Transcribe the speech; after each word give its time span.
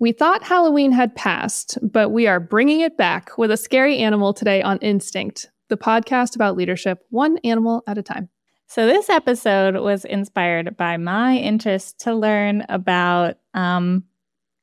We 0.00 0.12
thought 0.12 0.42
Halloween 0.42 0.92
had 0.92 1.14
passed, 1.14 1.78
but 1.80 2.10
we 2.10 2.26
are 2.26 2.40
bringing 2.40 2.80
it 2.80 2.96
back 2.96 3.38
with 3.38 3.50
a 3.50 3.56
scary 3.56 3.98
animal 3.98 4.34
today 4.34 4.60
on 4.60 4.78
Instinct, 4.78 5.50
the 5.68 5.76
podcast 5.76 6.34
about 6.34 6.56
leadership, 6.56 6.98
one 7.10 7.38
animal 7.44 7.84
at 7.86 7.98
a 7.98 8.02
time. 8.02 8.28
So, 8.66 8.86
this 8.86 9.08
episode 9.08 9.76
was 9.76 10.04
inspired 10.04 10.76
by 10.76 10.96
my 10.96 11.36
interest 11.36 12.00
to 12.00 12.14
learn 12.14 12.64
about 12.68 13.36
um, 13.52 14.04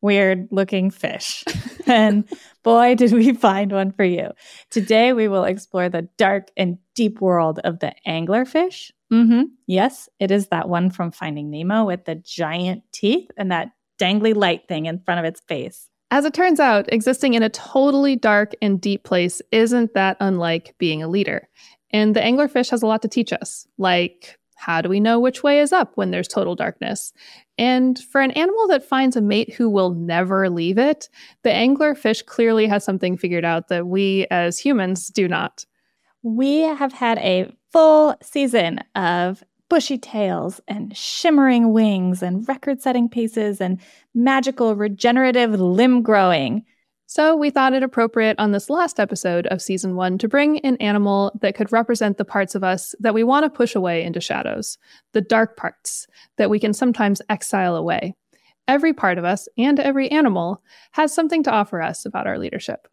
weird 0.02 0.50
looking 0.52 0.92
fish. 0.92 1.46
and 1.88 2.28
boy, 2.64 2.96
did 2.96 3.14
we 3.14 3.34
find 3.34 3.72
one 3.72 3.92
for 3.92 4.04
you. 4.04 4.32
Today, 4.70 5.14
we 5.14 5.30
will 5.30 5.46
explore 5.46 5.88
the 5.88 6.10
dark 6.18 6.50
and 6.58 6.78
deep 6.94 7.22
world 7.22 7.60
of 7.64 7.80
the 7.80 7.94
anglerfish. 8.06 8.92
Mm-hmm. 9.14 9.44
Yes, 9.68 10.10
it 10.20 10.32
is 10.32 10.48
that 10.48 10.68
one 10.68 10.90
from 10.90 11.12
Finding 11.12 11.50
Nemo 11.50 11.86
with 11.86 12.06
the 12.06 12.16
giant 12.16 12.84
teeth 12.92 13.30
and 13.38 13.52
that 13.52 13.72
dangly 14.02 14.36
light 14.36 14.68
thing 14.68 14.86
in 14.88 15.00
front 15.00 15.20
of 15.20 15.26
its 15.26 15.42
face. 15.42 15.90
As 16.10 16.26
it 16.26 16.34
turns 16.34 16.60
out, 16.60 16.92
existing 16.92 17.36
in 17.36 17.44
a 17.44 17.50
totally 17.50 18.16
dark 18.16 18.54
and 18.62 18.82
deep 18.82 19.04
place 19.04 19.42
isn't 19.52 19.94
that 19.94 20.18
unlike 20.20 20.76
being 20.78 21.02
a 21.02 21.08
leader. 21.08 21.48
And 21.92 22.16
the 22.16 22.20
anglerfish 22.20 22.70
has 22.72 22.82
a 22.82 22.88
lot 22.88 23.02
to 23.04 23.08
teach 23.08 23.32
us, 23.32 23.68
like 23.78 24.38
how 24.56 24.82
do 24.82 24.90
we 24.90 25.00
know 25.00 25.20
which 25.20 25.42
way 25.42 25.60
is 25.60 25.74
up 25.74 25.94
when 25.96 26.12
there's 26.12 26.28
total 26.28 26.56
darkness? 26.56 27.14
And 27.58 27.98
for 27.98 28.22
an 28.22 28.32
animal 28.32 28.68
that 28.68 28.84
finds 28.84 29.16
a 29.16 29.22
mate 29.22 29.54
who 29.54 29.70
will 29.70 29.92
never 29.92 30.50
leave 30.50 30.78
it, 30.78 31.10
the 31.44 31.50
anglerfish 31.50 32.26
clearly 32.26 32.68
has 32.68 32.84
something 32.84 33.18
figured 33.18 33.46
out 33.46 33.70
that 33.70 33.88
we 33.88 34.28
as 34.30 34.60
humans 34.60 35.08
do 35.08 35.28
not. 35.28 35.66
We 36.22 36.60
have 36.60 36.94
had 36.94 37.18
a 37.20 37.52
full 37.72 38.16
season 38.22 38.80
of 38.96 39.44
bushy 39.72 39.98
tails 39.98 40.60
and 40.68 40.98
shimmering 40.98 41.72
wings 41.72 42.22
and 42.22 42.46
record 42.50 42.82
setting 42.82 43.08
paces 43.08 43.62
and 43.62 43.80
magical 44.14 44.76
regenerative 44.76 45.52
limb 45.62 46.02
growing. 46.02 46.66
So, 47.06 47.38
we 47.38 47.52
thought 47.52 47.72
it 47.72 47.82
appropriate 47.82 48.38
on 48.38 48.52
this 48.52 48.70
last 48.70 49.00
episode 49.00 49.48
of 49.48 49.62
season 49.62 49.96
one 49.96 50.18
to 50.18 50.28
bring 50.28 50.60
an 50.60 50.76
animal 50.78 51.32
that 51.40 51.56
could 51.56 51.72
represent 51.72 52.18
the 52.18 52.26
parts 52.26 52.54
of 52.54 52.66
us 52.66 52.94
that 53.00 53.14
we 53.14 53.24
want 53.24 53.46
to 53.46 53.50
push 53.50 53.74
away 53.74 54.04
into 54.04 54.20
shadows, 54.20 54.78
the 55.14 55.22
dark 55.22 55.56
parts 55.56 56.06
that 56.36 56.50
we 56.50 56.60
can 56.60 56.74
sometimes 56.74 57.22
exile 57.30 57.78
away. 57.78 58.14
Every 58.68 58.92
part 58.92 59.18
of 59.18 59.24
us 59.24 59.48
and 59.58 59.80
every 59.80 60.12
animal 60.12 60.62
has 60.92 61.14
something 61.14 61.44
to 61.44 61.52
offer 61.52 61.82
us 61.82 62.06
about 62.06 62.28
our 62.28 62.38
leadership. 62.38 62.90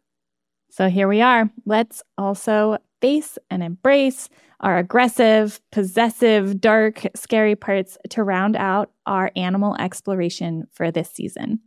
So, 0.69 0.87
here 0.87 1.09
we 1.09 1.19
are. 1.19 1.49
Let's 1.65 2.03
also 2.17 2.77
face 3.01 3.37
and 3.49 3.63
embrace 3.63 4.29
our 4.59 4.77
aggressive, 4.77 5.61
possessive, 5.71 6.59
dark, 6.59 7.05
scary 7.15 7.55
parts 7.55 7.97
to 8.09 8.23
round 8.23 8.55
out 8.55 8.91
our 9.05 9.31
animal 9.35 9.75
exploration 9.79 10.67
for 10.71 10.91
this 10.91 11.09
season. 11.09 11.59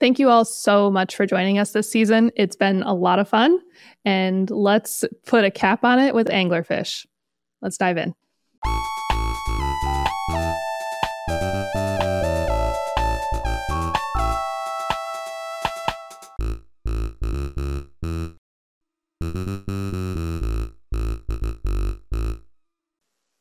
Thank 0.00 0.18
you 0.18 0.30
all 0.30 0.44
so 0.44 0.90
much 0.90 1.14
for 1.14 1.26
joining 1.26 1.58
us 1.58 1.72
this 1.72 1.90
season. 1.90 2.30
It's 2.36 2.56
been 2.56 2.82
a 2.82 2.94
lot 2.94 3.18
of 3.18 3.28
fun, 3.28 3.60
and 4.04 4.50
let's 4.50 5.04
put 5.26 5.44
a 5.44 5.50
cap 5.50 5.84
on 5.84 5.98
it 5.98 6.14
with 6.14 6.28
anglerfish. 6.28 7.06
Let's 7.60 7.76
dive 7.76 7.98
in. 7.98 8.14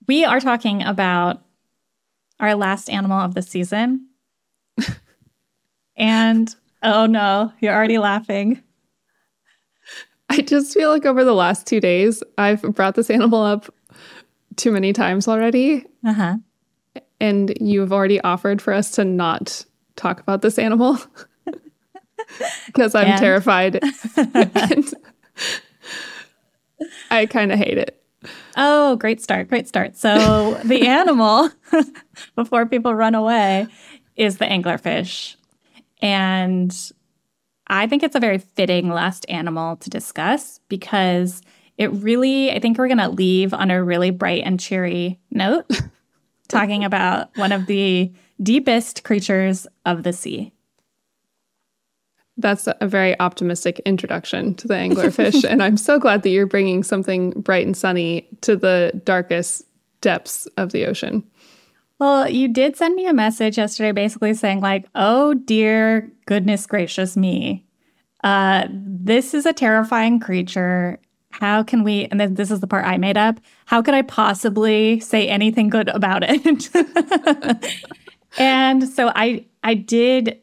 We 0.09 0.25
are 0.25 0.39
talking 0.39 0.81
about 0.81 1.43
our 2.39 2.55
last 2.55 2.89
animal 2.89 3.19
of 3.19 3.35
the 3.35 3.43
season, 3.43 4.07
and 5.95 6.55
oh 6.81 7.05
no, 7.05 7.53
you're 7.59 7.75
already 7.75 7.99
laughing. 7.99 8.63
I 10.27 10.41
just 10.41 10.73
feel 10.73 10.89
like 10.89 11.05
over 11.05 11.23
the 11.23 11.35
last 11.35 11.67
two 11.67 11.80
days, 11.80 12.23
I've 12.39 12.63
brought 12.63 12.95
this 12.95 13.11
animal 13.11 13.43
up 13.43 13.71
too 14.55 14.71
many 14.71 14.93
times 14.93 15.27
already. 15.27 15.86
Uh 16.03 16.14
huh. 16.14 16.37
And 17.19 17.55
you've 17.61 17.93
already 17.93 18.19
offered 18.21 18.64
for 18.64 18.73
us 18.73 18.89
to 18.93 19.05
not 19.05 19.64
talk 19.95 20.21
about 20.21 20.42
this 20.42 20.58
animal 20.58 20.98
because 22.65 22.95
I'm 22.95 23.09
and? 23.09 23.19
terrified. 23.19 23.80
I 27.11 27.27
kind 27.27 27.52
of 27.52 27.59
hate 27.59 27.77
it. 27.77 27.98
Oh, 28.57 28.95
great 28.97 29.21
start. 29.21 29.47
Great 29.47 29.67
start. 29.67 29.95
So, 29.95 30.59
the 30.63 30.87
animal, 30.87 31.49
before 32.35 32.65
people 32.65 32.93
run 32.93 33.15
away, 33.15 33.67
is 34.15 34.37
the 34.37 34.45
anglerfish. 34.45 35.35
And 36.02 36.75
I 37.67 37.87
think 37.87 38.03
it's 38.03 38.15
a 38.15 38.19
very 38.19 38.39
fitting 38.39 38.89
last 38.89 39.25
animal 39.30 39.77
to 39.77 39.89
discuss 39.89 40.59
because 40.69 41.41
it 41.77 41.91
really, 41.93 42.52
I 42.52 42.59
think 42.59 42.77
we're 42.77 42.87
going 42.87 42.97
to 42.97 43.09
leave 43.09 43.53
on 43.53 43.71
a 43.71 43.83
really 43.83 44.11
bright 44.11 44.43
and 44.43 44.59
cheery 44.59 45.19
note, 45.31 45.65
talking 46.49 46.83
about 46.83 47.30
one 47.37 47.51
of 47.51 47.67
the 47.67 48.11
deepest 48.41 49.03
creatures 49.03 49.67
of 49.86 50.03
the 50.03 50.11
sea. 50.11 50.51
That's 52.39 52.67
a 52.67 52.88
very 52.88 53.20
optimistic 53.20 53.80
introduction 53.86 54.55
to 54.55 54.67
the 54.67 54.73
anglerfish. 54.73 55.44
and 55.50 55.61
I'm 55.61 55.77
so 55.77 56.00
glad 56.00 56.23
that 56.23 56.30
you're 56.30 56.48
bringing 56.48 56.83
something 56.83 57.32
bright 57.32 57.66
and 57.66 57.76
sunny 57.76 58.27
to 58.42 58.55
the 58.55 59.00
darkest 59.04 59.64
depths 60.02 60.48
of 60.58 60.72
the 60.72 60.86
ocean. 60.86 61.23
Well, 61.99 62.30
you 62.30 62.48
did 62.48 62.78
send 62.78 62.95
me 62.95 63.08
a 63.08 63.14
message 63.14 63.58
yesterday 63.58 63.92
basically 63.92 64.33
saying, 64.33 64.61
like, 64.61 64.86
oh 64.95 65.33
dear 65.33 66.10
goodness 66.26 66.66
gracious 66.66 67.17
me. 67.17 67.66
Uh, 68.23 68.67
this 68.72 69.33
is 69.33 69.45
a 69.45 69.54
terrifying 69.54 70.20
creature. 70.20 70.99
How 71.32 71.61
can 71.61 71.83
we, 71.83 72.05
and 72.05 72.20
then 72.20 72.36
this 72.36 72.52
is 72.52 72.61
the 72.61 72.67
part 72.67 72.86
I 72.86 72.98
made 72.98 73.17
up, 73.17 73.39
how 73.66 73.82
could 73.82 73.94
I 73.94 74.02
possibly 74.02 75.02
say 75.02 75.28
anything 75.28 75.70
good 75.70 75.89
about 75.89 76.23
it? 76.26 76.70
and 78.38 78.88
so 78.88 79.11
I 79.14 79.45
I 79.61 79.73
did 79.73 80.39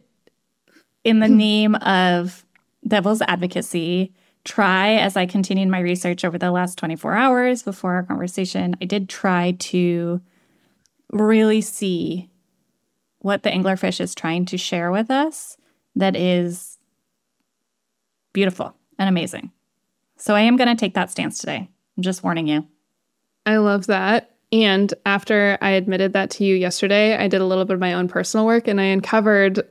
in 1.07 1.21
the 1.21 1.29
hmm. 1.29 1.37
name 1.37 1.75
of 1.77 2.45
devil's 2.87 3.23
advocacy 3.23 4.13
try 4.43 4.95
as 4.95 5.17
I 5.17 5.25
continued 5.25 5.69
my 5.69 5.79
research 5.79 6.25
over 6.25 6.37
the 6.37 6.51
last 6.51 6.79
24 6.79 7.15
hours 7.15 7.63
before 7.63 7.95
our 7.95 8.03
conversation, 8.03 8.77
I 8.81 8.87
did 8.87 9.09
try 9.09 9.53
to 9.53 10.21
really 11.13 11.61
see 11.61 12.29
what 13.21 13.45
the 13.45 13.51
anglerfish 13.51 14.01
is 14.01 14.15
trying 14.15 14.47
to 14.47 14.59
share 14.59 14.91
with 14.91 15.11
us 15.11 15.57
that 15.95 16.17
is 16.17 16.79
beautiful 18.33 18.75
and 18.99 19.09
amazing. 19.09 19.53
So 20.17 20.35
I 20.35 20.41
am 20.41 20.57
going 20.57 20.69
to 20.69 20.77
take 20.77 20.95
that 20.95 21.11
stance 21.11 21.39
today. 21.39 21.69
I'm 21.97 22.03
just 22.03 22.25
warning 22.25 22.49
you. 22.49 22.67
I 23.45 23.59
love 23.59 23.87
that. 23.87 24.35
And 24.51 24.93
after 25.05 25.57
I 25.61 25.71
admitted 25.71 26.15
that 26.15 26.31
to 26.31 26.45
you 26.45 26.57
yesterday, 26.57 27.17
I 27.17 27.29
did 27.29 27.41
a 27.41 27.47
little 27.47 27.65
bit 27.65 27.75
of 27.75 27.81
my 27.81 27.95
own 27.95 28.09
personal 28.09 28.47
work 28.47 28.67
and 28.67 28.81
I 28.81 28.85
uncovered 28.85 29.69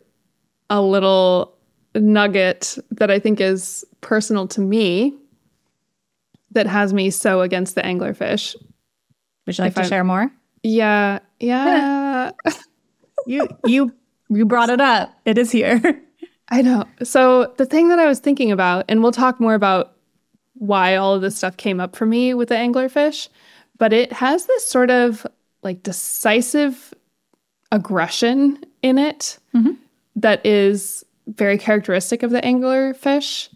a 0.69 0.81
little 0.81 1.55
nugget 1.93 2.77
that 2.91 3.09
I 3.09 3.19
think 3.19 3.39
is 3.39 3.85
personal 4.01 4.47
to 4.49 4.61
me 4.61 5.13
that 6.51 6.67
has 6.67 6.93
me 6.93 7.09
so 7.09 7.41
against 7.41 7.75
the 7.75 7.81
anglerfish. 7.81 8.55
Would 9.45 9.57
you 9.57 9.63
like 9.63 9.71
if 9.71 9.75
to 9.75 9.81
I, 9.81 9.85
share 9.85 10.03
more? 10.03 10.31
Yeah, 10.63 11.19
yeah. 11.39 12.31
you 13.27 13.47
you 13.65 13.93
you 14.29 14.45
brought 14.45 14.69
it 14.69 14.81
up. 14.81 15.13
It 15.25 15.37
is 15.37 15.51
here. 15.51 16.01
I 16.49 16.61
know. 16.61 16.85
So 17.03 17.53
the 17.57 17.65
thing 17.65 17.89
that 17.89 17.99
I 17.99 18.05
was 18.05 18.19
thinking 18.19 18.51
about, 18.51 18.85
and 18.87 19.01
we'll 19.01 19.11
talk 19.11 19.39
more 19.39 19.55
about 19.55 19.95
why 20.53 20.95
all 20.95 21.13
of 21.13 21.21
this 21.21 21.35
stuff 21.35 21.57
came 21.57 21.79
up 21.79 21.95
for 21.95 22.05
me 22.05 22.33
with 22.33 22.49
the 22.49 22.55
anglerfish, 22.55 23.27
but 23.77 23.93
it 23.93 24.13
has 24.13 24.45
this 24.45 24.65
sort 24.65 24.89
of 24.89 25.27
like 25.63 25.83
decisive 25.83 26.93
aggression 27.71 28.63
in 28.81 28.97
it 28.97 29.39
mm-hmm. 29.53 29.71
That 30.15 30.45
is 30.45 31.03
very 31.27 31.57
characteristic 31.57 32.23
of 32.23 32.31
the 32.31 32.41
anglerfish. 32.41 33.49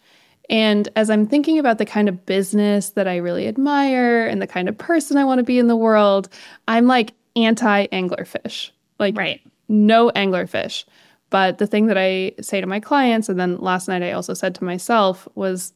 And 0.49 0.89
as 0.95 1.09
I'm 1.09 1.27
thinking 1.27 1.59
about 1.59 1.77
the 1.77 1.85
kind 1.85 2.09
of 2.09 2.25
business 2.25 2.91
that 2.91 3.07
I 3.07 3.17
really 3.17 3.47
admire 3.47 4.25
and 4.25 4.41
the 4.41 4.47
kind 4.47 4.67
of 4.67 4.77
person 4.77 5.17
I 5.17 5.25
want 5.25 5.39
to 5.39 5.43
be 5.43 5.59
in 5.59 5.67
the 5.67 5.75
world, 5.75 6.27
I'm 6.67 6.87
like 6.87 7.13
anti 7.35 7.87
anglerfish. 7.87 8.71
Like, 8.97 9.17
right. 9.17 9.39
no 9.69 10.09
anglerfish. 10.11 10.85
But 11.29 11.59
the 11.59 11.67
thing 11.67 11.85
that 11.85 11.97
I 11.97 12.33
say 12.41 12.59
to 12.59 12.67
my 12.67 12.79
clients, 12.79 13.29
and 13.29 13.39
then 13.39 13.57
last 13.57 13.87
night 13.87 14.01
I 14.01 14.11
also 14.11 14.33
said 14.33 14.55
to 14.55 14.63
myself, 14.63 15.27
was 15.35 15.73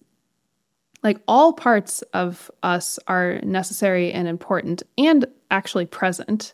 like 1.03 1.19
all 1.27 1.53
parts 1.53 2.01
of 2.13 2.49
us 2.63 2.97
are 3.07 3.39
necessary 3.43 4.11
and 4.11 4.27
important 4.27 4.81
and 4.97 5.25
actually 5.51 5.85
present, 5.85 6.53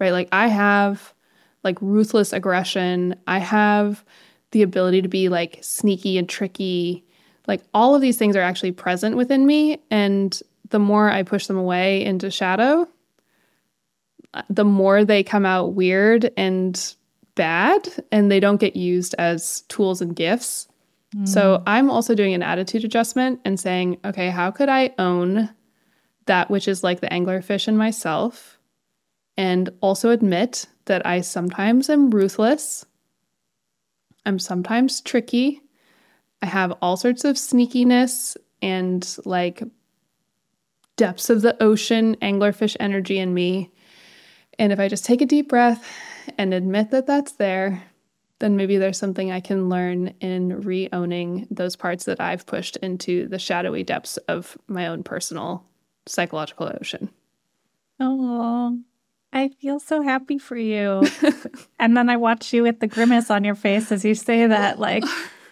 right? 0.00 0.10
Like, 0.10 0.28
I 0.32 0.48
have 0.48 1.13
like 1.64 1.80
ruthless 1.80 2.32
aggression, 2.32 3.16
I 3.26 3.38
have 3.38 4.04
the 4.52 4.62
ability 4.62 5.02
to 5.02 5.08
be 5.08 5.28
like 5.28 5.58
sneaky 5.62 6.18
and 6.18 6.28
tricky 6.28 7.04
like 7.46 7.62
all 7.74 7.94
of 7.94 8.00
these 8.00 8.16
things 8.16 8.36
are 8.36 8.42
actually 8.42 8.72
present 8.72 9.16
within 9.16 9.46
me. 9.46 9.82
And 9.90 10.38
the 10.70 10.78
more 10.78 11.10
I 11.10 11.22
push 11.22 11.46
them 11.46 11.56
away 11.56 12.04
into 12.04 12.30
shadow, 12.30 12.88
uh, 14.32 14.42
the 14.48 14.64
more 14.64 15.04
they 15.04 15.22
come 15.22 15.46
out 15.46 15.74
weird 15.74 16.30
and 16.36 16.94
bad 17.34 17.88
and 18.10 18.30
they 18.30 18.40
don't 18.40 18.60
get 18.60 18.76
used 18.76 19.14
as 19.18 19.62
tools 19.62 20.00
and 20.00 20.16
gifts. 20.16 20.68
Hmm. 21.12 21.26
So 21.26 21.62
I'm 21.66 21.90
also 21.90 22.14
doing 22.14 22.34
an 22.34 22.42
attitude 22.42 22.84
adjustment 22.84 23.40
and 23.44 23.58
saying, 23.60 23.98
okay, 24.04 24.30
how 24.30 24.50
could 24.50 24.68
I 24.68 24.94
own 24.98 25.50
that 26.26 26.50
which 26.50 26.68
is 26.68 26.82
like 26.82 27.00
the 27.00 27.08
anglerfish 27.08 27.68
in 27.68 27.76
myself 27.76 28.53
and 29.36 29.70
also 29.80 30.10
admit 30.10 30.66
that 30.86 31.06
I 31.06 31.20
sometimes 31.20 31.90
am 31.90 32.10
ruthless. 32.10 32.84
I'm 34.26 34.38
sometimes 34.38 35.00
tricky. 35.00 35.60
I 36.42 36.46
have 36.46 36.72
all 36.82 36.96
sorts 36.96 37.24
of 37.24 37.36
sneakiness 37.36 38.36
and 38.62 39.16
like 39.24 39.62
depths 40.96 41.30
of 41.30 41.42
the 41.42 41.60
ocean 41.62 42.16
anglerfish 42.22 42.76
energy 42.78 43.18
in 43.18 43.34
me. 43.34 43.70
And 44.58 44.72
if 44.72 44.78
I 44.78 44.88
just 44.88 45.04
take 45.04 45.20
a 45.20 45.26
deep 45.26 45.48
breath 45.48 45.86
and 46.38 46.54
admit 46.54 46.90
that 46.90 47.06
that's 47.06 47.32
there, 47.32 47.82
then 48.38 48.56
maybe 48.56 48.76
there's 48.76 48.98
something 48.98 49.30
I 49.30 49.40
can 49.40 49.68
learn 49.68 50.08
in 50.20 50.60
re 50.60 50.88
owning 50.92 51.46
those 51.50 51.76
parts 51.76 52.04
that 52.04 52.20
I've 52.20 52.46
pushed 52.46 52.76
into 52.76 53.28
the 53.28 53.38
shadowy 53.38 53.82
depths 53.82 54.16
of 54.28 54.56
my 54.68 54.86
own 54.86 55.02
personal 55.02 55.64
psychological 56.06 56.70
ocean. 56.80 57.10
Oh, 58.00 58.78
I 59.34 59.48
feel 59.48 59.80
so 59.80 60.00
happy 60.00 60.38
for 60.38 60.56
you. 60.56 61.02
and 61.80 61.96
then 61.96 62.08
I 62.08 62.16
watch 62.16 62.52
you 62.52 62.62
with 62.62 62.78
the 62.78 62.86
grimace 62.86 63.30
on 63.30 63.42
your 63.42 63.56
face 63.56 63.90
as 63.90 64.04
you 64.04 64.14
say 64.14 64.46
that. 64.46 64.78
Like, 64.78 65.02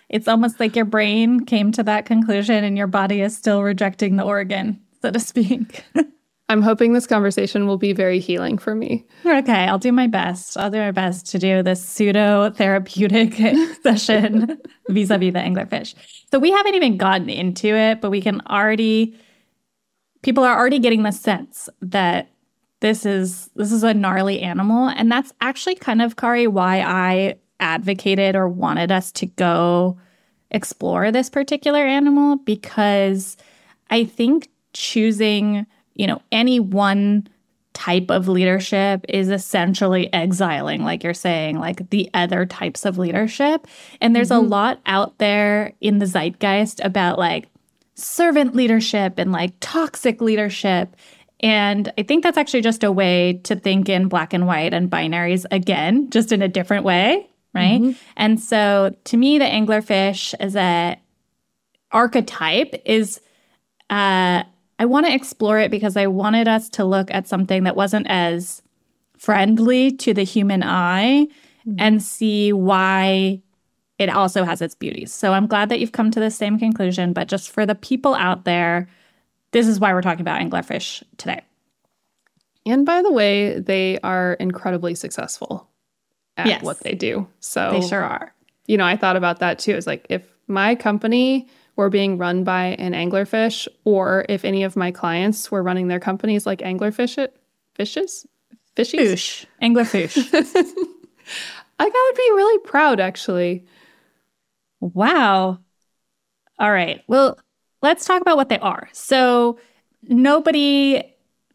it's 0.08 0.28
almost 0.28 0.60
like 0.60 0.76
your 0.76 0.84
brain 0.84 1.44
came 1.44 1.72
to 1.72 1.82
that 1.82 2.06
conclusion 2.06 2.62
and 2.62 2.78
your 2.78 2.86
body 2.86 3.20
is 3.20 3.36
still 3.36 3.62
rejecting 3.62 4.16
the 4.16 4.22
organ, 4.22 4.80
so 5.02 5.10
to 5.10 5.18
speak. 5.18 5.84
I'm 6.48 6.62
hoping 6.62 6.92
this 6.92 7.06
conversation 7.06 7.66
will 7.66 7.78
be 7.78 7.92
very 7.92 8.20
healing 8.20 8.58
for 8.58 8.74
me. 8.74 9.06
Okay, 9.24 9.64
I'll 9.64 9.78
do 9.78 9.90
my 9.90 10.06
best. 10.06 10.56
I'll 10.56 10.70
do 10.70 10.78
my 10.78 10.90
best 10.90 11.26
to 11.30 11.38
do 11.38 11.62
this 11.62 11.82
pseudo 11.82 12.50
therapeutic 12.50 13.34
session 13.82 14.58
vis 14.88 15.10
a 15.10 15.18
vis 15.18 15.32
the 15.32 15.38
anglerfish. 15.38 15.94
So 16.30 16.38
we 16.38 16.50
haven't 16.52 16.74
even 16.74 16.98
gotten 16.98 17.30
into 17.30 17.68
it, 17.68 18.00
but 18.00 18.10
we 18.10 18.20
can 18.20 18.42
already, 18.48 19.18
people 20.22 20.44
are 20.44 20.56
already 20.56 20.78
getting 20.78 21.04
the 21.04 21.10
sense 21.10 21.70
that 21.80 22.28
this 22.82 23.06
is 23.06 23.48
this 23.56 23.72
is 23.72 23.82
a 23.82 23.94
gnarly 23.94 24.40
animal. 24.42 24.88
And 24.88 25.10
that's 25.10 25.32
actually 25.40 25.76
kind 25.76 26.02
of 26.02 26.16
Kari 26.16 26.46
why 26.46 26.80
i 26.80 27.36
advocated 27.60 28.34
or 28.34 28.48
wanted 28.48 28.92
us 28.92 29.12
to 29.12 29.24
go 29.24 29.96
explore 30.50 31.10
this 31.12 31.30
particular 31.30 31.78
animal 31.78 32.36
because 32.38 33.36
i 33.88 34.04
think 34.04 34.50
choosing 34.72 35.64
you 35.94 36.06
know 36.06 36.20
any 36.32 36.58
one 36.58 37.26
type 37.72 38.10
of 38.10 38.28
leadership 38.28 39.04
is 39.08 39.30
essentially 39.30 40.12
exiling 40.12 40.82
like 40.82 41.04
you're 41.04 41.14
saying 41.14 41.58
like 41.58 41.88
the 41.90 42.10
other 42.12 42.44
types 42.44 42.84
of 42.84 42.98
leadership. 42.98 43.66
And 44.00 44.14
there's 44.14 44.28
mm-hmm. 44.28 44.44
a 44.44 44.48
lot 44.48 44.80
out 44.84 45.16
there 45.18 45.72
in 45.80 45.98
the 45.98 46.06
zeitgeist 46.06 46.80
about 46.84 47.18
like 47.18 47.48
servant 47.94 48.54
leadership 48.54 49.14
and 49.16 49.32
like 49.32 49.52
toxic 49.60 50.20
leadership 50.20 50.96
and 51.42 51.92
I 51.98 52.02
think 52.02 52.22
that's 52.22 52.38
actually 52.38 52.60
just 52.60 52.84
a 52.84 52.92
way 52.92 53.40
to 53.44 53.56
think 53.56 53.88
in 53.88 54.08
black 54.08 54.32
and 54.32 54.46
white 54.46 54.72
and 54.72 54.90
binaries 54.90 55.44
again, 55.50 56.08
just 56.10 56.30
in 56.30 56.40
a 56.40 56.48
different 56.48 56.84
way, 56.84 57.28
right? 57.52 57.80
Mm-hmm. 57.80 57.98
And 58.16 58.40
so 58.40 58.94
to 59.04 59.16
me, 59.16 59.38
the 59.38 59.44
anglerfish 59.44 60.34
as 60.38 60.54
a 60.54 60.96
archetype 61.90 62.80
is 62.84 63.20
uh, 63.90 64.44
I 64.78 64.84
want 64.84 65.06
to 65.06 65.14
explore 65.14 65.58
it 65.58 65.70
because 65.70 65.96
I 65.96 66.06
wanted 66.06 66.48
us 66.48 66.68
to 66.70 66.84
look 66.84 67.10
at 67.10 67.28
something 67.28 67.64
that 67.64 67.76
wasn't 67.76 68.06
as 68.08 68.62
friendly 69.18 69.92
to 69.92 70.14
the 70.14 70.24
human 70.24 70.62
eye 70.62 71.26
mm-hmm. 71.66 71.74
and 71.78 72.02
see 72.02 72.52
why 72.52 73.40
it 73.98 74.08
also 74.08 74.44
has 74.44 74.62
its 74.62 74.74
beauties. 74.74 75.12
So 75.12 75.32
I'm 75.32 75.46
glad 75.46 75.68
that 75.68 75.78
you've 75.78 75.92
come 75.92 76.10
to 76.12 76.20
the 76.20 76.30
same 76.30 76.58
conclusion, 76.58 77.12
but 77.12 77.28
just 77.28 77.50
for 77.50 77.66
the 77.66 77.74
people 77.74 78.14
out 78.14 78.44
there 78.44 78.88
this 79.52 79.68
is 79.68 79.78
why 79.78 79.92
we're 79.92 80.02
talking 80.02 80.22
about 80.22 80.40
anglerfish 80.40 81.02
today. 81.16 81.42
And 82.66 82.86
by 82.86 83.02
the 83.02 83.12
way, 83.12 83.58
they 83.58 83.98
are 84.00 84.34
incredibly 84.34 84.94
successful 84.94 85.68
at 86.36 86.46
yes, 86.46 86.62
what 86.62 86.80
they 86.80 86.94
do. 86.94 87.28
So 87.40 87.70
they 87.72 87.86
sure 87.86 88.02
are. 88.02 88.34
You 88.66 88.76
know, 88.76 88.84
I 88.84 88.96
thought 88.96 89.16
about 89.16 89.40
that 89.40 89.58
too. 89.58 89.72
It's 89.72 89.86
like 89.86 90.06
if 90.08 90.22
my 90.46 90.74
company 90.74 91.48
were 91.76 91.90
being 91.90 92.18
run 92.18 92.44
by 92.44 92.76
an 92.78 92.92
anglerfish, 92.92 93.66
or 93.84 94.24
if 94.28 94.44
any 94.44 94.62
of 94.62 94.76
my 94.76 94.90
clients 94.90 95.50
were 95.50 95.62
running 95.62 95.88
their 95.88 96.00
companies 96.00 96.46
like 96.46 96.60
anglerfish 96.60 97.18
it, 97.18 97.36
fishes, 97.74 98.26
fishies, 98.76 98.98
fish, 98.98 99.46
anglerfish. 99.62 100.16
I 101.78 101.88
gotta 101.88 102.14
be 102.16 102.32
really 102.34 102.58
proud, 102.58 103.00
actually. 103.00 103.64
Wow. 104.80 105.58
All 106.58 106.72
right. 106.72 107.02
Well, 107.08 107.38
let's 107.82 108.04
talk 108.04 108.22
about 108.22 108.36
what 108.36 108.48
they 108.48 108.58
are. 108.58 108.88
So, 108.92 109.58
nobody, 110.04 111.02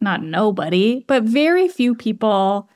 not 0.00 0.22
nobody, 0.22 1.04
but 1.06 1.24
very 1.24 1.68
few 1.68 1.94
people 1.94 2.68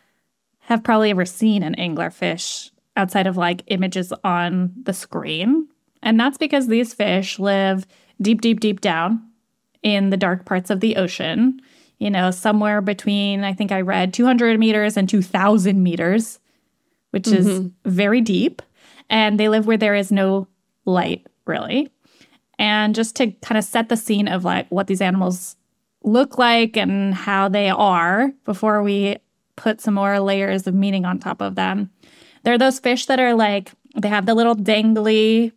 have 0.61 0.83
probably 0.83 1.11
ever 1.11 1.27
seen 1.27 1.63
an 1.63 1.75
anglerfish 1.77 2.71
outside 2.97 3.27
of 3.27 3.37
like 3.37 3.63
images 3.67 4.13
on 4.25 4.73
the 4.83 4.93
screen. 4.93 5.69
And 6.03 6.19
that's 6.19 6.39
because 6.39 6.67
these 6.67 6.95
fish 6.95 7.39
live 7.39 7.87
deep, 8.21 8.41
deep, 8.41 8.61
deep 8.61 8.81
down 8.81 9.23
in 9.83 10.11
the 10.11 10.17
dark 10.17 10.45
parts 10.45 10.71
of 10.71 10.81
the 10.81 10.97
ocean, 10.97 11.61
you 11.99 12.11
know, 12.11 12.31
somewhere 12.31 12.81
between, 12.81 13.45
I 13.45 13.53
think 13.53 13.73
I 13.73 13.81
read 13.81 14.13
200 14.13 14.59
meters 14.59 14.97
and 14.97 15.09
2,000 15.09 15.83
meters, 15.83 16.39
which 17.11 17.25
mm-hmm. 17.25 17.37
is 17.37 17.71
very 17.85 18.21
deep. 18.21 18.63
And 19.11 19.39
they 19.39 19.49
live 19.49 19.67
where 19.67 19.77
there 19.77 19.95
is 19.95 20.11
no 20.11 20.49
light, 20.85 21.27
really 21.47 21.92
and 22.63 22.95
just 22.95 23.17
to 23.17 23.33
kind 23.43 23.59
of 23.59 23.65
set 23.65 23.89
the 23.89 23.97
scene 23.97 24.29
of 24.29 24.45
like 24.45 24.69
what 24.69 24.87
these 24.87 25.01
animals 25.01 25.57
look 26.05 26.39
like 26.39 26.77
and 26.77 27.13
how 27.13 27.49
they 27.49 27.69
are 27.69 28.31
before 28.45 28.85
we 28.85 29.17
put 29.57 29.81
some 29.81 29.95
more 29.95 30.21
layers 30.21 30.69
of 30.69 30.73
meaning 30.73 31.05
on 31.05 31.19
top 31.19 31.43
of 31.43 31.57
them. 31.57 31.91
They're 32.45 32.59
those 32.59 32.79
fish 32.79 33.07
that 33.07 33.19
are 33.19 33.35
like 33.35 33.73
they 34.01 34.09
have 34.09 34.27
the 34.27 34.35
little 34.35 34.55
dangly 34.55 35.51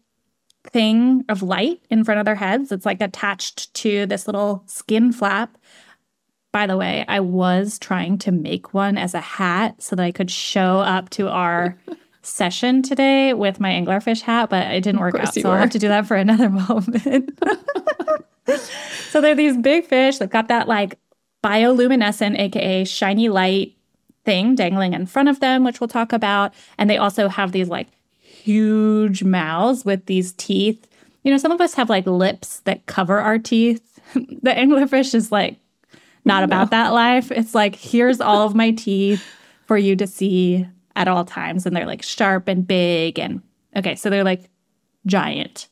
thing 0.64 1.24
of 1.30 1.44
light 1.44 1.80
in 1.92 2.04
front 2.04 2.20
of 2.20 2.26
their 2.26 2.34
heads. 2.34 2.72
It's 2.72 2.88
like 2.88 3.02
attached 3.02 3.72
to 3.76 4.08
this 4.08 4.26
little 4.26 4.64
skin 4.66 5.12
flap. 5.12 5.60
By 6.52 6.66
the 6.66 6.76
way, 6.76 7.06
I 7.08 7.20
was 7.20 7.78
trying 7.78 8.18
to 8.20 8.32
make 8.32 8.74
one 8.74 8.98
as 8.98 9.14
a 9.14 9.22
hat 9.22 9.84
so 9.84 9.96
that 9.96 10.04
I 10.04 10.12
could 10.12 10.32
show 10.32 10.80
up 10.80 11.12
to 11.12 11.30
our 11.30 11.78
session 12.26 12.82
today 12.82 13.34
with 13.34 13.60
my 13.60 13.72
anglerfish 13.72 14.22
hat, 14.22 14.50
but 14.50 14.74
it 14.74 14.82
didn't 14.82 15.00
work 15.00 15.16
out. 15.16 15.34
So 15.34 15.42
were. 15.44 15.52
I'll 15.52 15.58
have 15.58 15.70
to 15.72 15.80
do 15.80 15.88
that 15.88 16.08
for 16.08 16.16
another 16.16 16.50
moment. 16.70 17.40
so 19.10 19.22
they're 19.22 19.36
these 19.36 19.58
big 19.58 19.86
fish. 19.86 20.18
They've 20.18 20.30
got 20.30 20.48
that 20.48 20.68
like 20.68 20.98
bioluminescent, 21.44 22.40
aka 22.40 22.86
shiny 22.86 23.30
light 23.30 23.76
thing 24.26 24.56
dangling 24.56 24.94
in 24.94 25.06
front 25.06 25.30
of 25.30 25.40
them, 25.40 25.64
which 25.64 25.80
we'll 25.80 25.88
talk 25.88 26.12
about. 26.12 26.54
And 26.78 26.90
they 26.90 26.98
also 26.98 27.28
have 27.28 27.52
these 27.52 27.70
like 27.70 27.88
huge 28.20 29.24
mouths 29.24 29.86
with 29.86 30.06
these 30.08 30.34
teeth. 30.34 30.88
You 31.24 31.32
know, 31.32 31.38
some 31.38 31.52
of 31.52 31.62
us 31.62 31.76
have 31.76 31.90
like 31.90 32.06
lips 32.06 32.60
that 32.62 32.86
cover 32.88 33.20
our 33.20 33.38
teeth. 33.38 34.00
the 34.14 34.52
anglerfish 34.52 35.14
is 35.14 35.32
like 35.32 35.58
not 36.26 36.44
about 36.44 36.72
that 36.72 36.90
life. 36.90 37.32
It's 37.32 37.54
like, 37.54 37.76
here's 37.76 38.20
all 38.20 38.48
of 38.48 38.56
my 38.56 38.72
teeth 38.72 39.24
for 39.68 39.78
you 39.78 39.96
to 39.96 40.08
see 40.08 40.68
at 40.96 41.08
all 41.08 41.26
times 41.26 41.66
and 41.66 41.76
they're 41.76 41.86
like 41.86 42.02
sharp 42.02 42.48
and 42.48 42.68
big 42.68 43.20
and 43.20 43.42
okay 43.76 43.96
so 43.96 44.10
they're 44.10 44.24
like 44.24 44.50
giant. 45.06 45.68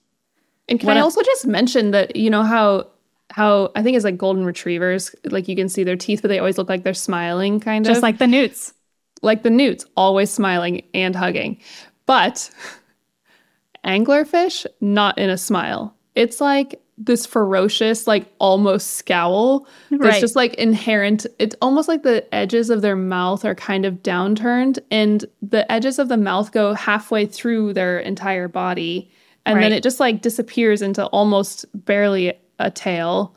And 0.70 0.80
can 0.80 0.88
what 0.88 0.98
i 0.98 1.01
also 1.01 1.22
just 1.22 1.46
mention 1.46 1.92
that 1.92 2.15
you 2.15 2.30
know 2.30 2.44
how 2.44 2.88
how 3.32 3.72
i 3.75 3.84
think 3.84 3.96
it's 3.96 4.06
like 4.06 4.18
golden 4.18 4.46
retrievers 4.46 5.13
like 5.25 5.48
you 5.48 5.56
can 5.56 5.68
see 5.70 5.84
their 5.84 5.96
teeth 5.96 6.22
but 6.22 6.27
they 6.27 6.39
always 6.39 6.58
look 6.58 6.70
like 6.70 6.84
they're 6.84 6.94
smiling 6.94 7.60
kind 7.60 7.86
of? 7.86 7.92
just 7.92 8.03
like 8.03 8.18
the 8.18 8.27
newts. 8.27 8.74
Like 9.22 9.44
the 9.44 9.50
newts 9.50 9.86
always 9.96 10.30
smiling 10.30 10.84
and 10.94 11.15
hugging. 11.15 11.60
But 12.06 12.50
anglerfish 13.86 14.65
not 14.82 15.18
in 15.18 15.30
a 15.30 15.38
smile. 15.38 15.96
It's 16.13 16.42
like 16.42 16.83
this 16.98 17.26
ferocious, 17.26 18.08
like 18.08 18.32
almost 18.40 18.92
scowl 18.92 19.68
right. 19.92 20.22
just 20.22 20.36
like 20.36 20.54
inherent. 20.56 21.26
It's 21.40 21.56
almost 21.62 21.88
like 21.88 22.04
the 22.04 22.34
edges 22.34 22.70
of 22.70 22.82
their 22.82 22.96
mouth 22.96 23.44
are 23.46 23.56
kind 23.56 23.86
of 23.86 24.04
downturned, 24.04 24.80
and 24.92 25.26
the 25.42 25.70
edges 25.72 26.00
of 26.00 26.10
the 26.10 26.18
mouth 26.18 26.52
go 26.52 26.74
halfway 26.74 27.26
through 27.26 27.74
their 27.74 28.00
entire 28.00 28.48
body, 28.48 29.12
and 29.46 29.56
right. 29.56 29.64
then 29.64 29.74
it 29.74 29.84
just 29.84 30.00
like 30.00 30.22
disappears 30.22 30.82
into 30.82 31.06
almost 31.08 31.66
barely 31.74 32.34
a 32.60 32.70
tail. 32.70 33.36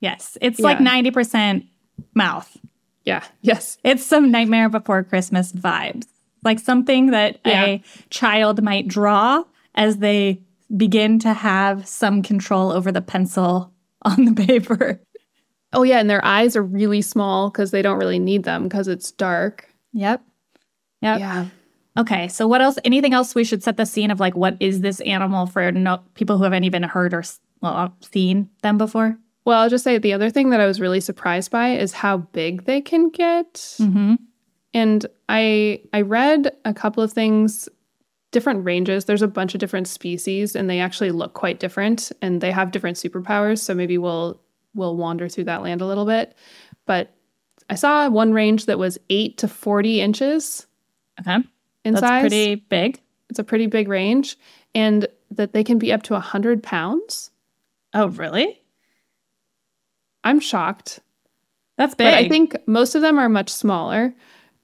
Yes, 0.00 0.38
it's 0.40 0.58
yeah. 0.60 0.64
like 0.64 0.78
90% 0.78 1.66
mouth. 2.14 2.56
Yeah, 3.04 3.24
yes. 3.42 3.78
It's 3.84 4.04
some 4.04 4.30
Nightmare 4.30 4.68
Before 4.68 5.02
Christmas 5.02 5.52
vibes. 5.52 6.06
Like 6.42 6.58
something 6.58 7.10
that 7.10 7.40
yeah. 7.44 7.64
a 7.64 7.82
child 8.08 8.62
might 8.62 8.88
draw 8.88 9.44
as 9.74 9.98
they 9.98 10.42
begin 10.76 11.18
to 11.20 11.32
have 11.32 11.86
some 11.86 12.22
control 12.22 12.70
over 12.72 12.92
the 12.92 13.02
pencil 13.02 13.72
on 14.02 14.24
the 14.24 14.46
paper. 14.46 15.00
Oh, 15.72 15.82
yeah. 15.82 15.98
And 15.98 16.10
their 16.10 16.24
eyes 16.24 16.56
are 16.56 16.62
really 16.62 17.02
small 17.02 17.50
because 17.50 17.70
they 17.70 17.82
don't 17.82 17.98
really 17.98 18.18
need 18.18 18.44
them 18.44 18.64
because 18.64 18.88
it's 18.88 19.12
dark. 19.12 19.68
Yep. 19.92 20.22
Yep. 21.02 21.20
Yeah. 21.20 21.46
Okay, 21.98 22.28
so 22.28 22.46
what 22.46 22.60
else? 22.60 22.78
Anything 22.84 23.12
else 23.12 23.34
we 23.34 23.44
should 23.44 23.62
set 23.62 23.76
the 23.76 23.84
scene 23.84 24.10
of 24.10 24.20
like 24.20 24.36
what 24.36 24.56
is 24.60 24.80
this 24.80 25.00
animal 25.00 25.46
for 25.46 25.72
no, 25.72 26.00
people 26.14 26.38
who 26.38 26.44
haven't 26.44 26.64
even 26.64 26.82
heard 26.82 27.12
or 27.12 27.24
well 27.60 27.94
seen 28.00 28.48
them 28.62 28.78
before? 28.78 29.18
Well, 29.44 29.60
I'll 29.60 29.68
just 29.68 29.84
say 29.84 29.98
the 29.98 30.12
other 30.12 30.30
thing 30.30 30.50
that 30.50 30.60
I 30.60 30.66
was 30.66 30.80
really 30.80 31.00
surprised 31.00 31.50
by 31.50 31.70
is 31.70 31.92
how 31.92 32.18
big 32.18 32.64
they 32.64 32.80
can 32.80 33.10
get. 33.10 33.54
Mm-hmm. 33.54 34.14
And 34.72 35.06
I 35.28 35.82
I 35.92 36.02
read 36.02 36.52
a 36.64 36.72
couple 36.72 37.02
of 37.02 37.12
things 37.12 37.68
different 38.30 38.64
ranges. 38.64 39.04
There's 39.04 39.22
a 39.22 39.28
bunch 39.28 39.54
of 39.54 39.60
different 39.60 39.88
species 39.88 40.54
and 40.54 40.68
they 40.68 40.80
actually 40.80 41.10
look 41.10 41.34
quite 41.34 41.60
different 41.60 42.12
and 42.22 42.40
they 42.40 42.50
have 42.50 42.70
different 42.70 42.96
superpowers, 42.96 43.58
so 43.58 43.74
maybe 43.74 43.98
we'll 43.98 44.40
we'll 44.74 44.96
wander 44.96 45.28
through 45.28 45.44
that 45.44 45.62
land 45.62 45.80
a 45.80 45.86
little 45.86 46.06
bit. 46.06 46.36
But 46.86 47.12
I 47.68 47.74
saw 47.74 48.08
one 48.08 48.32
range 48.32 48.66
that 48.66 48.78
was 48.78 48.98
8 49.10 49.38
to 49.38 49.48
40 49.48 50.00
inches. 50.00 50.66
Okay. 51.20 51.38
In 51.84 51.94
That's 51.94 52.06
size. 52.06 52.22
pretty 52.22 52.54
big. 52.56 53.00
It's 53.28 53.38
a 53.38 53.44
pretty 53.44 53.66
big 53.66 53.88
range 53.88 54.36
and 54.74 55.06
that 55.30 55.52
they 55.52 55.64
can 55.64 55.78
be 55.78 55.92
up 55.92 56.02
to 56.04 56.14
100 56.14 56.62
pounds. 56.62 57.30
Oh, 57.94 58.08
really? 58.08 58.60
I'm 60.22 60.40
shocked. 60.40 61.00
That's 61.76 61.94
big. 61.94 62.06
But 62.06 62.14
I 62.14 62.28
think 62.28 62.56
most 62.66 62.94
of 62.94 63.02
them 63.02 63.18
are 63.18 63.28
much 63.28 63.48
smaller, 63.48 64.14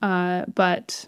uh, 0.02 0.44
but 0.54 1.06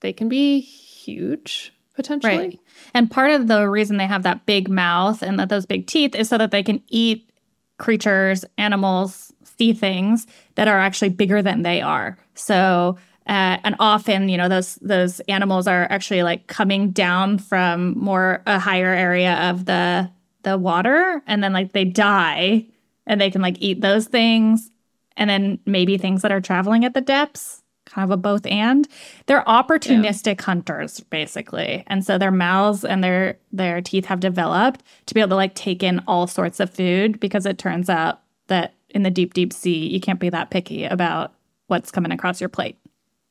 they 0.00 0.12
can 0.12 0.28
be 0.28 0.68
huge 1.04 1.72
potentially. 1.94 2.36
Right. 2.36 2.60
And 2.92 3.10
part 3.10 3.30
of 3.30 3.46
the 3.46 3.68
reason 3.68 3.98
they 3.98 4.06
have 4.06 4.24
that 4.24 4.46
big 4.46 4.68
mouth 4.68 5.22
and 5.22 5.38
that 5.38 5.48
those 5.48 5.66
big 5.66 5.86
teeth 5.86 6.14
is 6.14 6.28
so 6.28 6.38
that 6.38 6.50
they 6.50 6.62
can 6.62 6.82
eat 6.88 7.30
creatures, 7.78 8.44
animals, 8.58 9.32
see 9.44 9.72
things 9.72 10.26
that 10.56 10.68
are 10.68 10.78
actually 10.78 11.10
bigger 11.10 11.40
than 11.40 11.62
they 11.62 11.80
are. 11.80 12.18
So 12.34 12.96
uh, 13.26 13.56
and 13.64 13.74
often, 13.78 14.28
you 14.28 14.36
know, 14.36 14.50
those 14.50 14.74
those 14.76 15.20
animals 15.20 15.66
are 15.66 15.86
actually 15.88 16.22
like 16.22 16.46
coming 16.46 16.90
down 16.90 17.38
from 17.38 17.98
more 17.98 18.42
a 18.46 18.58
higher 18.58 18.92
area 18.92 19.34
of 19.50 19.64
the 19.64 20.10
the 20.42 20.58
water, 20.58 21.22
and 21.26 21.42
then 21.42 21.54
like 21.54 21.72
they 21.72 21.86
die, 21.86 22.66
and 23.06 23.18
they 23.18 23.30
can 23.30 23.40
like 23.40 23.56
eat 23.60 23.80
those 23.80 24.08
things, 24.08 24.70
and 25.16 25.30
then 25.30 25.58
maybe 25.64 25.96
things 25.96 26.20
that 26.20 26.32
are 26.32 26.40
traveling 26.42 26.84
at 26.84 26.92
the 26.92 27.00
depths, 27.00 27.62
kind 27.94 28.04
of 28.04 28.10
a 28.10 28.16
both 28.16 28.44
and. 28.46 28.88
They're 29.26 29.44
opportunistic 29.44 30.40
hunters, 30.40 31.00
basically, 31.00 31.84
and 31.86 32.04
so 32.04 32.18
their 32.18 32.30
mouths 32.30 32.84
and 32.84 33.02
their 33.02 33.38
their 33.52 33.80
teeth 33.80 34.06
have 34.06 34.20
developed 34.20 34.82
to 35.06 35.14
be 35.14 35.20
able 35.20 35.30
to 35.30 35.36
like 35.36 35.54
take 35.54 35.82
in 35.82 36.02
all 36.06 36.26
sorts 36.26 36.60
of 36.60 36.70
food 36.70 37.20
because 37.20 37.46
it 37.46 37.58
turns 37.58 37.88
out 37.88 38.20
that 38.48 38.74
in 38.90 39.02
the 39.02 39.10
deep 39.10 39.34
deep 39.34 39.52
sea 39.52 39.86
you 39.86 40.00
can't 40.00 40.20
be 40.20 40.28
that 40.28 40.50
picky 40.50 40.84
about 40.84 41.32
what's 41.68 41.90
coming 41.90 42.12
across 42.12 42.40
your 42.40 42.48
plate. 42.48 42.76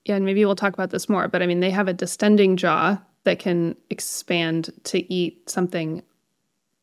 Yeah, 0.05 0.15
and 0.15 0.25
maybe 0.25 0.43
we'll 0.43 0.55
talk 0.55 0.73
about 0.73 0.89
this 0.89 1.07
more, 1.07 1.27
but 1.27 1.41
I 1.41 1.45
mean, 1.45 1.59
they 1.59 1.71
have 1.71 1.87
a 1.87 1.93
distending 1.93 2.57
jaw 2.57 2.99
that 3.23 3.39
can 3.39 3.75
expand 3.89 4.69
to 4.85 5.13
eat 5.13 5.49
something 5.49 6.03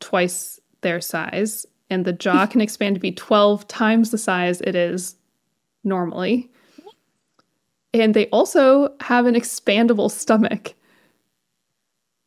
twice 0.00 0.58
their 0.80 1.00
size, 1.00 1.66
and 1.90 2.04
the 2.04 2.14
jaw 2.14 2.46
can 2.50 2.60
expand 2.60 2.96
to 2.96 3.00
be 3.00 3.12
12 3.12 3.68
times 3.68 4.10
the 4.10 4.18
size 4.18 4.60
it 4.62 4.74
is 4.74 5.16
normally. 5.84 6.50
And 7.92 8.14
they 8.14 8.28
also 8.28 8.94
have 9.00 9.26
an 9.26 9.34
expandable 9.34 10.10
stomach. 10.10 10.74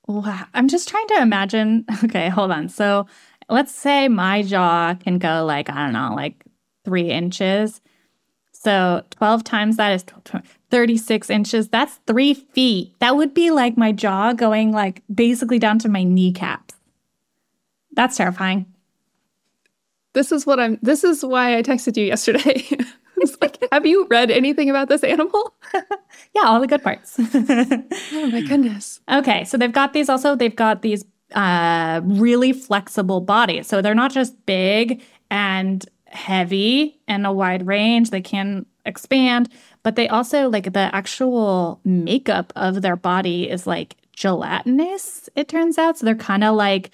Wow. 0.08 0.46
I'm 0.53 0.67
just 0.67 0.89
trying 0.89 1.08
to 1.08 1.22
imagine. 1.22 1.86
Okay, 2.03 2.29
hold 2.29 2.51
on. 2.51 2.67
So 2.70 3.08
let's 3.50 3.74
say 3.74 4.08
my 4.08 4.43
jaw 4.43 4.96
can 4.96 5.17
go 5.17 5.46
like, 5.46 5.70
I 5.70 5.86
don't 5.86 5.93
know, 5.93 6.13
like 6.15 6.43
three 6.84 7.10
inches. 7.10 7.82
So 8.51 9.03
12 9.12 9.43
times 9.43 9.77
that 9.77 9.91
is 9.93 10.05
36 10.70 11.29
inches. 11.29 11.70
That's 11.70 11.96
three 12.08 12.34
feet. 12.34 12.93
That 13.00 13.15
would 13.15 13.34
be 13.34 13.51
like 13.51 13.77
my 13.77 13.91
jaw 13.91 14.34
going 14.34 14.72
like 14.72 15.01
basically 15.13 15.60
down 15.60 15.79
to 15.79 15.89
my 15.89 16.03
kneecaps. 16.03 16.75
That's 17.93 18.17
terrifying. 18.17 18.65
This 20.13 20.32
is 20.32 20.46
what 20.46 20.60
I'm, 20.60 20.77
this 20.82 21.03
is 21.03 21.25
why 21.25 21.58
I 21.58 21.63
texted 21.63 21.98
you 21.98 22.05
yesterday. 22.05 22.65
it's 23.24 23.38
like, 23.42 23.63
have 23.72 23.86
you 23.86 24.08
read 24.10 24.30
anything 24.30 24.70
about 24.70 24.89
this 24.89 25.03
animal? 25.03 25.56
Yeah, 26.36 26.44
all 26.46 26.60
the 26.60 26.68
good 26.68 26.84
parts. 26.84 27.15
oh 27.20 28.30
my 28.32 28.42
goodness. 28.42 29.00
Okay, 29.12 29.44
so 29.46 29.58
they've 29.58 29.72
got 29.72 29.94
these 29.94 30.10
also, 30.10 30.36
they've 30.36 30.56
got 30.56 30.82
these 30.82 31.06
uh, 31.34 32.01
really 32.03 32.53
flexible 32.53 33.22
bodies. 33.22 33.68
So 33.68 33.82
they're 33.82 33.96
not 33.96 34.12
just 34.12 34.46
big 34.46 35.03
and 35.30 35.86
heavy 36.08 37.00
and 37.08 37.25
a 37.25 37.32
wide 37.32 37.68
range, 37.68 38.10
they 38.10 38.22
can 38.22 38.65
expand, 38.86 39.50
but 39.84 39.96
they 39.96 40.08
also 40.08 40.50
like 40.50 40.74
the 40.74 40.89
actual 40.94 41.80
makeup 41.84 42.51
of 42.56 42.82
their 42.82 42.96
body 42.96 43.50
is 43.50 43.68
like 43.68 43.96
gelatinous, 44.15 45.30
it 45.36 45.48
turns 45.48 45.77
out. 45.77 45.98
So 45.98 46.06
they're 46.06 46.15
kind 46.15 46.44
of 46.44 46.56
like 46.56 46.92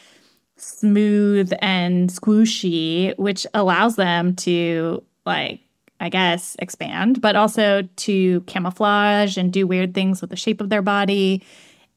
smooth 0.58 1.52
and 1.62 2.10
squishy, 2.10 3.18
which 3.18 3.46
allows 3.54 3.96
them 3.96 4.36
to 4.38 5.04
like 5.26 5.62
I 6.00 6.10
guess, 6.10 6.56
expand, 6.60 7.22
but 7.22 7.36
also 7.36 7.84
to 7.98 8.42
camouflage 8.42 9.38
and 9.38 9.52
do 9.52 9.68
weird 9.68 9.94
things 9.94 10.22
with 10.22 10.30
the 10.30 10.36
shape 10.36 10.62
of 10.62 10.70
their 10.70 10.82
body. 10.82 11.44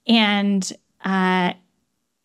And 0.06 0.70
uh, 1.04 1.52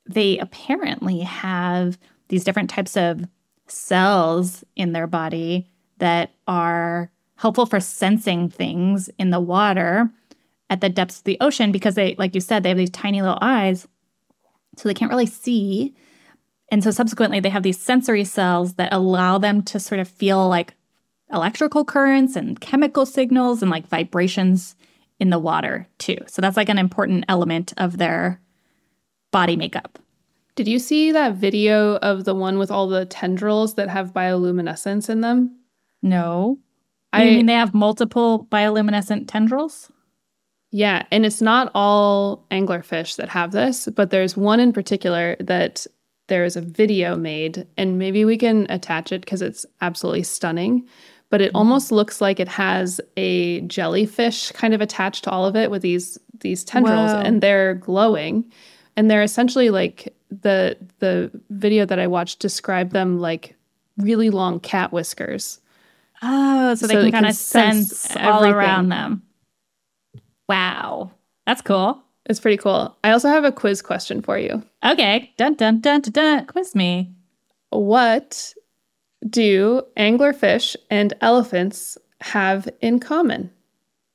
they 0.08 0.38
apparently 0.40 1.20
have 1.20 1.98
these 2.30 2.44
different 2.44 2.70
types 2.70 2.98
of 2.98 3.26
cells 3.68 4.64
in 4.76 4.94
their 4.94 5.08
body 5.08 5.70
that 6.00 6.32
are 6.48 7.12
helpful 7.36 7.66
for 7.66 7.80
sensing 7.80 8.50
things 8.50 9.10
in 9.20 9.30
the 9.30 9.40
water 9.40 10.10
at 10.70 10.82
the 10.82 10.90
depths 10.90 11.20
of 11.20 11.24
the 11.24 11.38
ocean 11.42 11.72
because 11.72 11.96
they, 11.96 12.16
like 12.18 12.36
you 12.36 12.42
said, 12.42 12.64
they 12.64 12.70
have 12.70 12.78
these 12.78 12.90
tiny 12.90 13.22
little 13.22 13.38
eyes, 13.42 13.88
so 14.76 14.88
they 14.88 14.94
can't 14.94 15.12
really 15.12 15.26
see. 15.26 15.94
And 16.70 16.84
so 16.84 16.92
subsequently, 16.92 17.40
they 17.40 17.50
have 17.50 17.64
these 17.64 17.80
sensory 17.80 18.26
cells 18.26 18.74
that 18.74 18.94
allow 18.94 19.38
them 19.38 19.62
to 19.64 19.80
sort 19.80 20.00
of 20.00 20.08
feel 20.08 20.50
like 20.50 20.74
electrical 21.32 21.84
currents 21.84 22.36
and 22.36 22.60
chemical 22.60 23.06
signals 23.06 23.62
and 23.62 23.72
like 23.72 23.88
vibrations 23.88 24.76
in 25.20 25.30
the 25.30 25.40
water 25.40 25.88
too. 25.98 26.18
So 26.28 26.42
that's 26.42 26.58
like 26.58 26.70
an 26.70 26.78
important 26.78 27.26
element 27.28 27.74
of 27.78 27.98
their 27.98 28.40
body 29.32 29.56
makeup. 29.56 30.00
Did 30.56 30.68
you 30.68 30.80
see 30.80 31.12
that 31.12 31.36
video 31.36 31.98
of 31.98 32.24
the 32.24 32.34
one 32.34 32.58
with 32.58 32.72
all 32.72 32.88
the 32.88 33.06
tendrils 33.06 33.76
that 33.76 33.90
have 33.90 34.14
bioluminescence 34.14 35.10
in 35.10 35.22
them? 35.22 35.56
No. 36.02 36.58
I 37.14 37.26
mean 37.26 37.46
they 37.46 37.54
have 37.54 37.74
multiple 37.74 38.48
bioluminescent 38.52 39.26
tendrils? 39.28 39.92
Yeah, 40.72 41.04
and 41.12 41.26
it's 41.26 41.42
not 41.42 41.72
all 41.74 42.46
anglerfish 42.52 43.16
that 43.16 43.30
have 43.30 43.52
this, 43.52 43.88
but 43.96 44.10
there's 44.10 44.36
one 44.36 44.60
in 44.60 44.74
particular 44.74 45.38
that 45.40 45.88
there 46.28 46.44
is 46.44 46.58
a 46.58 46.62
video 46.62 47.16
made, 47.16 47.66
and 47.78 47.98
maybe 47.98 48.26
we 48.26 48.38
can 48.38 48.68
attach 48.70 49.12
it 49.14 49.22
because 49.22 49.42
it's 49.42 49.66
absolutely 49.80 50.24
stunning. 50.24 50.86
But 51.30 51.42
it 51.42 51.50
mm-hmm. 51.50 51.58
almost 51.58 51.92
looks 51.92 52.22
like 52.22 52.40
it 52.40 52.48
has 52.48 53.02
a 53.18 53.62
jellyfish 53.62 54.52
kind 54.52 54.74
of 54.74 54.82
attached 54.82 55.26
to 55.26 55.32
all 55.32 55.46
of 55.46 55.56
it 55.56 55.70
with 55.70 55.82
these 55.82 56.18
these 56.40 56.64
tendrils, 56.64 57.12
Whoa. 57.12 57.20
and 57.20 57.42
they're 57.42 57.76
glowing, 57.76 58.50
and 58.96 59.10
they're 59.10 59.24
essentially 59.24 59.70
like 59.70 60.14
the 60.30 60.78
the 61.00 61.32
video 61.50 61.86
that 61.86 62.00
I 62.00 62.08
watched 62.08 62.40
described 62.40 62.92
them 62.92 63.20
like 63.20 63.56
really 63.98 64.30
long 64.30 64.60
cat 64.60 64.92
whiskers. 64.92 65.60
Oh, 66.22 66.76
so 66.76 66.88
they 66.88 66.96
So 66.96 67.02
can 67.04 67.12
kind 67.12 67.26
of 67.28 67.36
sense, 67.36 67.96
sense 67.96 68.26
all 68.26 68.46
around 68.46 68.90
them. 68.90 69.22
Wow. 70.50 71.12
That's 71.46 71.62
cool. 71.62 72.02
It's 72.26 72.40
pretty 72.40 72.58
cool. 72.58 72.96
I 73.04 73.12
also 73.12 73.30
have 73.30 73.46
a 73.46 73.52
quiz 73.52 73.82
question 73.82 74.22
for 74.22 74.38
you. 74.38 74.64
Okay. 74.84 75.32
Dun 75.38 75.56
dun 75.56 75.80
dun 75.80 76.02
dun 76.02 76.12
dun. 76.12 76.46
Quiz 76.46 76.76
me. 76.76 77.12
What 77.70 78.54
do 79.28 79.82
anglerfish 79.98 80.76
and 80.90 81.14
elephants 81.22 81.98
have 82.22 82.68
in 82.82 83.00
common? 83.00 83.52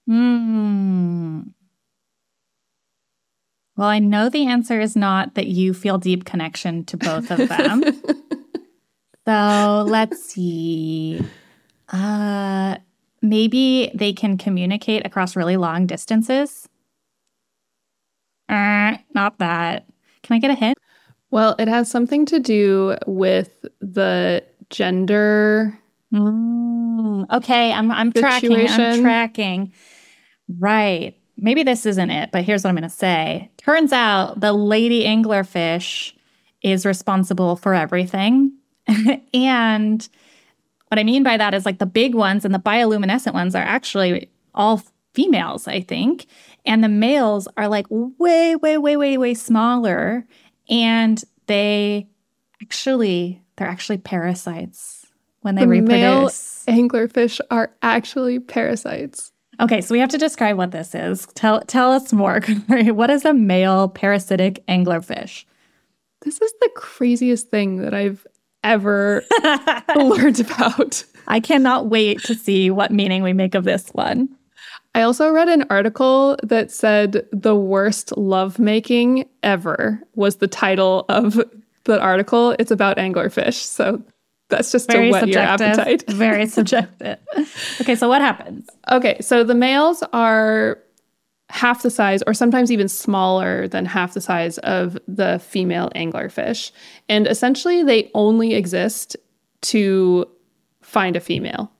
Hmm. 0.06 1.40
Well, 3.76 3.88
I 3.88 3.99
know 3.99 4.28
the 4.28 4.47
answer 4.47 4.80
is 4.80 4.97
not 4.97 5.35
that 5.35 5.47
you 5.47 5.73
feel 5.73 5.99
deep 5.99 6.25
connection 6.25 6.85
to 6.87 6.97
both 6.97 7.30
of 7.30 7.49
them. 7.49 7.82
so 9.26 9.85
let's 9.88 10.23
see. 10.23 11.21
Uh, 11.88 12.76
maybe 13.23 13.90
they 13.94 14.12
can 14.12 14.37
communicate 14.37 15.06
across 15.06 15.37
really 15.37 15.56
long 15.56 15.87
distances. 15.87 16.68
Uh, 18.49 18.99
not 19.14 19.38
that. 19.38 19.87
Can 20.23 20.37
I 20.37 20.38
get 20.38 20.50
a 20.50 20.54
hint? 20.54 20.76
Well, 21.30 21.56
it 21.59 21.66
has 21.66 21.90
something 21.90 22.26
to 22.26 22.38
do 22.38 22.97
with 23.06 23.64
the 23.80 24.44
gender. 24.72 25.78
Mm, 26.12 27.30
okay, 27.30 27.72
I'm 27.72 27.90
I'm 27.92 28.12
tracking. 28.12 28.68
I'm 28.68 29.02
tracking. 29.02 29.72
Right. 30.58 31.16
Maybe 31.36 31.62
this 31.62 31.86
isn't 31.86 32.10
it, 32.10 32.30
but 32.32 32.44
here's 32.44 32.64
what 32.64 32.70
I'm 32.70 32.76
going 32.76 32.82
to 32.82 32.90
say. 32.90 33.50
Turns 33.56 33.92
out 33.92 34.40
the 34.40 34.52
lady 34.52 35.04
anglerfish 35.04 36.12
is 36.62 36.84
responsible 36.84 37.56
for 37.56 37.74
everything. 37.74 38.52
and 39.34 40.08
what 40.88 40.98
I 40.98 41.04
mean 41.04 41.22
by 41.22 41.36
that 41.36 41.54
is 41.54 41.64
like 41.64 41.78
the 41.78 41.86
big 41.86 42.14
ones 42.14 42.44
and 42.44 42.54
the 42.54 42.58
bioluminescent 42.58 43.32
ones 43.32 43.54
are 43.54 43.62
actually 43.62 44.30
all 44.54 44.82
females, 45.14 45.66
I 45.66 45.80
think. 45.80 46.26
And 46.64 46.84
the 46.84 46.88
males 46.88 47.48
are 47.56 47.68
like 47.68 47.86
way, 47.90 48.56
way, 48.56 48.78
way, 48.78 48.96
way, 48.96 49.18
way 49.18 49.34
smaller. 49.34 50.26
And 50.68 51.22
they 51.46 52.08
actually, 52.62 53.41
they're 53.56 53.68
actually 53.68 53.99
parasites 53.99 55.06
when 55.42 55.54
they 55.54 55.62
the 55.62 55.68
reproduce. 55.68 56.64
Male 56.66 56.76
anglerfish 56.76 57.40
are 57.50 57.73
actually 57.82 58.38
parasites. 58.38 59.32
Okay, 59.61 59.80
so 59.80 59.92
we 59.92 60.00
have 60.00 60.09
to 60.11 60.18
describe 60.18 60.56
what 60.56 60.71
this 60.71 60.94
is. 60.94 61.26
Tell 61.35 61.61
tell 61.62 61.92
us 61.92 62.12
more. 62.12 62.40
what 62.68 63.11
is 63.11 63.25
a 63.25 63.35
male 63.35 63.88
parasitic 63.88 64.66
anglerfish? 64.66 65.44
This 66.23 66.40
is 66.40 66.52
the 66.61 66.71
craziest 66.75 67.49
thing 67.50 67.78
that 67.78 67.92
I've 67.92 68.26
ever 68.64 69.25
learned 69.97 70.40
about. 70.40 71.04
I 71.28 71.40
cannot 71.40 71.88
wait 71.88 72.23
to 72.25 72.35
see 72.35 72.71
what 72.71 72.90
meaning 72.90 73.23
we 73.23 73.32
make 73.32 73.54
of 73.54 73.64
this 73.64 73.88
one. 73.90 74.28
I 74.94 75.02
also 75.02 75.30
read 75.30 75.49
an 75.49 75.64
article 75.71 76.37
that 76.42 76.71
said 76.71 77.26
the 77.32 77.56
worst 77.56 78.16
lovemaking 78.16 79.28
ever 79.42 80.02
was 80.14 80.37
the 80.37 80.49
title 80.49 81.06
of 81.09 81.40
the 81.84 82.00
article. 82.00 82.54
It's 82.58 82.70
about 82.70 82.96
anglerfish. 82.96 83.54
So 83.54 84.02
that's 84.48 84.70
just 84.70 84.90
Very 84.90 85.06
to 85.06 85.12
whet 85.12 85.28
your 85.28 85.40
appetite. 85.40 86.04
Very 86.08 86.46
subjective. 86.46 87.18
Okay, 87.80 87.94
so 87.94 88.08
what 88.08 88.20
happens? 88.20 88.68
Okay, 88.90 89.16
so 89.20 89.44
the 89.44 89.54
males 89.54 90.02
are 90.12 90.78
half 91.48 91.82
the 91.82 91.90
size 91.90 92.22
or 92.26 92.32
sometimes 92.32 92.72
even 92.72 92.88
smaller 92.88 93.68
than 93.68 93.84
half 93.84 94.14
the 94.14 94.20
size 94.20 94.58
of 94.58 94.98
the 95.06 95.38
female 95.38 95.90
anglerfish. 95.94 96.70
And 97.08 97.26
essentially 97.26 97.82
they 97.82 98.10
only 98.14 98.54
exist 98.54 99.16
to 99.62 100.26
find 100.80 101.14
a 101.14 101.20
female. 101.20 101.70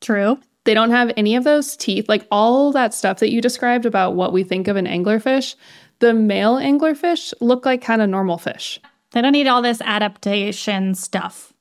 True. 0.00 0.38
They 0.64 0.74
don't 0.74 0.90
have 0.90 1.12
any 1.16 1.36
of 1.36 1.44
those 1.44 1.76
teeth, 1.76 2.08
like 2.08 2.26
all 2.30 2.72
that 2.72 2.94
stuff 2.94 3.18
that 3.18 3.30
you 3.30 3.40
described 3.40 3.86
about 3.86 4.14
what 4.14 4.32
we 4.32 4.42
think 4.44 4.68
of 4.68 4.76
an 4.76 4.86
anglerfish. 4.86 5.56
The 6.00 6.14
male 6.14 6.56
anglerfish 6.56 7.34
look 7.40 7.66
like 7.66 7.82
kind 7.82 8.00
of 8.00 8.08
normal 8.08 8.38
fish. 8.38 8.80
They 9.12 9.22
don't 9.22 9.32
need 9.32 9.46
all 9.46 9.62
this 9.62 9.80
adaptation 9.80 10.94
stuff. 10.94 11.52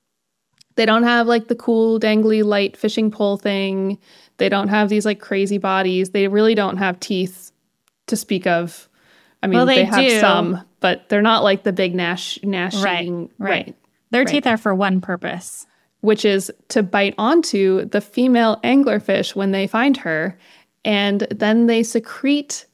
They 0.75 0.86
don't 0.86 1.03
have 1.03 1.27
like 1.27 1.48
the 1.48 1.56
cool 1.56 2.00
dangly 2.00 2.44
light 2.44 2.77
fishing 2.77 3.12
pole 3.12 3.38
thing. 3.38 3.98
They 4.38 4.50
don't 4.50 4.70
have 4.70 4.89
these 4.89 5.06
like 5.06 5.20
crazy 5.20 5.58
bodies. 5.58 6.12
They 6.12 6.27
really 6.27 6.56
don't 6.56 6.77
have 6.77 7.00
teeth 7.00 7.51
to 8.08 8.15
speak 8.15 8.48
of. 8.48 8.88
I 9.41 9.48
mean, 9.48 9.58
well, 9.58 9.65
they, 9.65 9.75
they 9.75 9.84
have 9.84 10.00
do. 10.00 10.20
some, 10.20 10.63
but 10.79 11.10
they're 11.10 11.22
not 11.22 11.44
like 11.44 11.63
the 11.63 11.74
big 11.74 11.96
gnash 11.96 12.39
gnashing. 12.44 12.82
Right, 13.22 13.29
right. 13.39 13.65
right. 13.65 13.75
Their 14.12 14.22
right. 14.22 14.27
teeth 14.27 14.48
are 14.48 14.58
for 14.58 14.74
one 14.74 15.01
purpose, 15.01 15.68
which 16.01 16.25
is 16.25 16.51
to 16.70 16.84
bite 16.84 17.15
onto 17.18 17.86
the 17.86 18.01
female 18.01 18.60
anglerfish 18.63 19.36
when 19.36 19.51
they 19.51 19.68
find 19.68 19.98
her, 19.98 20.38
and 20.84 21.27
then 21.29 21.68
they 21.68 21.84
secrete 21.84 22.65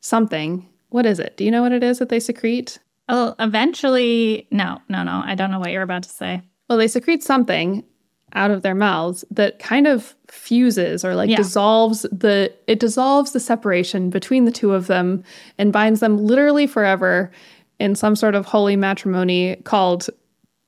something. 0.00 0.68
What 0.90 1.06
is 1.06 1.18
it? 1.18 1.36
Do 1.36 1.44
you 1.44 1.50
know 1.50 1.62
what 1.62 1.72
it 1.72 1.82
is 1.82 1.98
that 1.98 2.08
they 2.08 2.20
secrete? 2.20 2.78
Oh, 3.08 3.34
eventually, 3.38 4.48
no, 4.50 4.80
no, 4.88 5.02
no. 5.02 5.22
I 5.24 5.34
don't 5.34 5.50
know 5.50 5.60
what 5.60 5.70
you're 5.70 5.82
about 5.82 6.02
to 6.04 6.08
say. 6.08 6.42
Well, 6.68 6.78
they 6.78 6.88
secrete 6.88 7.22
something 7.22 7.84
out 8.32 8.50
of 8.50 8.62
their 8.62 8.74
mouths 8.74 9.24
that 9.30 9.58
kind 9.60 9.86
of 9.86 10.14
fuses 10.28 11.04
or 11.04 11.14
like 11.14 11.30
yeah. 11.30 11.36
dissolves 11.36 12.02
the 12.10 12.52
it 12.66 12.80
dissolves 12.80 13.32
the 13.32 13.40
separation 13.40 14.10
between 14.10 14.44
the 14.44 14.50
two 14.50 14.74
of 14.74 14.88
them 14.88 15.22
and 15.58 15.72
binds 15.72 16.00
them 16.00 16.18
literally 16.18 16.66
forever 16.66 17.30
in 17.78 17.94
some 17.94 18.16
sort 18.16 18.34
of 18.34 18.44
holy 18.44 18.74
matrimony 18.74 19.56
called 19.64 20.08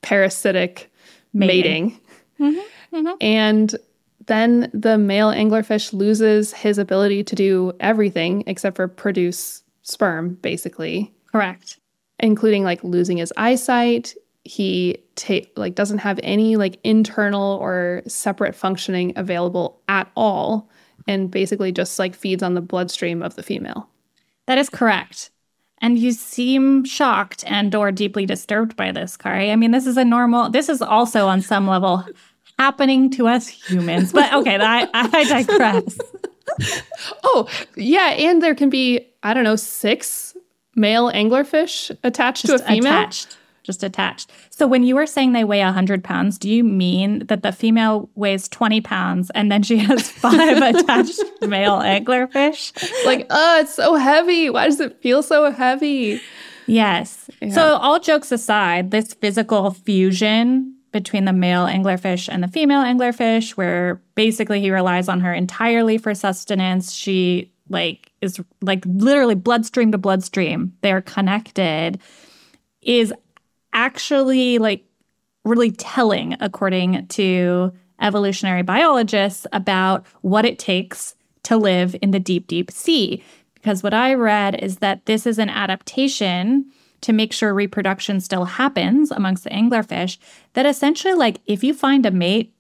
parasitic 0.03 0.91
mating. 1.33 1.99
mating. 2.39 2.55
Mm-hmm, 2.55 2.97
mm-hmm. 2.97 3.17
And 3.21 3.77
then 4.27 4.71
the 4.73 4.97
male 4.97 5.33
anglerfish 5.33 5.93
loses 5.93 6.53
his 6.53 6.79
ability 6.79 7.25
to 7.25 7.35
do 7.35 7.73
everything 7.81 8.45
except 8.47 8.77
for 8.77 8.87
produce 8.87 9.63
sperm, 9.83 10.35
basically. 10.35 11.13
Correct 11.33 11.79
including 12.21 12.65
like 12.65 12.83
losing 12.85 13.19
his 13.19 13.33
eyesight. 13.37 14.15
He 14.45 15.05
ta- 15.15 15.47
like 15.57 15.75
doesn't 15.75 15.99
have 15.99 16.19
any 16.23 16.57
like 16.57 16.79
internal 16.85 17.59
or 17.61 18.03
separate 18.07 18.55
functioning 18.55 19.13
available 19.17 19.81
at 19.89 20.11
all 20.17 20.71
and 21.07 21.31
basically 21.31 21.73
just 21.73 21.99
like 21.99 22.15
feeds 22.15 22.43
on 22.43 22.55
the 22.55 22.61
bloodstream 22.61 23.23
of 23.23 23.35
the 23.35 23.43
female. 23.43 23.89
That 24.47 24.59
is 24.59 24.69
correct. 24.69 25.31
And 25.81 25.99
you 25.99 26.13
seem 26.13 26.85
shocked 26.85 27.45
and 27.47 27.75
or 27.75 27.93
deeply 27.93 28.27
disturbed 28.27 28.75
by 28.77 28.91
this, 28.91 29.17
Kari. 29.17 29.53
I 29.53 29.57
mean, 29.57 29.71
this 29.71 29.87
is 29.87 29.97
a 29.97 30.05
normal 30.05 30.51
this 30.51 30.69
is 30.69 30.83
also 30.83 31.27
on 31.27 31.41
some 31.41 31.67
level 31.67 32.05
happening 32.59 33.11
to 33.11 33.29
us 33.29 33.49
humans. 33.49 34.13
But 34.13 34.33
okay, 34.33 34.57
I, 34.61 34.89
I 34.93 35.25
digress. 35.25 35.99
oh, 37.23 37.49
yeah, 37.77 38.11
and 38.11 38.43
there 38.43 38.55
can 38.55 38.71
be 38.71 39.07
I 39.23 39.35
don't 39.35 39.45
know, 39.45 39.57
6 39.57 40.37
male 40.79 41.11
anglerfish 41.11 41.97
attached 42.05 42.47
just 42.47 42.65
to 42.65 42.71
a 42.71 42.75
female? 42.75 42.93
Attached. 42.93 43.37
Just 43.65 43.83
attached. 43.83 44.31
So 44.49 44.67
when 44.67 44.83
you 44.83 44.95
were 44.95 45.07
saying 45.07 45.33
they 45.33 45.45
weigh 45.45 45.63
100 45.63 46.03
pounds, 46.03 46.39
do 46.39 46.49
you 46.49 46.65
mean 46.65 47.27
that 47.27 47.43
the 47.43 47.53
female 47.53 48.09
weighs 48.15 48.49
20 48.49 48.81
pounds 48.81 49.31
and 49.35 49.53
then 49.53 49.63
she 49.63 49.77
has 49.77 50.11
five 50.11 50.57
attached 50.57 51.21
male 51.43 51.79
anglerfish? 51.81 52.73
Like, 53.05 53.27
oh, 53.29 53.61
it's 53.61 53.75
so 53.75 53.97
heavy. 53.97 54.49
Why 54.49 54.65
does 54.67 54.81
it 54.81 55.03
feel 55.03 55.23
so 55.23 55.51
heavy? 55.51 56.19
Yes. 56.67 57.29
Yeah. 57.43 57.51
So, 57.51 57.77
all 57.77 58.01
jokes 58.01 58.33
aside, 58.33 58.91
this 58.91 59.13
physical 59.15 59.73
fusion 59.73 60.75
between 60.93 61.25
the 61.25 61.33
male 61.33 61.67
anglerfish 61.67 62.29
and 62.31 62.43
the 62.43 62.49
female 62.49 62.83
anglerfish, 62.83 63.51
where 63.53 64.01
basically 64.15 64.61
he 64.61 64.71
relies 64.71 65.09
on 65.09 65.21
her 65.21 65.33
entirely 65.35 65.99
for 65.99 66.15
sustenance. 66.15 66.93
She 66.93 67.53
like 67.69 68.08
is 68.21 68.41
like 68.61 68.85
literally 68.87 69.35
bloodstream 69.35 69.93
to 69.93 69.99
bloodstream. 69.99 70.73
They're 70.81 71.03
connected 71.03 72.01
is 72.83 73.13
actually 73.73 74.59
like 74.59 74.85
really 75.45 75.71
telling 75.71 76.37
according 76.41 77.07
to 77.09 77.73
evolutionary 78.01 78.63
biologists 78.63 79.47
about 79.53 80.07
what 80.23 80.45
it 80.45 80.59
takes 80.59 81.15
to 81.43 81.57
live 81.57 81.97
in 82.03 82.11
the 82.11 82.21
deep 82.21 82.47
deep 82.47 82.71
sea 82.71 83.23
because 83.55 83.83
what 83.83 83.95
I 83.95 84.15
read 84.15 84.63
is 84.63 84.79
that 84.79 85.07
this 85.07 85.27
is 85.27 85.39
an 85.39 85.51
adaptation 85.51 86.71
to 87.01 87.13
make 87.13 87.33
sure 87.33 87.53
reproduction 87.55 88.21
still 88.21 88.45
happens 88.45 89.11
amongst 89.11 89.45
the 89.45 89.51
anglerfish 89.51 90.19
that 90.55 90.67
essentially 90.67 91.15
like 91.15 91.41
if 91.47 91.65
you 91.65 91.75
find 91.75 92.07
a 92.07 92.11
mate 92.11 92.55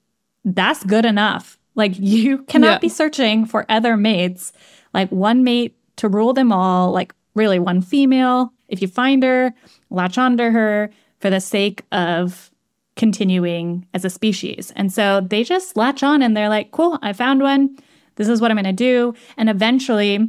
that's 0.44 0.84
good 0.84 1.04
enough 1.04 1.58
like 1.74 1.92
you 1.98 2.38
cannot 2.44 2.74
yeah. 2.74 2.78
be 2.78 2.88
searching 2.88 3.46
for 3.46 3.64
other 3.68 3.96
mates 3.96 4.52
like 4.94 5.10
one 5.10 5.44
mate 5.44 5.76
to 5.96 6.08
rule 6.08 6.32
them 6.32 6.52
all, 6.52 6.92
like 6.92 7.14
really 7.34 7.58
one 7.58 7.80
female. 7.80 8.52
If 8.68 8.82
you 8.82 8.88
find 8.88 9.22
her, 9.22 9.54
latch 9.90 10.18
onto 10.18 10.50
her 10.50 10.90
for 11.20 11.30
the 11.30 11.40
sake 11.40 11.84
of 11.92 12.50
continuing 12.96 13.86
as 13.94 14.04
a 14.04 14.10
species. 14.10 14.72
And 14.76 14.92
so 14.92 15.20
they 15.20 15.44
just 15.44 15.76
latch 15.76 16.02
on 16.02 16.20
and 16.22 16.36
they're 16.36 16.48
like, 16.48 16.72
cool, 16.72 16.98
I 17.02 17.12
found 17.12 17.40
one. 17.40 17.78
This 18.16 18.28
is 18.28 18.40
what 18.40 18.50
I'm 18.50 18.56
going 18.56 18.64
to 18.64 18.72
do. 18.72 19.14
And 19.36 19.48
eventually, 19.48 20.28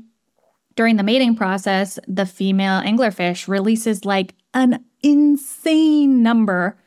during 0.76 0.96
the 0.96 1.04
mating 1.04 1.36
process, 1.36 2.00
the 2.08 2.26
female 2.26 2.82
anglerfish 2.82 3.48
releases 3.48 4.06
like 4.06 4.36
an 4.54 4.86
insane 5.02 6.22
number 6.22 6.78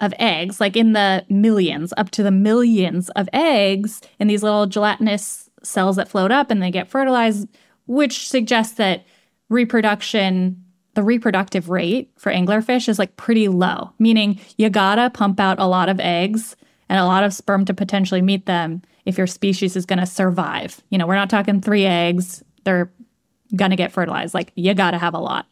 of 0.00 0.12
eggs, 0.18 0.60
like 0.60 0.76
in 0.76 0.92
the 0.92 1.24
millions, 1.28 1.94
up 1.96 2.10
to 2.10 2.22
the 2.22 2.30
millions 2.30 3.08
of 3.10 3.28
eggs 3.32 4.00
in 4.18 4.28
these 4.28 4.42
little 4.42 4.66
gelatinous 4.66 5.47
cells 5.62 5.96
that 5.96 6.08
float 6.08 6.30
up 6.30 6.50
and 6.50 6.62
they 6.62 6.70
get 6.70 6.88
fertilized, 6.88 7.48
which 7.86 8.28
suggests 8.28 8.74
that 8.74 9.04
reproduction, 9.48 10.62
the 10.94 11.02
reproductive 11.02 11.68
rate 11.68 12.10
for 12.16 12.32
anglerfish 12.32 12.88
is 12.88 12.98
like 12.98 13.16
pretty 13.16 13.48
low, 13.48 13.92
meaning 13.98 14.40
you 14.56 14.68
gotta 14.70 15.10
pump 15.10 15.40
out 15.40 15.58
a 15.58 15.66
lot 15.66 15.88
of 15.88 16.00
eggs 16.00 16.56
and 16.88 16.98
a 16.98 17.04
lot 17.04 17.24
of 17.24 17.32
sperm 17.32 17.64
to 17.64 17.74
potentially 17.74 18.22
meet 18.22 18.46
them 18.46 18.82
if 19.04 19.16
your 19.16 19.26
species 19.26 19.76
is 19.76 19.86
gonna 19.86 20.06
survive. 20.06 20.82
You 20.90 20.98
know, 20.98 21.06
we're 21.06 21.14
not 21.14 21.30
talking 21.30 21.60
three 21.60 21.86
eggs, 21.86 22.42
they're 22.64 22.90
gonna 23.56 23.76
get 23.76 23.92
fertilized. 23.92 24.34
Like, 24.34 24.52
you 24.54 24.74
gotta 24.74 24.98
have 24.98 25.14
a 25.14 25.18
lot. 25.18 25.46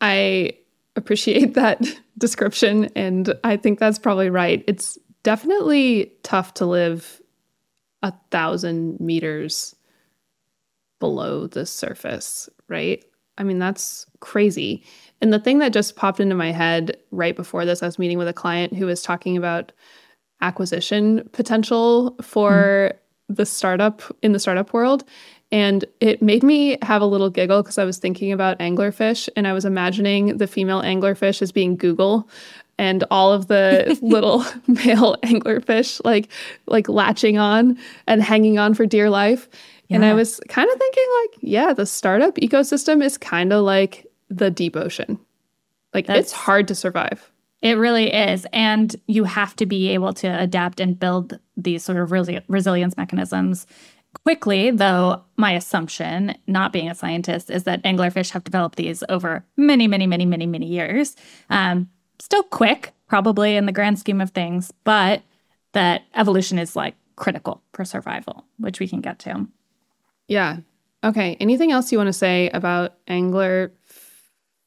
I 0.00 0.52
appreciate 0.96 1.54
that 1.54 1.82
description, 2.18 2.90
and 2.96 3.32
I 3.44 3.56
think 3.56 3.78
that's 3.78 3.98
probably 3.98 4.30
right. 4.30 4.64
It's 4.66 4.98
definitely 5.22 6.12
tough 6.22 6.54
to 6.54 6.66
live 6.66 7.20
a 8.02 8.12
thousand 8.30 8.98
meters 9.00 9.74
below 10.98 11.46
the 11.46 11.66
surface, 11.66 12.48
right? 12.68 13.04
I 13.38 13.42
mean, 13.42 13.58
that's 13.58 14.06
crazy. 14.20 14.84
And 15.20 15.32
the 15.32 15.38
thing 15.38 15.58
that 15.58 15.72
just 15.72 15.96
popped 15.96 16.20
into 16.20 16.34
my 16.34 16.52
head 16.52 16.98
right 17.10 17.34
before 17.34 17.64
this, 17.64 17.82
I 17.82 17.86
was 17.86 17.98
meeting 17.98 18.18
with 18.18 18.28
a 18.28 18.34
client 18.34 18.74
who 18.76 18.86
was 18.86 19.02
talking 19.02 19.36
about 19.36 19.72
acquisition 20.42 21.28
potential 21.32 22.16
for 22.22 22.92
mm. 22.94 23.36
the 23.36 23.46
startup 23.46 24.02
in 24.22 24.32
the 24.32 24.38
startup 24.38 24.72
world. 24.72 25.04
And 25.52 25.84
it 26.00 26.22
made 26.22 26.42
me 26.42 26.78
have 26.82 27.02
a 27.02 27.06
little 27.06 27.30
giggle 27.30 27.62
because 27.62 27.78
I 27.78 27.84
was 27.84 27.98
thinking 27.98 28.30
about 28.30 28.58
anglerfish 28.60 29.28
and 29.36 29.48
I 29.48 29.52
was 29.52 29.64
imagining 29.64 30.36
the 30.36 30.46
female 30.46 30.82
anglerfish 30.82 31.42
as 31.42 31.50
being 31.50 31.76
Google 31.76 32.28
and 32.80 33.04
all 33.10 33.32
of 33.32 33.46
the 33.46 33.96
little 34.02 34.44
male 34.66 35.16
anglerfish 35.22 36.00
like 36.04 36.28
like 36.66 36.88
latching 36.88 37.38
on 37.38 37.78
and 38.06 38.22
hanging 38.22 38.58
on 38.58 38.74
for 38.74 38.86
dear 38.86 39.10
life 39.10 39.48
And 39.90 40.04
I 40.04 40.14
was 40.14 40.40
kind 40.48 40.70
of 40.70 40.78
thinking, 40.78 41.06
like, 41.20 41.38
yeah, 41.40 41.72
the 41.72 41.84
startup 41.84 42.36
ecosystem 42.36 43.02
is 43.02 43.18
kind 43.18 43.52
of 43.52 43.64
like 43.64 44.06
the 44.28 44.50
deep 44.50 44.76
ocean. 44.76 45.18
Like, 45.92 46.08
it's 46.08 46.32
hard 46.32 46.68
to 46.68 46.76
survive. 46.76 47.30
It 47.60 47.76
really 47.76 48.12
is. 48.12 48.46
And 48.52 48.94
you 49.08 49.24
have 49.24 49.56
to 49.56 49.66
be 49.66 49.88
able 49.88 50.12
to 50.14 50.28
adapt 50.28 50.78
and 50.78 50.98
build 50.98 51.38
these 51.56 51.82
sort 51.82 51.98
of 51.98 52.10
resi- 52.10 52.42
resilience 52.46 52.96
mechanisms 52.96 53.66
quickly, 54.24 54.70
though 54.70 55.22
my 55.36 55.52
assumption, 55.52 56.36
not 56.46 56.72
being 56.72 56.88
a 56.88 56.94
scientist, 56.94 57.50
is 57.50 57.64
that 57.64 57.82
anglerfish 57.82 58.30
have 58.30 58.44
developed 58.44 58.76
these 58.76 59.02
over 59.08 59.44
many, 59.56 59.88
many, 59.88 60.06
many, 60.06 60.24
many, 60.24 60.46
many 60.46 60.66
years. 60.66 61.16
Um, 61.48 61.88
still 62.20 62.42
quick, 62.44 62.92
probably 63.08 63.56
in 63.56 63.66
the 63.66 63.72
grand 63.72 63.98
scheme 63.98 64.20
of 64.20 64.30
things, 64.30 64.72
but 64.84 65.22
that 65.72 66.02
evolution 66.14 66.58
is 66.58 66.76
like 66.76 66.94
critical 67.16 67.62
for 67.72 67.84
survival, 67.84 68.44
which 68.58 68.80
we 68.80 68.88
can 68.88 69.00
get 69.00 69.18
to. 69.20 69.46
Yeah. 70.28 70.58
Okay. 71.02 71.36
Anything 71.40 71.72
else 71.72 71.90
you 71.90 71.98
want 71.98 72.08
to 72.08 72.12
say 72.12 72.50
about 72.50 72.94
angler 73.08 73.72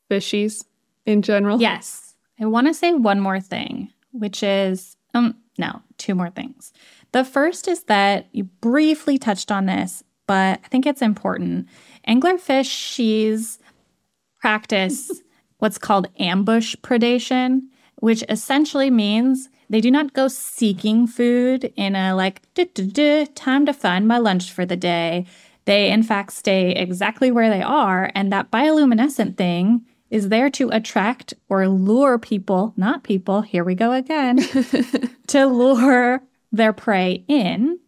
fishies 0.09 0.65
in 1.05 1.21
general? 1.21 1.59
Yes. 1.59 2.15
I 2.39 2.45
want 2.45 2.67
to 2.67 2.73
say 2.73 2.93
one 2.93 3.19
more 3.19 3.39
thing, 3.39 3.91
which 4.11 4.43
is 4.43 4.95
um 5.13 5.35
no, 5.57 5.81
two 5.97 6.15
more 6.15 6.31
things. 6.31 6.73
The 7.11 7.23
first 7.23 7.67
is 7.67 7.83
that 7.83 8.27
you 8.31 8.45
briefly 8.45 9.19
touched 9.19 9.51
on 9.51 9.67
this, 9.67 10.03
but 10.25 10.59
I 10.63 10.67
think 10.69 10.85
it's 10.85 11.01
important. 11.01 11.67
Anglerfish 12.07 12.69
she's 12.69 13.59
practice 14.39 15.11
what's 15.63 15.77
called 15.77 16.09
ambush 16.19 16.75
predation, 16.83 17.61
which 18.01 18.21
essentially 18.27 18.89
means 18.89 19.47
they 19.69 19.79
do 19.79 19.89
not 19.89 20.11
go 20.11 20.27
seeking 20.27 21.07
food 21.07 21.71
in 21.77 21.95
a 21.95 22.13
like 22.13 22.41
"Duh, 22.53 22.65
duh, 22.73 22.83
duh, 22.91 23.25
time 23.33 23.65
to 23.65 23.73
find 23.73 24.05
my 24.05 24.17
lunch 24.17 24.51
for 24.51 24.65
the 24.65 24.75
day. 24.75 25.25
They 25.63 25.89
in 25.89 26.03
fact 26.03 26.33
stay 26.33 26.71
exactly 26.71 27.31
where 27.31 27.49
they 27.49 27.61
are, 27.61 28.11
and 28.13 28.29
that 28.33 28.51
bioluminescent 28.51 29.37
thing 29.37 29.85
is 30.09 30.27
there 30.27 30.49
to 30.49 30.67
attract 30.67 31.33
or 31.47 31.69
lure 31.69 32.19
people, 32.19 32.73
not 32.75 33.03
people, 33.03 33.41
here 33.41 33.63
we 33.63 33.73
go 33.73 33.93
again, 33.93 34.37
to 35.27 35.45
lure 35.45 36.21
their 36.51 36.73
prey 36.73 37.23
in. 37.29 37.79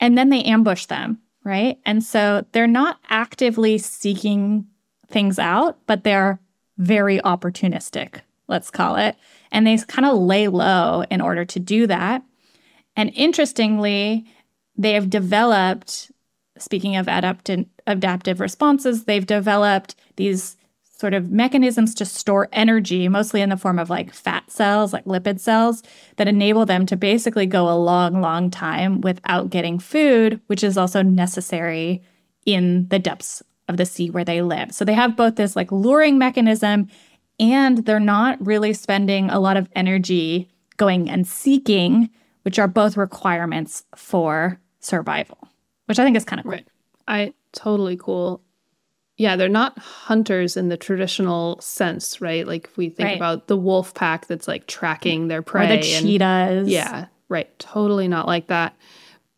And 0.00 0.16
then 0.16 0.30
they 0.30 0.42
ambush 0.42 0.86
them, 0.86 1.20
right? 1.44 1.78
And 1.84 2.02
so 2.02 2.46
they're 2.52 2.66
not 2.66 2.98
actively 3.10 3.76
seeking 3.76 4.66
things 5.10 5.38
out, 5.38 5.78
but 5.86 6.02
they're 6.02 6.40
very 6.78 7.18
opportunistic, 7.20 8.20
let's 8.46 8.70
call 8.70 8.96
it. 8.96 9.16
And 9.52 9.66
they 9.66 9.76
kind 9.78 10.06
of 10.06 10.16
lay 10.18 10.48
low 10.48 11.04
in 11.10 11.20
order 11.20 11.44
to 11.44 11.60
do 11.60 11.86
that. 11.86 12.22
And 12.96 13.12
interestingly, 13.14 14.24
they 14.76 14.92
have 14.92 15.10
developed, 15.10 16.10
speaking 16.56 16.96
of 16.96 17.08
adapt- 17.08 17.50
adaptive 17.86 18.40
responses, 18.40 19.04
they've 19.04 19.26
developed 19.26 19.96
these 20.16 20.56
sort 20.98 21.14
of 21.14 21.30
mechanisms 21.30 21.94
to 21.94 22.04
store 22.04 22.48
energy, 22.52 23.08
mostly 23.08 23.40
in 23.40 23.50
the 23.50 23.56
form 23.56 23.78
of 23.78 23.88
like 23.88 24.12
fat 24.12 24.50
cells, 24.50 24.92
like 24.92 25.04
lipid 25.04 25.38
cells, 25.38 25.82
that 26.16 26.26
enable 26.26 26.66
them 26.66 26.86
to 26.86 26.96
basically 26.96 27.46
go 27.46 27.68
a 27.68 27.78
long, 27.78 28.20
long 28.20 28.50
time 28.50 29.00
without 29.00 29.50
getting 29.50 29.78
food, 29.78 30.40
which 30.48 30.64
is 30.64 30.76
also 30.76 31.02
necessary 31.02 32.02
in 32.44 32.88
the 32.88 32.98
depths 32.98 33.42
of 33.68 33.76
the 33.76 33.86
sea 33.86 34.10
where 34.10 34.24
they 34.24 34.42
live. 34.42 34.72
So 34.72 34.84
they 34.84 34.94
have 34.94 35.16
both 35.16 35.36
this 35.36 35.54
like 35.56 35.70
luring 35.70 36.18
mechanism 36.18 36.88
and 37.40 37.78
they're 37.86 38.00
not 38.00 38.44
really 38.44 38.72
spending 38.72 39.30
a 39.30 39.38
lot 39.38 39.56
of 39.56 39.68
energy 39.76 40.48
going 40.76 41.08
and 41.10 41.26
seeking, 41.26 42.10
which 42.42 42.58
are 42.58 42.68
both 42.68 42.96
requirements 42.96 43.84
for 43.94 44.60
survival, 44.80 45.38
which 45.86 45.98
I 45.98 46.04
think 46.04 46.16
is 46.16 46.24
kind 46.24 46.40
of 46.40 46.44
cool. 46.44 46.52
Right. 46.52 46.66
I 47.06 47.34
totally 47.52 47.96
cool. 47.96 48.42
Yeah, 49.16 49.34
they're 49.36 49.48
not 49.48 49.76
hunters 49.78 50.56
in 50.56 50.68
the 50.68 50.76
traditional 50.76 51.60
sense, 51.60 52.20
right? 52.20 52.46
Like 52.46 52.66
if 52.66 52.76
we 52.76 52.88
think 52.88 53.06
Right. 53.08 53.16
about 53.16 53.48
the 53.48 53.56
wolf 53.56 53.92
pack 53.94 54.26
that's 54.28 54.46
like 54.46 54.66
tracking 54.68 55.26
their 55.28 55.40
Or 55.40 55.42
prey. 55.42 55.66
the 55.66 55.72
and- 55.74 55.82
cheetahs. 56.06 56.68
yeah, 56.68 57.06
right. 57.28 57.56
Totally 57.58 58.06
not 58.08 58.26
like 58.28 58.46
that. 58.46 58.76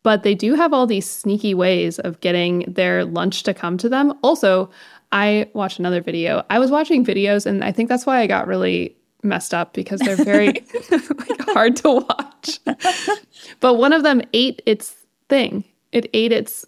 But 0.03 0.23
they 0.23 0.33
do 0.33 0.55
have 0.55 0.73
all 0.73 0.87
these 0.87 1.09
sneaky 1.09 1.53
ways 1.53 1.99
of 1.99 2.19
getting 2.21 2.61
their 2.67 3.05
lunch 3.05 3.43
to 3.43 3.53
come 3.53 3.77
to 3.77 3.89
them. 3.89 4.17
Also, 4.23 4.69
I 5.11 5.49
watched 5.53 5.79
another 5.79 6.01
video. 6.01 6.43
I 6.49 6.59
was 6.59 6.71
watching 6.71 7.05
videos, 7.05 7.45
and 7.45 7.63
I 7.63 7.71
think 7.71 7.89
that's 7.89 8.05
why 8.05 8.19
I 8.19 8.27
got 8.27 8.47
really 8.47 8.95
messed 9.23 9.53
up 9.53 9.73
because 9.73 9.99
they're 9.99 10.15
very 10.15 10.47
like, 10.91 11.41
hard 11.49 11.75
to 11.77 11.91
watch. 11.91 12.59
but 13.59 13.75
one 13.75 13.93
of 13.93 14.03
them 14.03 14.21
ate 14.33 14.61
its 14.65 14.95
thing. 15.29 15.63
It 15.91 16.09
ate 16.13 16.31
its 16.31 16.65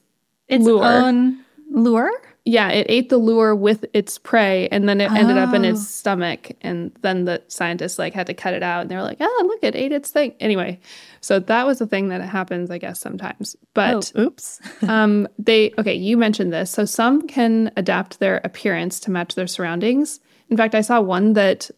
its 0.48 0.66
lure. 0.66 0.84
own 0.84 1.40
lure. 1.72 2.12
Yeah, 2.46 2.70
it 2.72 2.88
ate 2.90 3.08
the 3.08 3.18
lure 3.18 3.56
with 3.56 3.86
its 3.94 4.18
prey 4.18 4.68
and 4.68 4.90
then 4.90 5.00
it 5.00 5.10
ended 5.10 5.38
up 5.38 5.54
in 5.54 5.64
Oh. 5.64 5.70
its 5.70 5.88
stomach. 5.88 6.52
And 6.60 6.92
then 7.02 7.24
the 7.24 7.42
scientists 7.48 7.98
like 7.98 8.14
had 8.14 8.28
to 8.28 8.34
cut 8.34 8.54
it 8.54 8.62
out 8.62 8.82
and 8.82 8.92
they 8.92 8.98
were 8.98 9.02
like, 9.02 9.20
oh, 9.22 9.44
look, 9.48 9.60
it 9.64 9.76
ate 9.76 9.94
its 9.94 10.12
thing. 10.12 10.34
Anyway, 10.42 10.78
so 11.22 11.40
that 11.40 11.66
was 11.66 11.80
the 11.80 11.88
thing 11.88 12.10
that 12.10 12.20
happens, 12.20 12.70
I 12.70 12.80
guess, 12.80 13.00
sometimes. 13.00 13.56
But 13.74 14.12
oh, 14.14 14.22
oops. 14.24 14.60
um, 14.90 15.26
they, 15.40 15.74
okay, 15.78 15.94
you 15.94 16.18
mentioned 16.18 16.52
this. 16.52 16.70
So 16.70 16.84
some 16.84 17.26
can 17.30 17.72
adapt 17.78 18.20
their 18.20 18.42
appearance 18.44 19.00
to 19.02 19.12
match 19.12 19.36
their 19.36 19.48
surroundings. 19.48 20.20
In 20.50 20.58
fact, 20.58 20.76
I 20.76 20.82
saw 20.82 21.00
one 21.00 21.34
that 21.34 21.72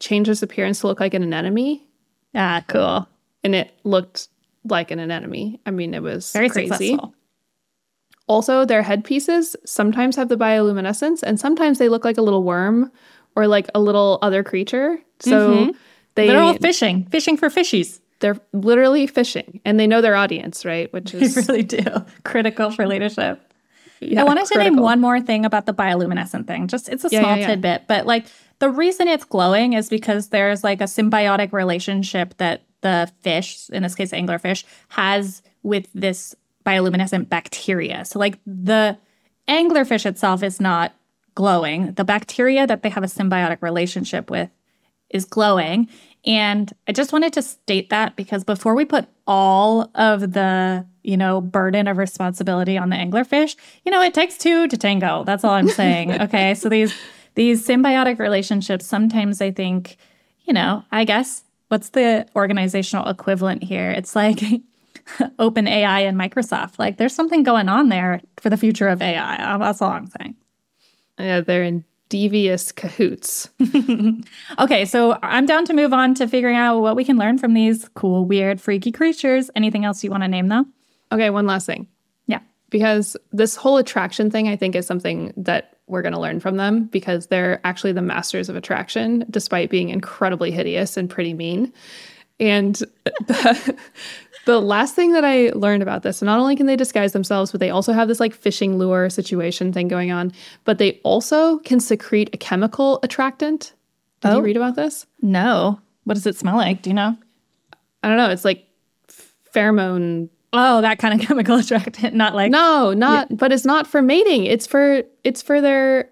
changed 0.00 0.28
its 0.28 0.42
appearance 0.42 0.80
to 0.80 0.86
look 0.86 1.00
like 1.00 1.14
an 1.14 1.22
anemone 1.22 1.80
ah, 2.34 2.62
cool. 2.68 3.08
and 3.42 3.54
it 3.54 3.72
looked 3.84 4.28
like 4.64 4.90
an 4.90 4.98
anemone. 4.98 5.58
I 5.64 5.70
mean, 5.70 5.94
it 5.94 6.02
was 6.02 6.30
Very 6.32 6.50
crazy. 6.50 6.68
successful. 6.68 7.14
Also, 8.30 8.64
their 8.64 8.82
headpieces 8.82 9.56
sometimes 9.66 10.14
have 10.16 10.28
the 10.28 10.36
bioluminescence 10.36 11.20
and 11.22 11.38
sometimes 11.40 11.78
they 11.78 11.88
look 11.88 12.04
like 12.04 12.16
a 12.16 12.22
little 12.22 12.44
worm 12.44 12.90
or 13.34 13.46
like 13.48 13.68
a 13.74 13.80
little 13.80 14.18
other 14.22 14.42
creature. 14.44 15.00
So 15.18 15.36
Mhm. 15.66 15.74
they 16.14 16.28
They're 16.28 16.40
all 16.40 16.54
fishing, 16.54 17.06
fishing 17.10 17.36
for 17.36 17.48
fishies. 17.50 17.98
they're 18.20 18.38
literally 18.52 19.06
fishing 19.08 19.60
and 19.64 19.80
they 19.80 19.86
know 19.88 20.00
their 20.00 20.14
audience, 20.14 20.64
right? 20.64 20.92
Which 20.94 21.10
They 21.12 21.26
is 21.26 21.36
really 21.48 21.62
do. 21.64 21.82
Critical 22.22 22.70
for 22.70 22.86
leadership. 22.86 23.40
yeah, 24.00 24.20
I 24.20 24.24
wanted 24.24 24.46
to 24.46 24.58
name 24.58 24.76
one 24.76 25.00
more 25.00 25.20
thing 25.20 25.44
about 25.44 25.66
the 25.66 25.74
bioluminescent 25.74 26.46
thing. 26.46 26.68
Just 26.68 26.88
it's 26.88 27.04
a 27.04 27.08
Yeah, 27.10 27.20
small 27.22 27.36
yeah. 27.36 27.46
tidbit, 27.48 27.82
but 27.88 28.06
like 28.06 28.26
the 28.60 28.70
reason 28.70 29.08
it's 29.08 29.24
glowing 29.24 29.72
is 29.72 29.88
because 29.88 30.28
there's 30.28 30.62
like 30.62 30.80
a 30.80 30.84
symbiotic 30.96 31.52
relationship 31.52 32.36
that 32.38 32.62
the 32.82 33.10
fish, 33.22 33.68
in 33.70 33.82
this 33.82 33.94
case 33.96 34.12
anglerfish, 34.12 34.62
has 34.88 35.42
with 35.62 35.86
this 35.94 36.34
bioluminescent 36.64 37.28
bacteria. 37.28 38.04
So 38.04 38.18
like 38.18 38.38
the 38.46 38.98
anglerfish 39.48 40.06
itself 40.06 40.42
is 40.42 40.60
not 40.60 40.92
glowing. 41.34 41.92
The 41.92 42.04
bacteria 42.04 42.66
that 42.66 42.82
they 42.82 42.88
have 42.90 43.02
a 43.02 43.06
symbiotic 43.06 43.62
relationship 43.62 44.30
with 44.30 44.50
is 45.10 45.24
glowing. 45.24 45.88
And 46.24 46.72
I 46.86 46.92
just 46.92 47.12
wanted 47.12 47.32
to 47.34 47.42
state 47.42 47.90
that 47.90 48.14
because 48.14 48.44
before 48.44 48.74
we 48.74 48.84
put 48.84 49.06
all 49.26 49.90
of 49.94 50.32
the, 50.32 50.86
you 51.02 51.16
know, 51.16 51.40
burden 51.40 51.88
of 51.88 51.96
responsibility 51.96 52.76
on 52.76 52.90
the 52.90 52.96
anglerfish, 52.96 53.56
you 53.84 53.90
know, 53.90 54.02
it 54.02 54.14
takes 54.14 54.36
two 54.36 54.68
to 54.68 54.76
tango. 54.76 55.24
That's 55.24 55.44
all 55.44 55.52
I'm 55.52 55.68
saying. 55.82 56.20
okay. 56.22 56.54
So 56.54 56.68
these 56.68 56.94
these 57.34 57.66
symbiotic 57.66 58.18
relationships, 58.18 58.86
sometimes 58.86 59.40
I 59.40 59.50
think, 59.50 59.96
you 60.44 60.52
know, 60.52 60.84
I 60.92 61.04
guess 61.04 61.44
what's 61.68 61.90
the 61.90 62.26
organizational 62.36 63.08
equivalent 63.08 63.62
here? 63.62 63.90
It's 63.90 64.14
like 64.14 64.42
OpenAI 65.38 66.08
and 66.08 66.18
Microsoft. 66.18 66.78
Like 66.78 66.96
there's 66.96 67.14
something 67.14 67.42
going 67.42 67.68
on 67.68 67.88
there 67.88 68.20
for 68.38 68.50
the 68.50 68.56
future 68.56 68.88
of 68.88 69.02
AI. 69.02 69.36
Uh, 69.36 69.58
that's 69.58 69.82
all 69.82 69.90
I'm 69.90 70.06
saying. 70.06 70.36
yeah, 71.18 71.40
they're 71.40 71.62
in 71.62 71.84
devious 72.10 72.72
cahoots. 72.72 73.48
Okay, 74.58 74.84
so 74.84 75.18
I'm 75.22 75.46
down 75.46 75.64
to 75.66 75.72
move 75.72 75.92
on 75.92 76.14
to 76.16 76.28
figuring 76.28 76.56
out 76.56 76.80
what 76.80 76.96
we 76.96 77.04
can 77.04 77.16
learn 77.16 77.38
from 77.38 77.54
these 77.54 77.88
cool, 77.94 78.26
weird, 78.26 78.60
freaky 78.60 78.92
creatures. 78.92 79.48
Anything 79.54 79.84
else 79.84 80.04
you 80.04 80.10
want 80.10 80.22
to 80.22 80.28
name, 80.28 80.48
though? 80.48 80.66
Okay, 81.12 81.30
one 81.30 81.46
last 81.46 81.66
thing. 81.66 81.86
Yeah. 82.26 82.40
Because 82.68 83.16
this 83.32 83.56
whole 83.56 83.78
attraction 83.78 84.30
thing, 84.30 84.48
I 84.48 84.56
think, 84.56 84.74
is 84.74 84.86
something 84.86 85.32
that 85.36 85.78
we're 85.86 86.02
going 86.02 86.12
to 86.12 86.20
learn 86.20 86.40
from 86.40 86.56
them 86.56 86.84
because 86.84 87.28
they're 87.28 87.60
actually 87.64 87.92
the 87.92 88.02
masters 88.02 88.48
of 88.48 88.56
attraction, 88.56 89.24
despite 89.30 89.70
being 89.70 89.88
incredibly 89.88 90.50
hideous 90.50 90.96
and 90.96 91.08
pretty 91.08 91.32
mean. 91.32 91.72
And 92.38 92.74
the, 93.26 93.76
the 94.46 94.60
last 94.60 94.94
thing 94.94 95.12
that 95.12 95.24
I 95.24 95.50
learned 95.50 95.82
about 95.82 96.02
this, 96.02 96.18
so 96.18 96.26
not 96.26 96.38
only 96.38 96.56
can 96.56 96.66
they 96.66 96.76
disguise 96.76 97.12
themselves, 97.12 97.50
but 97.52 97.60
they 97.60 97.70
also 97.70 97.92
have 97.92 98.08
this 98.08 98.20
like 98.20 98.34
fishing 98.34 98.78
lure 98.78 99.10
situation 99.10 99.72
thing 99.72 99.88
going 99.88 100.10
on, 100.10 100.32
but 100.64 100.78
they 100.78 101.00
also 101.04 101.58
can 101.58 101.80
secrete 101.80 102.30
a 102.32 102.36
chemical 102.38 103.00
attractant. 103.02 103.72
Did 104.20 104.32
Oh. 104.32 104.36
you 104.38 104.42
read 104.42 104.56
about 104.56 104.76
this? 104.76 105.06
No. 105.22 105.80
What 106.04 106.14
does 106.14 106.26
it 106.26 106.36
smell 106.36 106.56
like? 106.56 106.82
Do 106.82 106.90
you 106.90 106.94
know? 106.94 107.16
I 108.02 108.08
don't 108.08 108.16
know. 108.16 108.30
It's 108.30 108.44
like 108.44 108.66
pheromone 109.54 110.28
Oh, 110.52 110.80
that 110.80 110.98
kind 110.98 111.14
of 111.20 111.20
chemical 111.26 111.56
attractant, 111.56 112.14
not 112.14 112.34
like 112.34 112.50
No, 112.50 112.92
not. 112.92 113.36
But 113.36 113.52
it's 113.52 113.64
not 113.64 113.86
for 113.86 114.02
mating. 114.02 114.44
It's 114.46 114.66
for 114.66 115.02
it's 115.22 115.42
for 115.42 115.60
their 115.60 116.10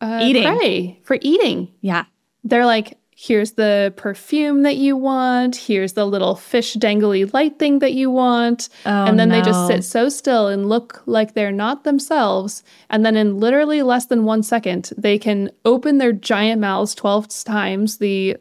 uh, 0.00 0.20
Eating. 0.22 0.42
prey 0.42 0.98
for 1.04 1.18
eating. 1.20 1.68
yeah. 1.80 2.04
They're 2.42 2.66
like 2.66 2.96
here's 3.22 3.52
the 3.52 3.92
perfume 3.98 4.62
that 4.62 4.76
you 4.76 4.96
want, 4.96 5.54
here's 5.54 5.92
the 5.92 6.06
little 6.06 6.34
fish 6.34 6.74
dangly 6.76 7.30
light 7.34 7.58
thing 7.58 7.80
that 7.80 7.92
you 7.92 8.10
want. 8.10 8.70
Oh, 8.86 9.04
and 9.04 9.20
then 9.20 9.28
they 9.28 9.42
just 9.42 9.66
sit 9.66 9.84
so 9.84 10.08
still 10.08 10.46
and 10.48 10.70
look 10.70 11.02
like 11.04 11.34
they're 11.34 11.52
not 11.52 11.84
themselves. 11.84 12.62
And 12.88 13.04
then 13.04 13.16
in 13.16 13.38
literally 13.38 13.82
less 13.82 14.06
than 14.06 14.24
one 14.24 14.42
second, 14.42 14.90
they 14.96 15.18
can 15.18 15.50
open 15.66 15.98
their 15.98 16.12
giant 16.12 16.62
mouths 16.62 16.94
12 16.94 17.28
times 17.44 17.98
the 17.98 18.38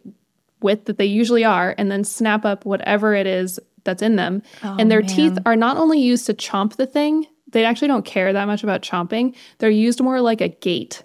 width 0.61 0.85
that 0.85 0.97
they 0.97 1.05
usually 1.05 1.43
are 1.43 1.75
and 1.77 1.91
then 1.91 2.05
snap 2.05 2.45
up 2.45 2.63
whatever 2.63 3.13
it 3.13 3.27
is 3.27 3.59
that's 3.83 4.01
in 4.01 4.15
them. 4.15 4.41
Oh, 4.63 4.77
and 4.79 4.89
their 4.89 5.01
teeth 5.01 5.37
are 5.45 5.57
not 5.57 5.75
only 5.75 5.99
used 5.99 6.25
to 6.27 6.33
chomp 6.33 6.77
the 6.77 6.87
thing, 6.87 7.25
they 7.51 7.65
actually 7.65 7.89
don't 7.89 8.05
care 8.05 8.31
that 8.31 8.45
much 8.45 8.63
about 8.63 8.81
chomping. 8.81 9.35
They're 9.57 9.69
used 9.69 9.99
more 9.99 10.21
like 10.21 10.39
a 10.39 10.47
gate 10.47 11.03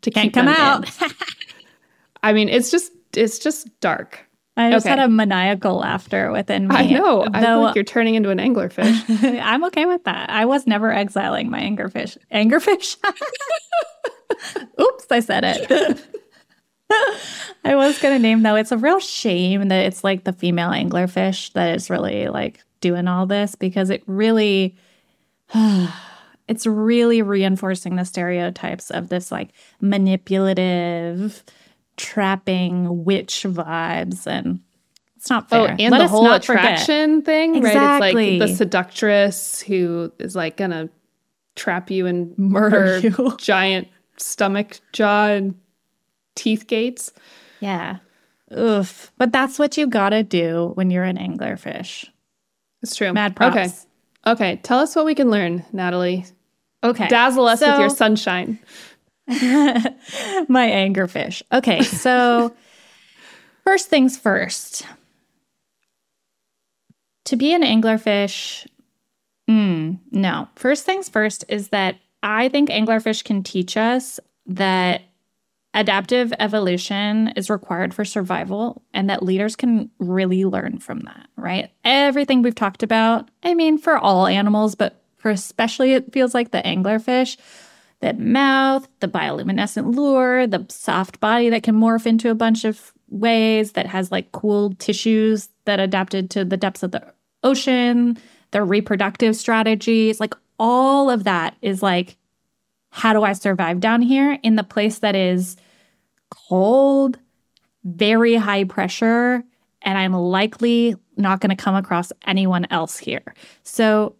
to 0.00 0.10
Can't 0.10 0.28
keep 0.28 0.32
come 0.32 0.46
them 0.46 0.54
out. 0.56 0.88
I 2.22 2.32
mean, 2.32 2.48
it's 2.48 2.70
just 2.70 2.92
it's 3.16 3.38
just 3.38 3.68
dark. 3.80 4.20
I 4.56 4.70
just 4.72 4.84
Okay. 4.84 4.90
had 4.96 4.98
a 4.98 5.08
maniacal 5.08 5.76
laughter 5.76 6.30
within 6.32 6.68
me. 6.68 6.74
I 6.76 6.86
know. 6.86 7.26
I 7.32 7.40
feel 7.40 7.62
like 7.62 7.74
you're 7.76 7.84
turning 7.84 8.14
into 8.16 8.30
an 8.30 8.38
anglerfish. 8.38 9.40
I'm 9.42 9.64
okay 9.64 9.86
with 9.86 10.04
that. 10.04 10.28
I 10.28 10.44
was 10.44 10.66
never 10.66 10.92
exiling 10.92 11.50
my 11.50 11.60
angerfish. 11.60 12.18
Angerfish? 12.32 12.96
Oops, 14.80 15.06
I 15.10 15.20
said 15.20 15.44
it. 15.46 16.04
I 17.64 17.76
was 17.76 17.98
gonna 18.00 18.18
name 18.18 18.42
though. 18.42 18.56
It's 18.56 18.72
a 18.72 18.76
real 18.76 18.98
shame 18.98 19.68
that 19.68 19.86
it's 19.86 20.02
like 20.02 20.24
the 20.24 20.32
female 20.32 20.70
anglerfish 20.70 21.52
that 21.52 21.74
is 21.76 21.88
really 21.88 22.28
like 22.28 22.60
doing 22.80 23.06
all 23.06 23.26
this 23.26 23.54
because 23.54 23.90
it 23.90 24.02
really 24.06 24.76
it's 26.48 26.66
really 26.66 27.22
reinforcing 27.22 27.94
the 27.96 28.04
stereotypes 28.04 28.90
of 28.90 29.08
this 29.08 29.30
like 29.30 29.50
manipulative 29.80 31.44
trapping 32.00 33.04
witch 33.04 33.44
vibes 33.46 34.26
and 34.26 34.60
it's 35.16 35.28
not 35.28 35.44
oh, 35.52 35.66
fair. 35.66 35.72
oh, 35.72 35.76
and 35.78 35.90
Let 35.92 35.98
the 35.98 36.08
whole 36.08 36.24
not 36.24 36.42
forget. 36.42 36.64
attraction 36.64 37.20
thing, 37.20 37.60
right? 37.60 37.74
It's 37.76 38.14
like 38.14 38.38
the 38.38 38.48
seductress 38.48 39.60
who 39.60 40.10
is 40.18 40.34
like 40.34 40.56
gonna 40.56 40.88
trap 41.56 41.90
you 41.90 42.06
and 42.06 42.36
Murder 42.38 43.00
her 43.02 43.08
you. 43.08 43.36
giant 43.38 43.88
stomach 44.16 44.80
jaw 44.94 45.26
and 45.26 45.56
teeth 46.36 46.66
gates. 46.66 47.12
Yeah. 47.60 47.98
Oof. 48.56 49.12
But 49.18 49.30
that's 49.30 49.58
what 49.58 49.76
you 49.76 49.86
gotta 49.86 50.22
do 50.22 50.72
when 50.74 50.90
you're 50.90 51.04
an 51.04 51.18
anglerfish. 51.18 52.08
It's 52.82 52.96
true. 52.96 53.12
Mad 53.12 53.36
props. 53.36 53.56
Okay. 53.56 53.70
Okay. 54.26 54.60
Tell 54.62 54.78
us 54.78 54.96
what 54.96 55.04
we 55.04 55.14
can 55.14 55.30
learn, 55.30 55.66
Natalie. 55.70 56.24
Okay. 56.82 57.08
Dazzle 57.08 57.46
us 57.46 57.60
with 57.60 57.78
your 57.78 57.90
sunshine. 57.90 58.58
My 60.48 60.68
angerfish. 60.68 61.42
Okay, 61.52 61.82
so 61.82 62.52
first 63.64 63.88
things 63.88 64.18
first. 64.18 64.84
To 67.26 67.36
be 67.36 67.54
an 67.54 67.62
anglerfish, 67.62 68.66
mm, 69.48 69.98
no. 70.10 70.48
First 70.56 70.84
things 70.84 71.08
first 71.08 71.44
is 71.48 71.68
that 71.68 71.96
I 72.24 72.48
think 72.48 72.70
anglerfish 72.70 73.22
can 73.22 73.44
teach 73.44 73.76
us 73.76 74.18
that 74.46 75.02
adaptive 75.74 76.32
evolution 76.40 77.28
is 77.36 77.48
required 77.48 77.94
for 77.94 78.04
survival 78.04 78.82
and 78.92 79.08
that 79.08 79.22
leaders 79.22 79.54
can 79.54 79.90
really 80.00 80.44
learn 80.44 80.78
from 80.80 81.00
that, 81.00 81.28
right? 81.36 81.70
Everything 81.84 82.42
we've 82.42 82.54
talked 82.54 82.82
about, 82.82 83.30
I 83.44 83.54
mean, 83.54 83.78
for 83.78 83.96
all 83.96 84.26
animals, 84.26 84.74
but 84.74 85.00
for 85.18 85.30
especially 85.30 85.92
it 85.92 86.12
feels 86.12 86.34
like 86.34 86.50
the 86.50 86.62
anglerfish, 86.62 87.36
that 88.00 88.18
mouth, 88.18 88.88
the 89.00 89.08
bioluminescent 89.08 89.94
lure, 89.94 90.46
the 90.46 90.64
soft 90.68 91.20
body 91.20 91.50
that 91.50 91.62
can 91.62 91.74
morph 91.74 92.06
into 92.06 92.30
a 92.30 92.34
bunch 92.34 92.64
of 92.64 92.92
ways, 93.08 93.72
that 93.72 93.86
has 93.86 94.10
like 94.10 94.32
cool 94.32 94.72
tissues 94.78 95.48
that 95.66 95.80
adapted 95.80 96.30
to 96.30 96.44
the 96.44 96.56
depths 96.56 96.82
of 96.82 96.92
the 96.92 97.12
ocean, 97.42 98.16
their 98.52 98.64
reproductive 98.64 99.36
strategies, 99.36 100.20
like 100.20 100.34
all 100.58 101.10
of 101.10 101.24
that 101.24 101.56
is 101.62 101.82
like, 101.82 102.16
how 102.90 103.12
do 103.12 103.22
I 103.22 103.32
survive 103.34 103.80
down 103.80 104.02
here 104.02 104.38
in 104.42 104.56
the 104.56 104.64
place 104.64 104.98
that 104.98 105.14
is 105.14 105.56
cold, 106.30 107.18
very 107.84 108.34
high 108.34 108.64
pressure, 108.64 109.44
and 109.82 109.98
I'm 109.98 110.12
likely 110.12 110.96
not 111.16 111.40
going 111.40 111.50
to 111.54 111.62
come 111.62 111.74
across 111.74 112.12
anyone 112.26 112.66
else 112.70 112.98
here. 112.98 113.34
So 113.62 114.16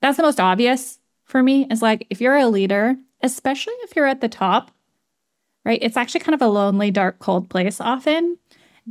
that's 0.00 0.16
the 0.16 0.22
most 0.22 0.40
obvious 0.40 0.98
for 1.24 1.42
me 1.42 1.66
is 1.70 1.82
like 1.82 2.06
if 2.10 2.20
you're 2.20 2.36
a 2.36 2.48
leader, 2.48 2.96
especially 3.22 3.74
if 3.82 3.96
you're 3.96 4.06
at 4.06 4.20
the 4.20 4.28
top, 4.28 4.70
right? 5.64 5.78
It's 5.82 5.96
actually 5.96 6.20
kind 6.20 6.34
of 6.34 6.42
a 6.42 6.48
lonely, 6.48 6.90
dark, 6.90 7.18
cold 7.18 7.48
place 7.48 7.80
often. 7.80 8.38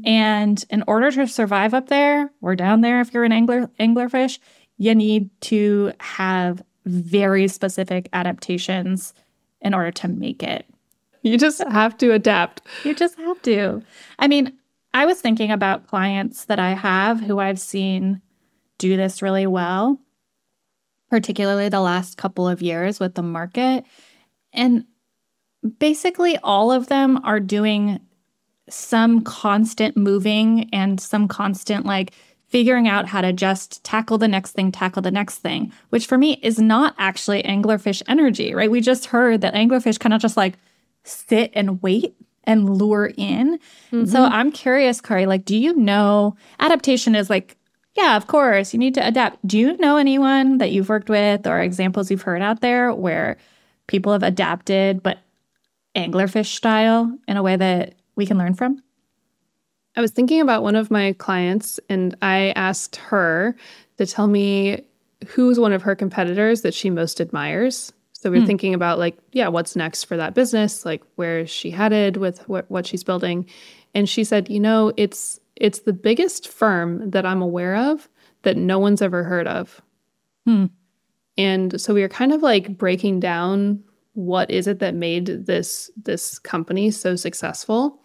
And 0.03 0.63
in 0.69 0.83
order 0.87 1.09
to 1.11 1.27
survive 1.27 1.73
up 1.73 1.87
there 1.87 2.31
or 2.41 2.55
down 2.55 2.81
there, 2.81 2.99
if 2.99 3.13
you're 3.13 3.23
an 3.23 3.31
angler 3.31 3.69
anglerfish, 3.79 4.39
you 4.77 4.93
need 4.93 5.29
to 5.41 5.93
have 5.99 6.61
very 6.85 7.47
specific 7.47 8.09
adaptations 8.11 9.13
in 9.61 9.73
order 9.73 9.91
to 9.91 10.07
make 10.07 10.43
it. 10.43 10.65
You 11.21 11.37
just 11.37 11.63
have 11.63 11.97
to 11.97 12.11
adapt. 12.11 12.61
You 12.83 12.93
just 12.93 13.17
have 13.17 13.41
to. 13.43 13.81
I 14.19 14.27
mean, 14.27 14.53
I 14.93 15.05
was 15.05 15.21
thinking 15.21 15.51
about 15.51 15.87
clients 15.87 16.45
that 16.45 16.59
I 16.59 16.71
have 16.73 17.19
who 17.19 17.39
I've 17.39 17.59
seen 17.59 18.21
do 18.77 18.95
this 18.95 19.21
really 19.21 19.47
well, 19.47 19.99
particularly 21.09 21.69
the 21.69 21.81
last 21.81 22.17
couple 22.17 22.47
of 22.47 22.61
years 22.61 22.99
with 22.99 23.15
the 23.15 23.23
market. 23.23 23.85
And 24.55 24.85
basically, 25.79 26.37
all 26.37 26.71
of 26.71 26.87
them 26.87 27.19
are 27.23 27.39
doing 27.39 27.99
some 28.69 29.21
constant 29.21 29.95
moving 29.95 30.69
and 30.73 30.99
some 30.99 31.27
constant 31.27 31.85
like 31.85 32.13
figuring 32.47 32.87
out 32.87 33.07
how 33.07 33.21
to 33.21 33.33
just 33.33 33.83
tackle 33.83 34.17
the 34.17 34.27
next 34.27 34.51
thing, 34.51 34.71
tackle 34.71 35.01
the 35.01 35.11
next 35.11 35.39
thing, 35.39 35.71
which 35.89 36.05
for 36.05 36.17
me 36.17 36.39
is 36.41 36.57
not 36.57 36.95
actually 36.97 37.43
anglerfish 37.43 38.01
energy, 38.07 38.53
right? 38.53 38.71
We 38.71 38.81
just 38.81 39.07
heard 39.07 39.41
that 39.41 39.53
anglerfish 39.53 39.99
kind 39.99 40.13
of 40.13 40.21
just 40.21 40.37
like 40.37 40.53
sit 41.03 41.51
and 41.53 41.81
wait 41.81 42.15
and 42.45 42.77
lure 42.77 43.11
in. 43.17 43.59
And 43.91 44.09
so 44.09 44.19
mm-hmm. 44.19 44.33
I'm 44.33 44.51
curious, 44.51 45.01
Kari, 45.01 45.25
like, 45.25 45.45
do 45.45 45.57
you 45.57 45.75
know 45.75 46.37
adaptation 46.59 47.15
is 47.15 47.29
like, 47.29 47.57
yeah, 47.95 48.15
of 48.15 48.27
course, 48.27 48.73
you 48.73 48.79
need 48.79 48.93
to 48.95 49.07
adapt. 49.07 49.45
Do 49.47 49.57
you 49.57 49.77
know 49.77 49.97
anyone 49.97 50.59
that 50.59 50.71
you've 50.71 50.89
worked 50.89 51.09
with 51.09 51.47
or 51.47 51.59
examples 51.59 52.11
you've 52.11 52.21
heard 52.21 52.41
out 52.41 52.61
there 52.61 52.93
where 52.93 53.37
people 53.87 54.11
have 54.11 54.23
adapted, 54.23 55.03
but 55.03 55.19
anglerfish 55.95 56.55
style 56.55 57.17
in 57.27 57.37
a 57.37 57.43
way 57.43 57.55
that 57.55 57.95
we 58.15 58.25
can 58.25 58.37
learn 58.37 58.53
from? 58.53 58.81
I 59.95 60.01
was 60.01 60.11
thinking 60.11 60.41
about 60.41 60.63
one 60.63 60.75
of 60.75 60.91
my 60.91 61.13
clients 61.13 61.79
and 61.89 62.15
I 62.21 62.51
asked 62.55 62.97
her 62.97 63.55
to 63.97 64.05
tell 64.05 64.27
me 64.27 64.83
who's 65.27 65.59
one 65.59 65.71
of 65.73 65.83
her 65.83 65.95
competitors 65.95 66.61
that 66.61 66.73
she 66.73 66.89
most 66.89 67.21
admires. 67.21 67.93
So 68.11 68.31
we 68.31 68.39
we're 68.39 68.45
thinking 68.45 68.73
about 68.73 68.99
like, 68.99 69.17
yeah, 69.31 69.47
what's 69.47 69.75
next 69.75 70.05
for 70.05 70.17
that 70.17 70.33
business? 70.33 70.83
Like 70.83 71.03
where 71.15 71.39
is 71.39 71.49
she 71.49 71.69
headed 71.69 72.17
with 72.17 72.47
what, 72.49 72.69
what 72.69 72.85
she's 72.85 73.03
building? 73.03 73.47
And 73.93 74.09
she 74.09 74.23
said, 74.23 74.49
you 74.49 74.59
know, 74.59 74.91
it's 74.97 75.39
it's 75.55 75.79
the 75.79 75.93
biggest 75.93 76.49
firm 76.49 77.11
that 77.11 77.25
I'm 77.25 77.41
aware 77.41 77.75
of 77.75 78.09
that 78.41 78.57
no 78.57 78.79
one's 78.79 79.01
ever 79.01 79.23
heard 79.23 79.47
of. 79.47 79.81
Hmm. 80.45 80.65
And 81.37 81.79
so 81.79 81.93
we 81.93 82.01
were 82.01 82.09
kind 82.09 82.31
of 82.31 82.41
like 82.41 82.77
breaking 82.77 83.19
down 83.19 83.83
what 84.13 84.49
is 84.49 84.67
it 84.67 84.79
that 84.79 84.95
made 84.95 85.25
this 85.45 85.91
this 86.01 86.39
company 86.39 86.89
so 86.91 87.15
successful. 87.15 87.99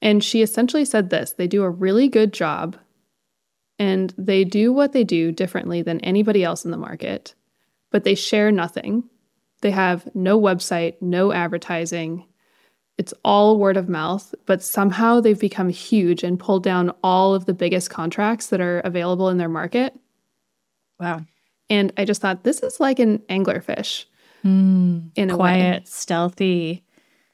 And 0.00 0.24
she 0.24 0.42
essentially 0.42 0.84
said 0.84 1.10
this 1.10 1.32
they 1.32 1.46
do 1.46 1.62
a 1.62 1.70
really 1.70 2.08
good 2.08 2.32
job 2.32 2.76
and 3.78 4.14
they 4.16 4.44
do 4.44 4.72
what 4.72 4.92
they 4.92 5.04
do 5.04 5.32
differently 5.32 5.82
than 5.82 6.00
anybody 6.00 6.44
else 6.44 6.64
in 6.64 6.70
the 6.70 6.76
market, 6.76 7.34
but 7.90 8.04
they 8.04 8.14
share 8.14 8.50
nothing. 8.50 9.04
They 9.60 9.70
have 9.70 10.08
no 10.14 10.40
website, 10.40 10.94
no 11.00 11.32
advertising. 11.32 12.26
It's 12.96 13.14
all 13.24 13.58
word 13.58 13.76
of 13.76 13.88
mouth, 13.88 14.34
but 14.46 14.62
somehow 14.62 15.20
they've 15.20 15.38
become 15.38 15.68
huge 15.68 16.22
and 16.22 16.38
pulled 16.38 16.62
down 16.62 16.92
all 17.02 17.34
of 17.34 17.46
the 17.46 17.54
biggest 17.54 17.90
contracts 17.90 18.48
that 18.48 18.60
are 18.60 18.80
available 18.80 19.28
in 19.30 19.38
their 19.38 19.48
market. 19.48 19.98
Wow. 21.00 21.22
And 21.70 21.92
I 21.96 22.04
just 22.04 22.20
thought 22.20 22.44
this 22.44 22.62
is 22.62 22.80
like 22.80 22.98
an 22.98 23.18
anglerfish 23.30 24.04
Mm, 24.44 25.10
in 25.16 25.30
a 25.30 25.36
way. 25.36 25.38
quiet, 25.38 25.88
stealthy, 25.88 26.84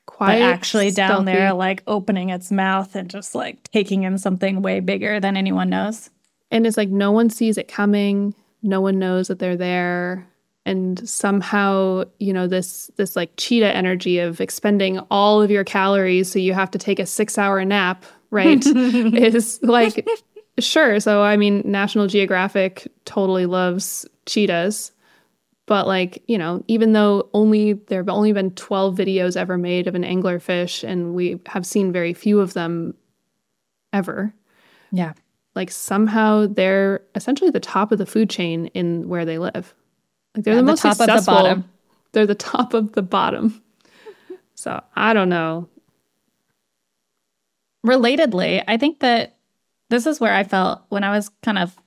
Quiet, 0.06 0.38
but 0.38 0.42
actually 0.42 0.90
down 0.92 1.24
there, 1.24 1.52
like 1.52 1.82
opening 1.86 2.30
its 2.30 2.50
mouth 2.52 2.94
and 2.94 3.10
just 3.10 3.34
like 3.34 3.62
taking 3.72 4.04
in 4.04 4.16
something 4.18 4.62
way 4.62 4.80
bigger 4.80 5.18
than 5.18 5.36
anyone 5.36 5.70
knows. 5.70 6.10
And 6.50 6.66
it's 6.66 6.76
like 6.76 6.88
no 6.88 7.10
one 7.10 7.30
sees 7.30 7.58
it 7.58 7.68
coming. 7.68 8.34
No 8.62 8.80
one 8.80 8.98
knows 8.98 9.28
that 9.28 9.38
they're 9.38 9.56
there. 9.56 10.26
And 10.66 11.08
somehow, 11.08 12.04
you 12.18 12.32
know, 12.32 12.46
this 12.46 12.90
this 12.96 13.16
like 13.16 13.32
cheetah 13.36 13.74
energy 13.74 14.18
of 14.18 14.40
expending 14.40 14.98
all 15.10 15.42
of 15.42 15.50
your 15.50 15.64
calories 15.64 16.30
so 16.30 16.38
you 16.38 16.52
have 16.52 16.70
to 16.72 16.78
take 16.78 16.98
a 16.98 17.06
six 17.06 17.38
hour 17.38 17.64
nap, 17.64 18.04
right? 18.30 18.64
is 18.66 19.58
like 19.62 20.06
sure. 20.58 21.00
So 21.00 21.22
I 21.22 21.36
mean, 21.36 21.62
National 21.64 22.06
Geographic 22.06 22.86
totally 23.04 23.46
loves 23.46 24.06
cheetahs. 24.30 24.92
But 25.66 25.86
like, 25.86 26.22
you 26.28 26.38
know, 26.38 26.64
even 26.68 26.92
though 26.94 27.28
only 27.34 27.74
there 27.74 28.00
have 28.00 28.08
only 28.10 28.32
been 28.32 28.52
12 28.52 28.96
videos 28.96 29.36
ever 29.36 29.58
made 29.58 29.86
of 29.88 29.94
an 29.94 30.04
anglerfish 30.04 30.84
and 30.88 31.14
we 31.14 31.40
have 31.46 31.66
seen 31.66 31.92
very 31.92 32.14
few 32.14 32.40
of 32.40 32.54
them 32.54 32.94
ever. 33.92 34.34
Yeah. 34.92 35.14
Like 35.54 35.70
somehow 35.70 36.46
they're 36.46 37.02
essentially 37.14 37.50
the 37.50 37.60
top 37.60 37.92
of 37.92 37.98
the 37.98 38.06
food 38.06 38.30
chain 38.30 38.66
in 38.68 39.08
where 39.08 39.24
they 39.24 39.38
live. 39.38 39.74
Like 40.34 40.44
they're 40.44 40.54
Yeah, 40.54 40.56
the 40.56 40.62
the 40.62 40.72
most 40.72 40.82
top 40.82 41.00
of 41.00 41.12
the 41.12 41.20
successful. 41.20 41.34
bottom. 41.34 41.64
They're 42.12 42.26
the 42.26 42.34
top 42.34 42.74
of 42.74 42.92
the 42.92 43.02
bottom. 43.02 43.62
So 44.54 44.82
I 44.94 45.14
don't 45.14 45.28
know. 45.30 45.68
Relatedly, 47.86 48.62
I 48.68 48.76
think 48.76 49.00
that 49.00 49.36
this 49.88 50.06
is 50.06 50.20
where 50.20 50.34
I 50.34 50.44
felt 50.44 50.82
when 50.90 51.02
I 51.02 51.10
was 51.10 51.30
kind 51.42 51.58
of 51.58 51.79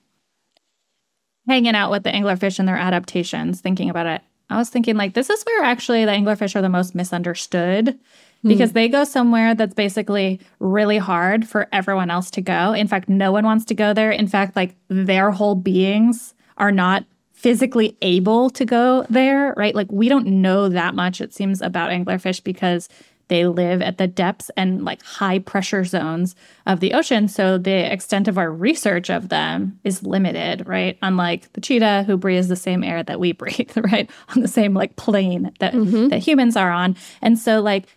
hanging 1.47 1.75
out 1.75 1.91
with 1.91 2.03
the 2.03 2.11
anglerfish 2.11 2.59
and 2.59 2.67
their 2.67 2.77
adaptations, 2.77 3.61
thinking 3.61 3.89
about 3.89 4.05
it. 4.05 4.21
I 4.49 4.57
was 4.57 4.69
thinking, 4.69 4.95
like, 4.95 5.13
this 5.13 5.29
is 5.29 5.43
where 5.43 5.63
actually 5.63 6.05
the 6.05 6.11
anglerfish 6.11 6.55
are 6.55 6.61
the 6.61 6.69
most 6.69 6.95
misunderstood 6.95 7.97
hmm. 8.41 8.47
because 8.47 8.73
they 8.73 8.87
go 8.87 9.03
somewhere 9.03 9.55
that's 9.55 9.73
basically 9.73 10.39
really 10.59 10.97
hard 10.97 11.47
for 11.47 11.67
everyone 11.71 12.09
else 12.09 12.29
to 12.31 12.41
go. 12.41 12.73
In 12.73 12.87
fact, 12.87 13.09
no 13.09 13.31
one 13.31 13.45
wants 13.45 13.65
to 13.65 13.73
go 13.73 13.93
there. 13.93 14.11
In 14.11 14.27
fact, 14.27 14.55
like, 14.55 14.75
their 14.89 15.31
whole 15.31 15.55
beings 15.55 16.33
are 16.57 16.71
not 16.71 17.05
physically 17.31 17.97
able 18.01 18.49
to 18.51 18.63
go 18.63 19.05
there, 19.09 19.53
right? 19.57 19.75
Like, 19.75 19.91
we 19.91 20.07
don't 20.07 20.27
know 20.27 20.69
that 20.69 20.95
much, 20.95 21.19
it 21.19 21.33
seems, 21.33 21.61
about 21.61 21.91
anglerfish 21.91 22.43
because 22.43 22.87
they 23.27 23.45
live 23.45 23.81
at 23.81 23.97
the 23.97 24.07
depths 24.07 24.51
and 24.57 24.83
like 24.83 25.01
high 25.03 25.39
pressure 25.39 25.83
zones 25.83 26.35
of 26.65 26.79
the 26.79 26.93
ocean. 26.93 27.27
So 27.27 27.57
the 27.57 27.91
extent 27.91 28.27
of 28.27 28.37
our 28.37 28.51
research 28.51 29.09
of 29.09 29.29
them 29.29 29.79
is 29.83 30.03
limited, 30.03 30.67
right? 30.67 30.97
Unlike 31.01 31.53
the 31.53 31.61
cheetah 31.61 32.03
who 32.03 32.17
breathes 32.17 32.47
the 32.47 32.55
same 32.55 32.83
air 32.83 33.03
that 33.03 33.19
we 33.19 33.31
breathe, 33.33 33.71
right? 33.77 34.09
On 34.35 34.41
the 34.41 34.47
same 34.47 34.73
like 34.73 34.95
plane 34.95 35.51
that, 35.59 35.73
mm-hmm. 35.73 36.09
that 36.09 36.19
humans 36.19 36.55
are 36.55 36.71
on. 36.71 36.95
And 37.21 37.39
so 37.39 37.61
like 37.61 37.87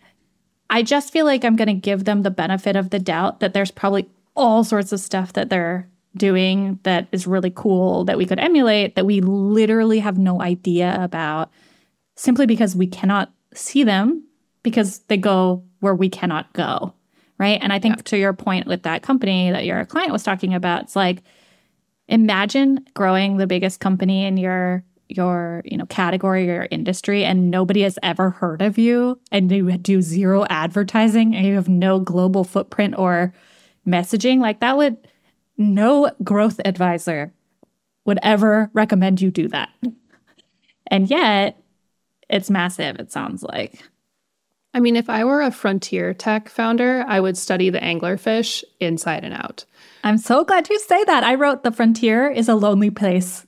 I 0.68 0.82
just 0.82 1.12
feel 1.12 1.26
like 1.26 1.44
I'm 1.44 1.56
going 1.56 1.68
to 1.68 1.74
give 1.74 2.04
them 2.04 2.22
the 2.22 2.30
benefit 2.30 2.76
of 2.76 2.90
the 2.90 2.98
doubt 2.98 3.40
that 3.40 3.54
there's 3.54 3.70
probably 3.70 4.08
all 4.34 4.64
sorts 4.64 4.92
of 4.92 5.00
stuff 5.00 5.32
that 5.34 5.48
they're 5.48 5.88
doing 6.16 6.78
that 6.82 7.08
is 7.12 7.26
really 7.26 7.52
cool 7.54 8.04
that 8.04 8.18
we 8.18 8.26
could 8.26 8.38
emulate 8.38 8.94
that 8.94 9.06
we 9.06 9.20
literally 9.20 9.98
have 9.98 10.18
no 10.18 10.40
idea 10.40 10.96
about 11.00 11.50
simply 12.16 12.46
because 12.46 12.74
we 12.74 12.86
cannot 12.86 13.30
see 13.54 13.84
them 13.84 14.25
because 14.66 14.98
they 15.06 15.16
go 15.16 15.62
where 15.78 15.94
we 15.94 16.08
cannot 16.08 16.52
go. 16.52 16.92
Right. 17.38 17.60
And 17.62 17.72
I 17.72 17.78
think 17.78 18.02
to 18.02 18.18
your 18.18 18.32
point 18.32 18.66
with 18.66 18.82
that 18.82 19.04
company 19.04 19.52
that 19.52 19.64
your 19.64 19.84
client 19.84 20.10
was 20.10 20.24
talking 20.24 20.54
about, 20.54 20.82
it's 20.82 20.96
like 20.96 21.22
imagine 22.08 22.84
growing 22.92 23.36
the 23.36 23.46
biggest 23.46 23.78
company 23.78 24.24
in 24.24 24.36
your 24.36 24.82
your 25.08 25.62
you 25.64 25.76
know 25.76 25.86
category 25.86 26.50
or 26.50 26.54
your 26.54 26.68
industry 26.72 27.24
and 27.24 27.48
nobody 27.48 27.82
has 27.82 27.96
ever 28.02 28.30
heard 28.30 28.60
of 28.60 28.76
you 28.76 29.20
and 29.30 29.52
you 29.52 29.78
do 29.78 30.02
zero 30.02 30.44
advertising 30.50 31.36
and 31.36 31.46
you 31.46 31.54
have 31.54 31.68
no 31.68 32.00
global 32.00 32.42
footprint 32.42 32.92
or 32.98 33.32
messaging 33.86 34.40
like 34.40 34.58
that 34.58 34.76
would 34.76 34.96
no 35.58 36.10
growth 36.24 36.60
advisor 36.64 37.32
would 38.04 38.18
ever 38.24 38.68
recommend 38.72 39.20
you 39.20 39.30
do 39.30 39.46
that 39.46 39.68
and 40.88 41.08
yet 41.08 41.56
it's 42.28 42.50
massive 42.50 42.96
it 42.98 43.12
sounds 43.12 43.44
like 43.44 43.84
I 44.76 44.80
mean, 44.80 44.94
if 44.94 45.08
I 45.08 45.24
were 45.24 45.40
a 45.40 45.50
frontier 45.50 46.12
tech 46.12 46.50
founder, 46.50 47.02
I 47.08 47.18
would 47.18 47.36
study 47.38 47.70
the 47.70 47.80
anglerfish 47.80 48.62
inside 48.78 49.24
and 49.24 49.32
out. 49.34 49.64
i'm 50.04 50.18
so 50.18 50.44
glad 50.44 50.68
you 50.70 50.78
say 50.78 51.02
that 51.04 51.24
i 51.24 51.34
wrote 51.34 51.62
the 51.64 51.72
frontier 51.72 52.30
is 52.30 52.48
a 52.48 52.54
lonely 52.54 52.90
place 52.90 53.46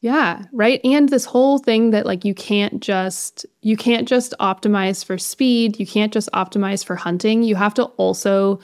Yeah, 0.00 0.44
right. 0.52 0.80
And 0.84 1.08
this 1.08 1.24
whole 1.24 1.58
thing 1.58 1.90
that 1.90 2.06
like 2.06 2.24
you 2.24 2.34
can't 2.34 2.80
just 2.80 3.46
you 3.62 3.76
can't 3.76 4.06
just 4.06 4.34
optimize 4.38 5.04
for 5.04 5.18
speed, 5.18 5.80
you 5.80 5.86
can't 5.86 6.12
just 6.12 6.30
optimize 6.32 6.84
for 6.84 6.96
hunting. 6.96 7.42
You 7.42 7.56
have 7.56 7.74
to 7.74 7.84
also 7.96 8.60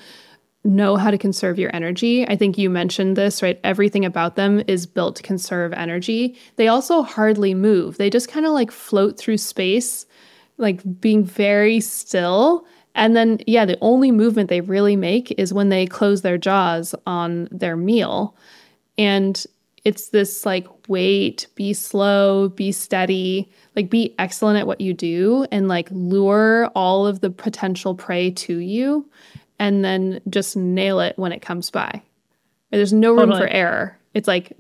know 0.65 0.97
how 0.97 1.11
to 1.11 1.19
conserve 1.19 1.59
your 1.59 1.75
energy. 1.75 2.29
I 2.29 2.37
think 2.37 2.57
you 2.59 2.71
mentioned 2.71 3.17
this, 3.17 3.43
right? 3.43 3.59
Everything 3.65 4.05
about 4.05 4.37
them 4.37 4.63
is 4.69 4.87
built 4.87 5.17
to 5.17 5.23
conserve 5.23 5.73
energy. 5.73 6.37
They 6.57 6.69
also 6.69 7.03
hardly 7.03 7.55
move. 7.55 7.97
They 7.97 8.11
just 8.11 8.29
kind 8.29 8.47
of 8.47 8.53
like 8.53 8.71
float 8.71 9.19
through 9.19 9.39
space, 9.39 10.07
like 10.63 11.01
being 11.01 11.25
very 11.25 11.81
still. 11.81 12.65
And 12.95 13.17
then 13.17 13.41
yeah, 13.47 13.65
the 13.65 13.79
only 13.81 14.11
movement 14.11 14.49
they 14.49 14.61
really 14.61 14.97
make 14.97 15.33
is 15.39 15.53
when 15.53 15.69
they 15.69 15.87
close 15.87 16.23
their 16.23 16.39
jaws 16.39 16.95
on 17.07 17.49
their 17.51 17.77
meal. 17.77 18.37
And 18.97 19.45
it's 19.85 20.09
this 20.09 20.47
like 20.47 20.67
wait, 20.89 21.47
be 21.55 21.73
slow, 21.73 22.49
be 22.51 22.73
steady, 22.73 23.51
like 23.77 23.91
be 23.91 24.15
excellent 24.19 24.59
at 24.59 24.67
what 24.67 24.81
you 24.81 24.95
do 24.95 25.47
and 25.51 25.69
like 25.69 25.89
lure 25.91 26.67
all 26.75 27.07
of 27.07 27.21
the 27.21 27.31
potential 27.31 27.95
prey 27.95 28.31
to 28.31 28.59
you 28.59 29.09
and 29.59 29.85
then 29.85 30.21
just 30.29 30.57
nail 30.57 31.01
it 31.01 31.19
when 31.19 31.33
it 31.33 31.41
comes 31.41 31.71
by. 31.71 32.03
There's 32.71 32.93
no 32.93 33.11
room 33.13 33.31
Totally. 33.31 33.41
for 33.43 33.49
error. 33.49 33.99
It's 34.15 34.29
like 34.29 34.57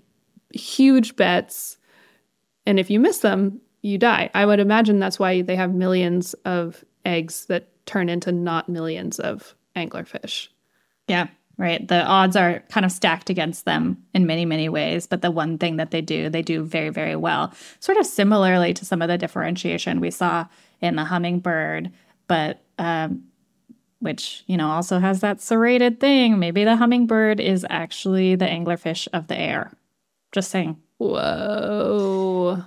huge 0.52 1.16
bets. 1.16 1.78
And 2.66 2.78
if 2.78 2.90
you 2.90 3.00
miss 3.00 3.18
them, 3.18 3.60
you 3.82 3.98
die. 3.98 4.30
I 4.34 4.46
would 4.46 4.60
imagine 4.60 4.98
that's 4.98 5.18
why 5.18 5.42
they 5.42 5.56
have 5.56 5.74
millions 5.74 6.34
of 6.44 6.84
eggs 7.04 7.46
that 7.46 7.68
turn 7.84 8.08
into 8.08 8.32
not 8.32 8.68
millions 8.68 9.18
of 9.18 9.54
anglerfish. 9.76 10.48
Yeah, 11.08 11.26
right. 11.58 11.86
The 11.86 12.04
odds 12.04 12.36
are 12.36 12.60
kind 12.70 12.86
of 12.86 12.92
stacked 12.92 13.28
against 13.28 13.64
them 13.64 14.02
in 14.14 14.26
many, 14.26 14.44
many 14.44 14.68
ways. 14.68 15.06
But 15.06 15.20
the 15.20 15.32
one 15.32 15.58
thing 15.58 15.76
that 15.76 15.90
they 15.90 16.00
do, 16.00 16.30
they 16.30 16.42
do 16.42 16.62
very, 16.62 16.90
very 16.90 17.16
well. 17.16 17.52
Sort 17.80 17.98
of 17.98 18.06
similarly 18.06 18.72
to 18.74 18.84
some 18.84 19.02
of 19.02 19.08
the 19.08 19.18
differentiation 19.18 20.00
we 20.00 20.12
saw 20.12 20.46
in 20.80 20.96
the 20.96 21.04
hummingbird, 21.04 21.92
but 22.28 22.62
um, 22.78 23.24
which, 23.98 24.44
you 24.46 24.56
know, 24.56 24.70
also 24.70 25.00
has 25.00 25.20
that 25.20 25.40
serrated 25.40 26.00
thing. 26.00 26.38
Maybe 26.38 26.64
the 26.64 26.76
hummingbird 26.76 27.40
is 27.40 27.66
actually 27.68 28.36
the 28.36 28.46
anglerfish 28.46 29.08
of 29.12 29.26
the 29.26 29.38
air. 29.38 29.72
Just 30.30 30.50
saying. 30.50 30.80
Whoa. 30.98 32.64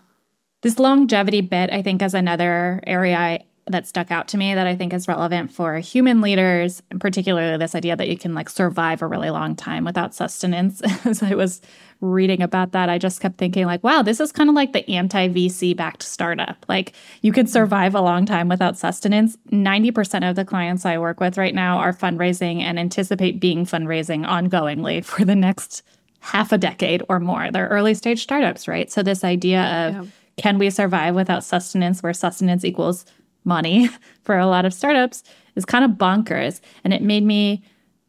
This 0.66 0.80
longevity 0.80 1.42
bit, 1.42 1.70
I 1.72 1.84
think, 1.84 2.02
is 2.02 2.16
another 2.16 2.82
area 2.88 3.16
I, 3.16 3.46
that 3.68 3.86
stuck 3.86 4.10
out 4.10 4.28
to 4.30 4.38
me 4.40 4.56
that 4.56 4.66
I 4.66 4.76
think 4.76 4.94
is 4.94 5.08
relevant 5.08 5.52
for 5.52 5.78
human 5.78 6.22
leaders, 6.22 6.82
and 6.90 7.00
particularly 7.00 7.56
this 7.58 7.76
idea 7.76 7.96
that 7.96 8.10
you 8.10 8.18
can 8.18 8.34
like 8.34 8.50
survive 8.50 9.04
a 9.04 9.08
really 9.08 9.30
long 9.30 9.56
time 9.56 9.86
without 9.86 10.16
sustenance. 10.16 10.82
As 11.06 11.22
I 11.22 11.36
was 11.36 11.62
reading 12.02 12.42
about 12.42 12.72
that, 12.72 12.90
I 12.90 12.98
just 12.98 13.22
kept 13.22 13.38
thinking, 13.38 13.68
like, 13.68 13.84
wow, 13.84 14.02
this 14.02 14.20
is 14.20 14.32
kind 14.32 14.50
of 14.50 14.56
like 14.56 14.74
the 14.74 14.90
anti 14.90 15.28
VC 15.28 15.78
backed 15.78 16.02
startup. 16.02 16.66
Like, 16.68 16.94
you 17.22 17.32
could 17.32 17.46
mm-hmm. 17.46 17.54
survive 17.54 17.94
a 17.94 18.02
long 18.02 18.26
time 18.26 18.50
without 18.50 18.76
sustenance. 18.76 19.38
90% 19.52 20.28
of 20.28 20.36
the 20.36 20.46
clients 20.46 20.84
I 20.84 20.98
work 20.98 21.20
with 21.20 21.38
right 21.38 21.54
now 21.54 21.78
are 21.78 21.94
fundraising 21.94 22.62
and 22.62 22.80
anticipate 22.80 23.40
being 23.40 23.68
fundraising 23.68 24.26
ongoingly 24.26 25.06
for 25.06 25.26
the 25.26 25.36
next 25.36 25.84
half 26.22 26.52
a 26.52 26.58
decade 26.58 27.04
or 27.08 27.20
more. 27.20 27.52
They're 27.52 27.68
early 27.68 27.94
stage 27.94 28.24
startups, 28.24 28.68
right? 28.68 28.92
So, 28.92 29.04
this 29.04 29.24
idea 29.24 29.62
of 29.62 30.06
Yeah. 30.06 30.12
Can 30.38 30.58
we 30.58 30.70
survive 30.70 31.16
without 31.16 31.44
sustenance, 31.44 32.04
where 32.04 32.14
sustenance 32.14 32.66
equals 32.66 33.06
money 33.44 33.90
for 34.24 34.38
a 34.38 34.48
lot 34.48 34.66
of 34.66 34.74
startups, 34.74 35.24
is 35.56 35.66
kind 35.66 35.86
of 35.86 35.92
bonkers. 35.92 36.60
And 36.84 36.94
it 36.94 37.02
made 37.02 37.24
me, 37.24 37.64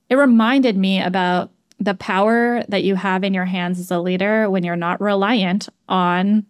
it 0.08 0.16
reminded 0.16 0.76
me 0.76 1.00
about 1.00 1.50
the 1.78 1.94
power 1.94 2.64
that 2.68 2.84
you 2.84 2.94
have 2.94 3.22
in 3.22 3.34
your 3.34 3.44
hands 3.44 3.78
as 3.78 3.90
a 3.90 4.00
leader 4.00 4.48
when 4.48 4.64
you're 4.64 4.76
not 4.76 5.00
reliant 5.00 5.68
on 5.88 6.46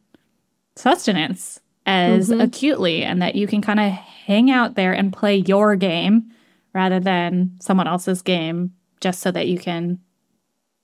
sustenance 0.76 1.60
as 1.84 2.30
mm-hmm. 2.30 2.40
acutely 2.40 3.02
and 3.02 3.20
that 3.22 3.34
you 3.34 3.46
can 3.46 3.60
kind 3.60 3.80
of 3.80 3.92
hang 3.92 4.50
out 4.50 4.74
there 4.74 4.92
and 4.92 5.12
play 5.12 5.36
your 5.36 5.74
game 5.76 6.30
rather 6.74 7.00
than 7.00 7.56
someone 7.60 7.88
else's 7.88 8.22
game 8.22 8.72
just 9.00 9.20
so 9.20 9.30
that 9.30 9.48
you 9.48 9.58
can 9.58 9.98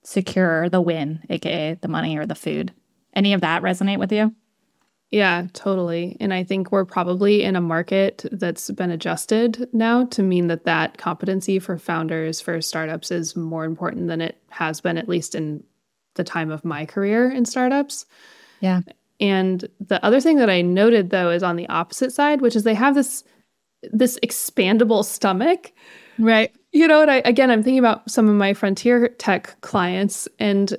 secure 0.03 0.69
the 0.69 0.81
win, 0.81 1.21
aka 1.29 1.77
the 1.81 1.87
money 1.87 2.17
or 2.17 2.25
the 2.25 2.35
food. 2.35 2.73
Any 3.13 3.33
of 3.33 3.41
that 3.41 3.61
resonate 3.61 3.99
with 3.99 4.11
you? 4.11 4.33
Yeah, 5.13 5.45
totally. 5.53 6.17
And 6.19 6.33
I 6.33 6.43
think 6.43 6.71
we're 6.71 6.85
probably 6.85 7.43
in 7.43 7.55
a 7.55 7.61
market 7.61 8.25
that's 8.31 8.71
been 8.71 8.89
adjusted 8.89 9.69
now 9.71 10.05
to 10.05 10.23
mean 10.23 10.47
that 10.47 10.65
that 10.65 10.97
competency 10.97 11.59
for 11.59 11.77
founders, 11.77 12.41
for 12.41 12.59
startups 12.63 13.11
is 13.11 13.35
more 13.35 13.63
important 13.63 14.07
than 14.07 14.21
it 14.21 14.41
has 14.49 14.81
been, 14.81 14.97
at 14.97 15.07
least 15.07 15.35
in 15.35 15.63
the 16.15 16.23
time 16.23 16.49
of 16.49 16.65
my 16.65 16.83
career 16.87 17.29
in 17.29 17.45
startups. 17.45 18.07
Yeah. 18.59 18.81
And 19.19 19.69
the 19.79 20.03
other 20.03 20.19
thing 20.19 20.37
that 20.37 20.49
I 20.49 20.63
noted 20.63 21.11
though 21.11 21.29
is 21.29 21.43
on 21.43 21.57
the 21.57 21.69
opposite 21.69 22.11
side, 22.11 22.41
which 22.41 22.55
is 22.55 22.63
they 22.63 22.73
have 22.73 22.95
this 22.95 23.23
this 23.91 24.17
expandable 24.23 25.05
stomach. 25.05 25.73
Right. 26.17 26.51
You 26.71 26.87
know, 26.87 27.03
and 27.03 27.11
I 27.11 27.17
again 27.17 27.51
I'm 27.51 27.61
thinking 27.61 27.77
about 27.77 28.09
some 28.09 28.27
of 28.27 28.33
my 28.33 28.55
frontier 28.55 29.09
tech 29.09 29.61
clients 29.61 30.27
and 30.39 30.75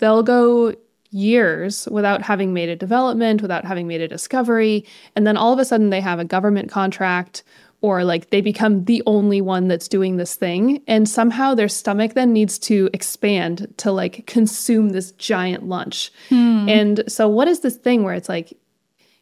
they'll 0.00 0.24
go 0.24 0.74
years 1.10 1.88
without 1.90 2.22
having 2.22 2.52
made 2.52 2.68
a 2.68 2.76
development, 2.76 3.42
without 3.42 3.64
having 3.64 3.86
made 3.86 4.00
a 4.00 4.08
discovery, 4.08 4.84
and 5.16 5.26
then 5.26 5.36
all 5.36 5.52
of 5.52 5.58
a 5.58 5.64
sudden 5.64 5.90
they 5.90 6.00
have 6.00 6.18
a 6.18 6.24
government 6.24 6.70
contract 6.70 7.42
or 7.82 8.04
like 8.04 8.30
they 8.30 8.40
become 8.40 8.84
the 8.84 9.02
only 9.06 9.40
one 9.40 9.66
that's 9.66 9.88
doing 9.88 10.18
this 10.18 10.34
thing 10.34 10.82
and 10.86 11.08
somehow 11.08 11.54
their 11.54 11.68
stomach 11.68 12.12
then 12.12 12.30
needs 12.30 12.58
to 12.58 12.90
expand 12.92 13.72
to 13.78 13.90
like 13.90 14.26
consume 14.26 14.90
this 14.90 15.12
giant 15.12 15.66
lunch. 15.66 16.12
Hmm. 16.28 16.68
And 16.68 17.04
so 17.08 17.26
what 17.26 17.48
is 17.48 17.60
this 17.60 17.76
thing 17.76 18.02
where 18.02 18.14
it's 18.14 18.28
like 18.28 18.52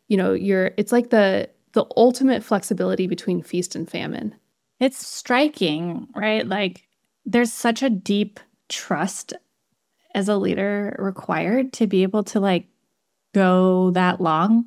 you 0.09 0.17
know, 0.17 0.33
you're 0.33 0.73
it's 0.77 0.93
like 0.93 1.11
the 1.11 1.49
the 1.73 1.85
ultimate 1.97 2.43
flexibility 2.43 3.07
between 3.07 3.43
feast 3.43 3.77
and 3.77 3.89
famine. 3.89 4.35
It's 4.81 5.07
striking, 5.07 6.09
right? 6.17 6.47
Like 6.47 6.89
there's 7.25 7.53
such 7.53 7.83
a 7.83 7.91
deep 7.91 8.41
trust 8.69 9.35
as 10.19 10.29
a 10.29 10.37
leader 10.37 10.97
required 10.99 11.73
to 11.73 11.87
be 11.87 12.03
able 12.03 12.25
to 12.25 12.41
like 12.41 12.67
go 13.33 13.93
that 13.93 14.21
long 14.21 14.65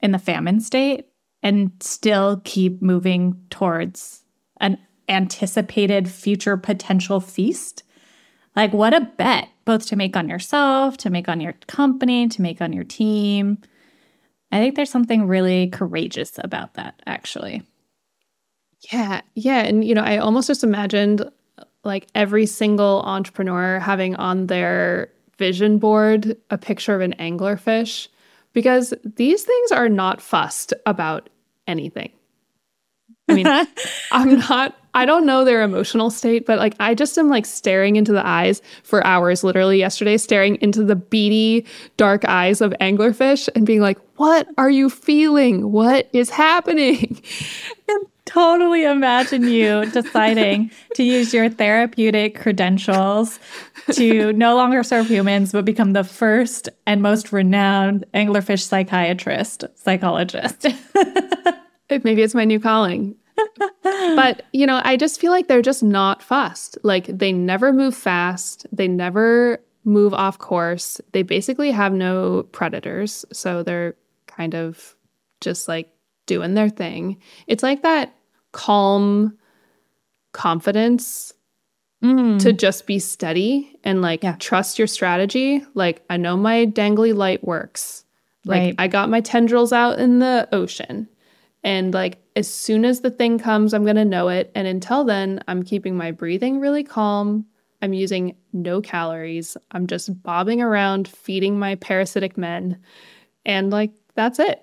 in 0.00 0.12
the 0.12 0.18
famine 0.18 0.60
state 0.60 1.08
and 1.42 1.70
still 1.80 2.40
keep 2.44 2.80
moving 2.80 3.38
towards 3.50 4.22
an 4.60 4.78
anticipated 5.06 6.08
future 6.08 6.56
potential 6.56 7.20
feast. 7.20 7.82
Like, 8.56 8.72
what 8.72 8.94
a 8.94 9.02
bet, 9.02 9.48
both 9.66 9.86
to 9.88 9.96
make 9.96 10.16
on 10.16 10.28
yourself, 10.28 10.96
to 10.98 11.10
make 11.10 11.28
on 11.28 11.40
your 11.40 11.52
company, 11.66 12.26
to 12.28 12.42
make 12.42 12.62
on 12.62 12.72
your 12.72 12.84
team. 12.84 13.58
I 14.50 14.58
think 14.58 14.74
there's 14.74 14.90
something 14.90 15.26
really 15.26 15.68
courageous 15.68 16.38
about 16.42 16.74
that, 16.74 17.00
actually. 17.06 17.62
Yeah. 18.90 19.20
Yeah. 19.34 19.60
And, 19.60 19.84
you 19.84 19.94
know, 19.94 20.02
I 20.02 20.16
almost 20.16 20.46
just 20.48 20.64
imagined 20.64 21.28
like 21.84 22.06
every 22.14 22.46
single 22.46 23.02
entrepreneur 23.04 23.78
having 23.78 24.16
on 24.16 24.46
their 24.46 25.10
vision 25.38 25.78
board 25.78 26.36
a 26.50 26.58
picture 26.58 26.94
of 26.94 27.00
an 27.00 27.14
anglerfish 27.18 28.08
because 28.52 28.92
these 29.04 29.42
things 29.42 29.72
are 29.72 29.88
not 29.88 30.20
fussed 30.20 30.74
about 30.84 31.28
anything. 31.66 32.10
I 33.28 33.34
mean, 33.34 33.46
I'm 34.10 34.38
not, 34.38 34.76
I 34.94 35.04
don't 35.04 35.26
know 35.26 35.44
their 35.44 35.62
emotional 35.62 36.10
state, 36.10 36.46
but 36.46 36.58
like 36.58 36.74
I 36.80 36.94
just 36.94 37.16
am 37.18 37.28
like 37.28 37.46
staring 37.46 37.96
into 37.96 38.12
the 38.12 38.26
eyes 38.26 38.62
for 38.82 39.06
hours, 39.06 39.44
literally 39.44 39.78
yesterday, 39.78 40.16
staring 40.16 40.56
into 40.56 40.82
the 40.82 40.96
beady, 40.96 41.66
dark 41.96 42.24
eyes 42.24 42.60
of 42.60 42.72
anglerfish 42.80 43.48
and 43.54 43.66
being 43.66 43.80
like, 43.80 43.98
what 44.16 44.48
are 44.56 44.70
you 44.70 44.90
feeling? 44.90 45.70
What 45.70 46.08
is 46.12 46.30
happening? 46.30 47.22
And 47.90 48.06
totally 48.28 48.84
imagine 48.84 49.48
you 49.48 49.86
deciding 49.86 50.70
to 50.94 51.02
use 51.02 51.32
your 51.32 51.48
therapeutic 51.48 52.38
credentials 52.38 53.40
to 53.92 54.32
no 54.34 54.54
longer 54.54 54.82
serve 54.82 55.08
humans, 55.08 55.52
but 55.52 55.64
become 55.64 55.94
the 55.94 56.04
first 56.04 56.68
and 56.86 57.02
most 57.02 57.32
renowned 57.32 58.04
anglerfish 58.14 58.62
psychiatrist, 58.62 59.64
psychologist. 59.74 60.66
Maybe 61.90 62.22
it's 62.22 62.34
my 62.34 62.44
new 62.44 62.60
calling. 62.60 63.16
but, 63.82 64.42
you 64.52 64.66
know, 64.66 64.80
I 64.84 64.96
just 64.96 65.20
feel 65.20 65.32
like 65.32 65.48
they're 65.48 65.62
just 65.62 65.82
not 65.82 66.22
fussed. 66.22 66.76
Like 66.82 67.06
they 67.06 67.32
never 67.32 67.72
move 67.72 67.94
fast, 67.94 68.66
they 68.70 68.88
never 68.88 69.60
move 69.84 70.12
off 70.12 70.38
course. 70.38 71.00
They 71.12 71.22
basically 71.22 71.70
have 71.70 71.94
no 71.94 72.42
predators. 72.52 73.24
So 73.32 73.62
they're 73.62 73.94
kind 74.26 74.54
of 74.54 74.94
just 75.40 75.66
like 75.66 75.90
doing 76.26 76.54
their 76.54 76.68
thing. 76.68 77.16
It's 77.46 77.62
like 77.62 77.82
that 77.82 78.14
calm 78.52 79.36
confidence 80.32 81.32
mm. 82.02 82.40
to 82.40 82.52
just 82.52 82.86
be 82.86 82.98
steady 82.98 83.78
and 83.84 84.02
like 84.02 84.22
yeah. 84.22 84.36
trust 84.38 84.78
your 84.78 84.86
strategy. 84.86 85.64
Like, 85.74 86.04
I 86.10 86.16
know 86.16 86.36
my 86.36 86.66
dangly 86.66 87.14
light 87.14 87.44
works. 87.44 88.04
Like, 88.44 88.60
right. 88.60 88.74
I 88.78 88.88
got 88.88 89.10
my 89.10 89.20
tendrils 89.20 89.72
out 89.72 89.98
in 89.98 90.20
the 90.20 90.48
ocean. 90.52 91.08
And 91.64 91.92
like, 91.92 92.18
as 92.36 92.52
soon 92.52 92.84
as 92.84 93.00
the 93.00 93.10
thing 93.10 93.38
comes, 93.38 93.74
I'm 93.74 93.84
going 93.84 93.96
to 93.96 94.04
know 94.04 94.28
it. 94.28 94.50
And 94.54 94.66
until 94.66 95.04
then, 95.04 95.42
I'm 95.48 95.64
keeping 95.64 95.96
my 95.96 96.12
breathing 96.12 96.60
really 96.60 96.84
calm. 96.84 97.46
I'm 97.82 97.92
using 97.92 98.36
no 98.52 98.80
calories. 98.80 99.56
I'm 99.72 99.86
just 99.86 100.22
bobbing 100.22 100.62
around, 100.62 101.08
feeding 101.08 101.58
my 101.58 101.74
parasitic 101.74 102.38
men. 102.38 102.78
And 103.44 103.70
like, 103.70 103.92
that's 104.14 104.38
it. 104.38 104.62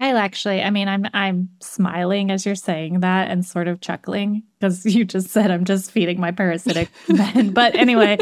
I 0.00 0.14
actually, 0.14 0.62
I 0.62 0.70
mean, 0.70 0.86
I'm 0.86 1.06
I'm 1.12 1.48
smiling 1.60 2.30
as 2.30 2.46
you're 2.46 2.54
saying 2.54 3.00
that 3.00 3.30
and 3.30 3.44
sort 3.44 3.66
of 3.66 3.80
chuckling 3.80 4.44
because 4.58 4.86
you 4.86 5.04
just 5.04 5.28
said 5.28 5.50
I'm 5.50 5.64
just 5.64 5.90
feeding 5.90 6.20
my 6.20 6.30
parasitic 6.30 6.88
men. 7.08 7.52
But 7.52 7.74
anyway, 7.74 8.18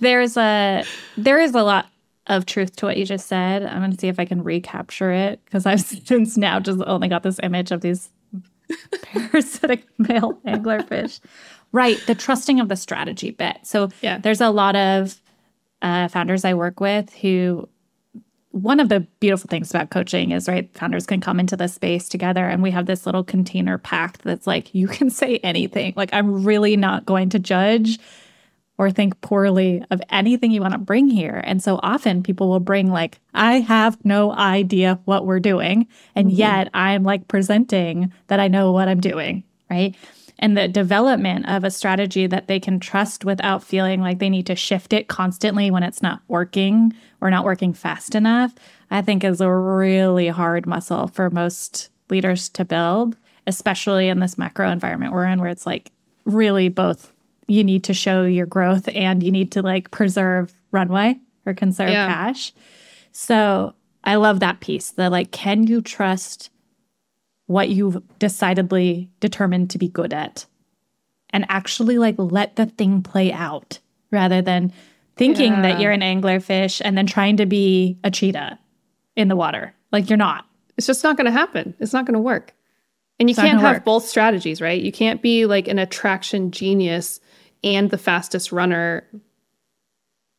there's 0.00 0.36
a 0.36 0.84
there 1.16 1.40
is 1.40 1.54
a 1.54 1.62
lot 1.62 1.86
of 2.26 2.44
truth 2.44 2.76
to 2.76 2.86
what 2.86 2.96
you 2.96 3.04
just 3.04 3.26
said. 3.26 3.64
I'm 3.64 3.78
going 3.78 3.92
to 3.92 3.98
see 3.98 4.08
if 4.08 4.18
I 4.20 4.24
can 4.24 4.42
recapture 4.42 5.12
it 5.12 5.40
because 5.44 5.64
I've 5.64 5.80
since 6.06 6.36
now 6.36 6.60
just 6.60 6.80
only 6.86 7.08
got 7.08 7.22
this 7.22 7.40
image 7.42 7.70
of 7.70 7.80
these 7.80 8.10
parasitic 9.02 9.86
male 9.98 10.34
anglerfish. 10.46 11.20
Right, 11.70 12.02
the 12.06 12.14
trusting 12.14 12.60
of 12.60 12.68
the 12.68 12.76
strategy 12.76 13.30
bit. 13.30 13.58
So 13.62 13.90
yeah. 14.00 14.18
there's 14.18 14.40
a 14.40 14.48
lot 14.48 14.74
of 14.74 15.20
uh, 15.82 16.08
founders 16.08 16.44
I 16.44 16.54
work 16.54 16.80
with 16.80 17.12
who 17.14 17.68
one 18.50 18.80
of 18.80 18.88
the 18.88 19.00
beautiful 19.20 19.48
things 19.48 19.70
about 19.70 19.90
coaching 19.90 20.30
is 20.30 20.48
right 20.48 20.72
founders 20.74 21.06
can 21.06 21.20
come 21.20 21.38
into 21.38 21.56
this 21.56 21.74
space 21.74 22.08
together 22.08 22.46
and 22.46 22.62
we 22.62 22.70
have 22.70 22.86
this 22.86 23.04
little 23.04 23.24
container 23.24 23.78
pact 23.78 24.22
that's 24.22 24.46
like 24.46 24.74
you 24.74 24.88
can 24.88 25.10
say 25.10 25.38
anything. 25.38 25.92
Like 25.96 26.10
i'm 26.12 26.44
really 26.44 26.76
not 26.76 27.06
going 27.06 27.28
to 27.30 27.38
judge 27.38 27.98
or 28.78 28.90
think 28.90 29.20
poorly 29.20 29.84
of 29.90 30.00
anything 30.08 30.52
you 30.52 30.60
want 30.60 30.72
to 30.72 30.78
bring 30.78 31.08
here. 31.08 31.42
And 31.44 31.60
so 31.60 31.80
often 31.82 32.22
people 32.22 32.48
will 32.48 32.60
bring 32.60 32.90
like 32.90 33.20
i 33.34 33.60
have 33.60 34.02
no 34.04 34.32
idea 34.32 35.00
what 35.04 35.26
we're 35.26 35.40
doing. 35.40 35.86
And 36.14 36.28
mm-hmm. 36.28 36.36
yet 36.36 36.70
i'm 36.74 37.02
like 37.02 37.28
presenting 37.28 38.12
that 38.28 38.40
i 38.40 38.48
know 38.48 38.72
what 38.72 38.88
i'm 38.88 39.00
doing 39.00 39.44
right? 39.70 39.94
And 40.38 40.56
the 40.56 40.68
development 40.68 41.48
of 41.48 41.64
a 41.64 41.70
strategy 41.70 42.26
that 42.26 42.46
they 42.46 42.60
can 42.60 42.78
trust 42.78 43.24
without 43.24 43.62
feeling 43.62 44.00
like 44.00 44.18
they 44.18 44.30
need 44.30 44.46
to 44.46 44.54
shift 44.54 44.92
it 44.92 45.08
constantly 45.08 45.70
when 45.70 45.82
it's 45.82 46.02
not 46.02 46.20
working 46.28 46.94
or 47.20 47.30
not 47.30 47.44
working 47.44 47.72
fast 47.72 48.14
enough, 48.14 48.54
I 48.90 49.02
think 49.02 49.24
is 49.24 49.40
a 49.40 49.52
really 49.52 50.28
hard 50.28 50.66
muscle 50.66 51.08
for 51.08 51.30
most 51.30 51.90
leaders 52.10 52.48
to 52.50 52.64
build, 52.64 53.16
especially 53.46 54.08
in 54.08 54.20
this 54.20 54.38
macro 54.38 54.70
environment 54.70 55.12
we're 55.12 55.26
in 55.26 55.40
where 55.40 55.50
it's 55.50 55.66
like 55.66 55.90
really 56.24 56.68
both 56.68 57.12
you 57.46 57.64
need 57.64 57.84
to 57.84 57.94
show 57.94 58.24
your 58.24 58.46
growth 58.46 58.88
and 58.94 59.22
you 59.22 59.32
need 59.32 59.50
to 59.52 59.62
like 59.62 59.90
preserve 59.90 60.52
runway 60.70 61.18
or 61.46 61.54
conserve 61.54 61.90
yeah. 61.90 62.06
cash. 62.06 62.52
So 63.12 63.74
I 64.04 64.16
love 64.16 64.40
that 64.40 64.60
piece. 64.60 64.90
The 64.90 65.10
like, 65.10 65.32
can 65.32 65.66
you 65.66 65.80
trust 65.80 66.50
what 67.46 67.70
you've 67.70 68.02
decidedly 68.18 69.08
determined 69.20 69.70
to 69.70 69.78
be 69.78 69.88
good 69.88 70.12
at 70.12 70.44
and 71.30 71.46
actually 71.48 71.98
like 71.98 72.14
let 72.18 72.56
the 72.56 72.66
thing 72.66 73.02
play 73.02 73.32
out 73.32 73.78
rather 74.10 74.42
than 74.42 74.72
thinking 75.18 75.52
yeah. 75.52 75.62
that 75.62 75.80
you're 75.80 75.92
an 75.92 76.00
anglerfish 76.00 76.80
and 76.84 76.96
then 76.96 77.06
trying 77.06 77.36
to 77.36 77.46
be 77.46 77.98
a 78.04 78.10
cheetah 78.10 78.58
in 79.16 79.28
the 79.28 79.36
water. 79.36 79.74
Like 79.92 80.08
you're 80.08 80.16
not. 80.16 80.46
It's 80.76 80.86
just 80.86 81.04
not 81.04 81.16
going 81.16 81.26
to 81.26 81.32
happen. 81.32 81.74
It's 81.80 81.92
not 81.92 82.06
going 82.06 82.14
to 82.14 82.20
work. 82.20 82.54
And 83.18 83.28
you 83.28 83.32
it's 83.32 83.40
can't 83.40 83.60
have 83.60 83.76
work. 83.76 83.84
both 83.84 84.04
strategies, 84.04 84.60
right? 84.60 84.80
You 84.80 84.92
can't 84.92 85.20
be 85.20 85.44
like 85.44 85.66
an 85.66 85.78
attraction 85.78 86.52
genius 86.52 87.20
and 87.64 87.90
the 87.90 87.98
fastest 87.98 88.52
runner 88.52 89.06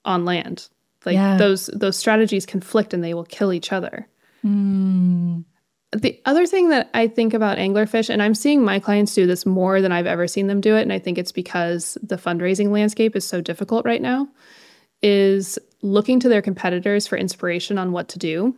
on 0.05 0.23
land. 0.23 0.69
Like 1.05 1.15
yeah. 1.15 1.37
those 1.37 1.67
those 1.67 1.97
strategies 1.97 2.45
conflict 2.45 2.93
and 2.93 3.03
they 3.03 3.13
will 3.13 3.25
kill 3.25 3.53
each 3.53 3.71
other. 3.71 4.07
Mm. 4.45 5.43
The 5.91 6.21
other 6.25 6.45
thing 6.45 6.69
that 6.69 6.89
I 6.93 7.07
think 7.07 7.33
about 7.33 7.57
anglerfish, 7.57 8.09
and 8.09 8.21
I'm 8.21 8.35
seeing 8.35 8.63
my 8.63 8.79
clients 8.79 9.15
do 9.15 9.25
this 9.25 9.45
more 9.45 9.81
than 9.81 9.91
I've 9.91 10.05
ever 10.05 10.27
seen 10.27 10.47
them 10.47 10.61
do 10.61 10.75
it, 10.75 10.83
and 10.83 10.93
I 10.93 10.99
think 10.99 11.17
it's 11.17 11.31
because 11.31 11.97
the 12.03 12.15
fundraising 12.15 12.69
landscape 12.69 13.15
is 13.15 13.25
so 13.25 13.41
difficult 13.41 13.85
right 13.85 14.01
now, 14.01 14.27
is 15.01 15.59
looking 15.81 16.19
to 16.19 16.29
their 16.29 16.41
competitors 16.41 17.07
for 17.07 17.17
inspiration 17.17 17.77
on 17.77 17.91
what 17.91 18.09
to 18.09 18.19
do. 18.19 18.55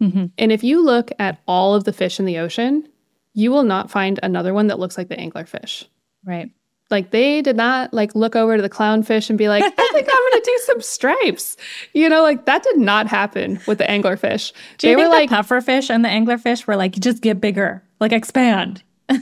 Mm-hmm. 0.00 0.26
And 0.38 0.52
if 0.52 0.64
you 0.64 0.84
look 0.84 1.10
at 1.18 1.40
all 1.46 1.74
of 1.74 1.84
the 1.84 1.92
fish 1.92 2.18
in 2.18 2.24
the 2.24 2.38
ocean, 2.38 2.88
you 3.34 3.50
will 3.50 3.62
not 3.62 3.90
find 3.90 4.18
another 4.22 4.52
one 4.52 4.66
that 4.66 4.78
looks 4.78 4.98
like 4.98 5.08
the 5.08 5.16
anglerfish. 5.16 5.84
Right. 6.24 6.50
Like 6.90 7.10
they 7.10 7.40
did 7.40 7.56
not 7.56 7.94
like 7.94 8.14
look 8.14 8.36
over 8.36 8.56
to 8.56 8.62
the 8.62 8.68
clownfish 8.68 9.30
and 9.30 9.38
be 9.38 9.48
like, 9.48 9.64
I 9.64 9.70
think 9.70 10.08
I'm 10.12 10.30
gonna 10.30 10.44
do 10.44 10.60
some 10.64 10.80
stripes. 10.82 11.56
You 11.94 12.08
know, 12.08 12.22
like 12.22 12.44
that 12.44 12.62
did 12.62 12.78
not 12.78 13.06
happen 13.06 13.60
with 13.66 13.78
the 13.78 13.84
anglerfish. 13.84 14.52
Do 14.78 14.86
they 14.86 14.90
you 14.90 14.96
think 14.98 15.08
were 15.08 15.14
like 15.14 15.30
the 15.30 15.36
pufferfish 15.36 15.88
and 15.88 16.04
the 16.04 16.10
anglerfish 16.10 16.66
were 16.66 16.76
like, 16.76 16.92
just 16.92 17.22
get 17.22 17.40
bigger, 17.40 17.82
like 17.98 18.12
expand. 18.12 18.82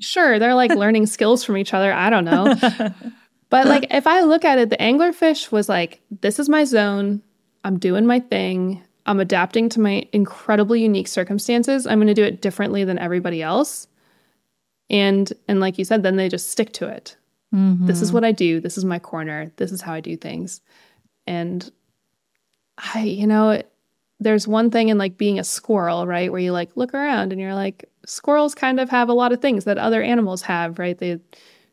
sure, 0.00 0.38
they're 0.38 0.54
like 0.54 0.70
learning 0.70 1.06
skills 1.06 1.42
from 1.42 1.56
each 1.56 1.74
other. 1.74 1.92
I 1.92 2.10
don't 2.10 2.24
know. 2.24 2.54
but 3.50 3.66
like 3.66 3.86
if 3.90 4.06
I 4.06 4.22
look 4.22 4.44
at 4.44 4.58
it, 4.58 4.70
the 4.70 4.76
anglerfish 4.76 5.52
was 5.52 5.68
like, 5.68 6.00
this 6.20 6.38
is 6.38 6.48
my 6.48 6.64
zone. 6.64 7.22
I'm 7.64 7.78
doing 7.78 8.06
my 8.06 8.20
thing. 8.20 8.82
I'm 9.06 9.20
adapting 9.20 9.68
to 9.70 9.80
my 9.80 10.08
incredibly 10.12 10.82
unique 10.82 11.08
circumstances. 11.08 11.86
I'm 11.86 11.98
going 11.98 12.08
to 12.08 12.14
do 12.14 12.24
it 12.24 12.42
differently 12.42 12.84
than 12.84 12.98
everybody 12.98 13.42
else 13.42 13.86
and 14.90 15.32
and 15.48 15.60
like 15.60 15.78
you 15.78 15.84
said 15.84 16.02
then 16.02 16.16
they 16.16 16.28
just 16.28 16.50
stick 16.50 16.72
to 16.72 16.86
it 16.86 17.16
mm-hmm. 17.54 17.86
this 17.86 18.00
is 18.00 18.12
what 18.12 18.24
i 18.24 18.32
do 18.32 18.60
this 18.60 18.78
is 18.78 18.84
my 18.84 18.98
corner 18.98 19.50
this 19.56 19.72
is 19.72 19.80
how 19.80 19.92
i 19.92 20.00
do 20.00 20.16
things 20.16 20.60
and 21.26 21.70
i 22.94 23.02
you 23.02 23.26
know 23.26 23.60
there's 24.18 24.48
one 24.48 24.70
thing 24.70 24.88
in 24.88 24.96
like 24.96 25.18
being 25.18 25.38
a 25.38 25.44
squirrel 25.44 26.06
right 26.06 26.30
where 26.30 26.40
you 26.40 26.52
like 26.52 26.70
look 26.76 26.94
around 26.94 27.32
and 27.32 27.40
you're 27.40 27.54
like 27.54 27.84
squirrels 28.06 28.54
kind 28.54 28.78
of 28.78 28.88
have 28.88 29.08
a 29.08 29.14
lot 29.14 29.32
of 29.32 29.42
things 29.42 29.64
that 29.64 29.78
other 29.78 30.02
animals 30.02 30.42
have 30.42 30.78
right 30.78 30.98
they 30.98 31.18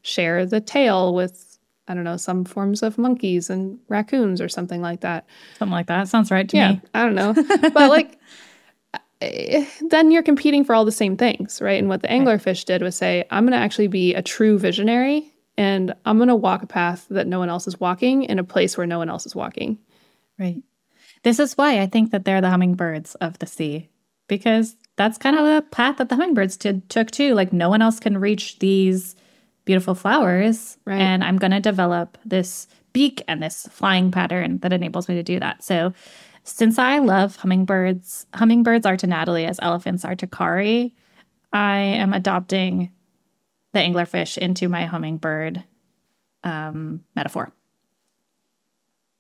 share 0.02 0.46
the 0.46 0.60
tail 0.60 1.14
with 1.14 1.53
i 1.88 1.94
don't 1.94 2.04
know 2.04 2.18
some 2.18 2.46
forms 2.46 2.84
of 2.84 2.98
monkeys 2.98 3.50
and 3.50 3.80
raccoons 3.88 4.42
or 4.42 4.50
something 4.50 4.82
like 4.82 5.02
that 5.02 5.26
something 5.58 5.74
like 5.74 5.88
that 5.88 6.08
sounds 6.08 6.32
right 6.32 6.50
to 6.50 6.58
yeah, 6.58 6.74
me 6.74 6.82
i 6.94 7.04
don't 7.04 7.16
know 7.16 7.34
but 7.74 7.90
like 7.90 8.20
eh, 9.22 9.66
then 9.90 10.12
you're 10.12 10.24
competing 10.24 10.64
for 10.64 10.76
all 10.76 10.86
the 10.86 10.92
same 10.92 11.16
things, 11.16 11.62
right? 11.62 11.80
And 11.80 11.90
what 11.90 12.02
the 12.02 12.08
anglerfish 12.10 12.66
did 12.66 12.82
was 12.82 12.96
say, 12.96 13.24
I'm 13.32 13.46
going 13.46 13.58
to 13.58 13.64
actually 13.64 13.88
be 13.88 14.14
a 14.14 14.22
true 14.22 14.60
visionary 14.60 15.34
and 15.58 15.94
I'm 16.06 16.18
going 16.18 16.30
to 16.30 16.36
walk 16.36 16.64
a 16.64 16.68
path 16.68 17.06
that 17.10 17.28
no 17.28 17.40
one 17.40 17.50
else 17.50 17.68
is 17.68 17.80
walking 17.80 18.24
in 18.24 18.40
a 18.40 18.44
place 18.44 18.78
where 18.78 18.88
no 18.88 18.98
one 18.98 19.10
else 19.10 19.26
is 19.26 19.36
walking. 19.36 19.78
Right. 20.40 20.62
This 21.24 21.40
is 21.40 21.58
why 21.58 21.80
I 21.80 21.86
think 21.86 22.12
that 22.12 22.26
they're 22.26 22.42
the 22.42 22.50
hummingbirds 22.50 23.16
of 23.16 23.40
the 23.40 23.46
sea 23.46 23.90
because 24.28 24.76
that's 24.96 25.18
kind 25.18 25.38
of 25.38 25.46
a 25.46 25.62
path 25.62 25.98
that 25.98 26.10
the 26.10 26.16
hummingbirds 26.16 26.58
did, 26.58 26.90
took 26.90 27.12
too. 27.12 27.34
Like 27.34 27.54
no 27.54 27.70
one 27.70 27.82
else 27.82 28.00
can 28.00 28.18
reach 28.18 28.60
these 28.60 29.16
beautiful 29.66 29.96
flowers. 29.96 30.78
Right. 30.86 31.00
And 31.00 31.24
I'm 31.24 31.38
going 31.38 31.52
to 31.52 31.60
develop 31.60 32.18
this 32.26 32.68
beak 32.94 33.24
and 33.28 33.42
this 33.42 33.68
flying 33.72 34.12
pattern 34.12 34.60
that 34.60 34.74
enables 34.74 35.10
me 35.10 35.16
to 35.16 35.24
do 35.24 35.40
that. 35.40 35.64
So 35.64 35.94
since 36.44 36.78
I 36.78 37.00
love 37.00 37.38
hummingbirds, 37.38 38.28
hummingbirds 38.34 38.86
are 38.86 38.98
to 38.98 39.08
Natalie 39.08 39.46
as 39.46 39.60
elephants 39.62 40.06
are 40.06 40.16
to 40.16 40.28
Kari, 40.28 40.94
I 41.52 41.78
am 41.78 42.14
adopting 42.14 42.92
the 43.74 43.80
anglerfish 43.80 44.38
into 44.38 44.68
my 44.68 44.86
hummingbird 44.86 45.64
um, 46.44 47.04
metaphor. 47.16 47.52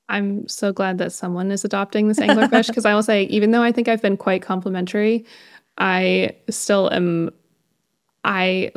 I'm 0.09 0.47
so 0.47 0.73
glad 0.73 0.97
that 0.97 1.11
someone 1.11 1.49
is 1.51 1.63
adopting 1.63 2.07
this 2.07 2.19
anglerfish 2.19 2.67
because 2.67 2.85
I 2.85 2.93
will 2.93 3.03
say, 3.03 3.23
even 3.23 3.51
though 3.51 3.63
I 3.63 3.71
think 3.71 3.87
I've 3.87 4.01
been 4.01 4.17
quite 4.17 4.41
complimentary, 4.41 5.25
I 5.77 6.35
still 6.49 6.91
am. 6.91 7.31
I 8.25 8.71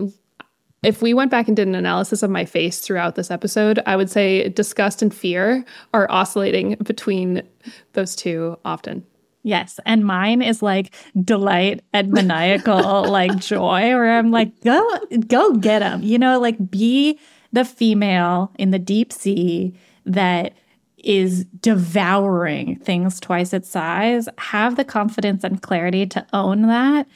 if 0.86 1.02
we 1.02 1.12
went 1.12 1.32
back 1.32 1.48
and 1.48 1.56
did 1.56 1.66
an 1.66 1.74
analysis 1.74 2.22
of 2.22 2.30
my 2.30 2.44
face 2.44 2.78
throughout 2.78 3.16
this 3.16 3.28
episode, 3.28 3.80
I 3.86 3.96
would 3.96 4.08
say 4.08 4.48
disgust 4.50 5.02
and 5.02 5.12
fear 5.12 5.64
are 5.92 6.06
oscillating 6.10 6.76
between 6.76 7.42
those 7.94 8.14
two 8.14 8.56
often. 8.64 9.04
Yes. 9.42 9.80
And 9.84 10.04
mine 10.04 10.42
is 10.42 10.62
like 10.62 10.94
delight 11.20 11.82
and 11.92 12.12
maniacal 12.12 13.04
like 13.10 13.36
joy, 13.38 13.80
where 13.80 14.16
I'm 14.16 14.30
like, 14.30 14.60
go, 14.60 14.88
go 15.26 15.54
get 15.54 15.80
them. 15.80 16.04
You 16.04 16.18
know, 16.18 16.38
like 16.38 16.70
be 16.70 17.18
the 17.52 17.64
female 17.64 18.52
in 18.56 18.70
the 18.70 18.78
deep 18.78 19.12
sea 19.12 19.74
that 20.04 20.54
is 20.98 21.46
devouring 21.60 22.76
things 22.76 23.18
twice 23.18 23.52
its 23.52 23.68
size. 23.68 24.28
Have 24.38 24.76
the 24.76 24.84
confidence 24.84 25.42
and 25.42 25.60
clarity 25.60 26.06
to 26.06 26.24
own 26.32 26.62
that. 26.62 27.08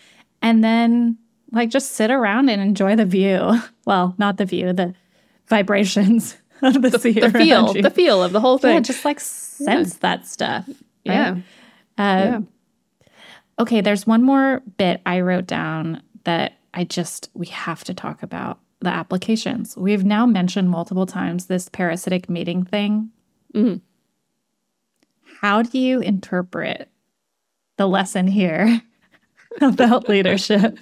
And 0.42 0.64
then 0.64 1.18
like 1.52 1.70
just 1.70 1.92
sit 1.92 2.10
around 2.10 2.48
and 2.48 2.60
enjoy 2.60 2.96
the 2.96 3.06
view. 3.06 3.60
Well, 3.86 4.14
not 4.18 4.36
the 4.36 4.44
view, 4.44 4.72
the 4.72 4.94
vibrations 5.48 6.36
of 6.62 6.74
the, 6.74 6.90
the 6.90 6.98
sea. 7.00 7.12
The 7.12 7.30
feel, 7.30 7.72
the 7.72 7.90
feel 7.90 8.22
of 8.22 8.30
the 8.30 8.38
whole 8.38 8.56
thing. 8.56 8.74
Yeah, 8.74 8.80
just 8.80 9.04
like 9.04 9.18
sense 9.18 9.94
yeah. 9.94 9.98
that 10.02 10.26
stuff. 10.28 10.68
Right? 10.68 10.76
Yeah. 11.04 11.30
Uh, 11.98 12.24
yeah. 12.24 12.40
Okay, 13.58 13.80
there's 13.80 14.06
one 14.06 14.22
more 14.22 14.62
bit 14.76 15.00
I 15.04 15.20
wrote 15.20 15.46
down 15.46 16.02
that 16.22 16.52
I 16.72 16.84
just, 16.84 17.30
we 17.34 17.46
have 17.46 17.82
to 17.84 17.94
talk 17.94 18.22
about 18.22 18.60
the 18.80 18.90
applications. 18.90 19.76
We've 19.76 20.04
now 20.04 20.24
mentioned 20.24 20.70
multiple 20.70 21.06
times 21.06 21.46
this 21.46 21.68
parasitic 21.68 22.30
mating 22.30 22.64
thing. 22.64 23.10
Mm-hmm. 23.54 23.78
How 25.40 25.62
do 25.62 25.78
you 25.78 26.00
interpret 26.00 26.88
the 27.76 27.88
lesson 27.88 28.28
here 28.28 28.80
about 29.60 30.08
leadership? 30.08 30.78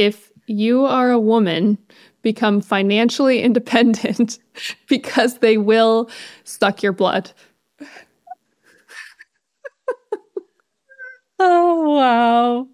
If 0.00 0.32
you 0.46 0.86
are 0.86 1.10
a 1.10 1.18
woman, 1.18 1.76
become 2.22 2.60
financially 2.62 3.42
independent 3.42 4.38
because 4.88 5.38
they 5.38 5.56
will 5.56 6.10
suck 6.44 6.82
your 6.82 6.92
blood. 6.92 7.30
oh, 11.38 11.90
wow. 11.96 12.68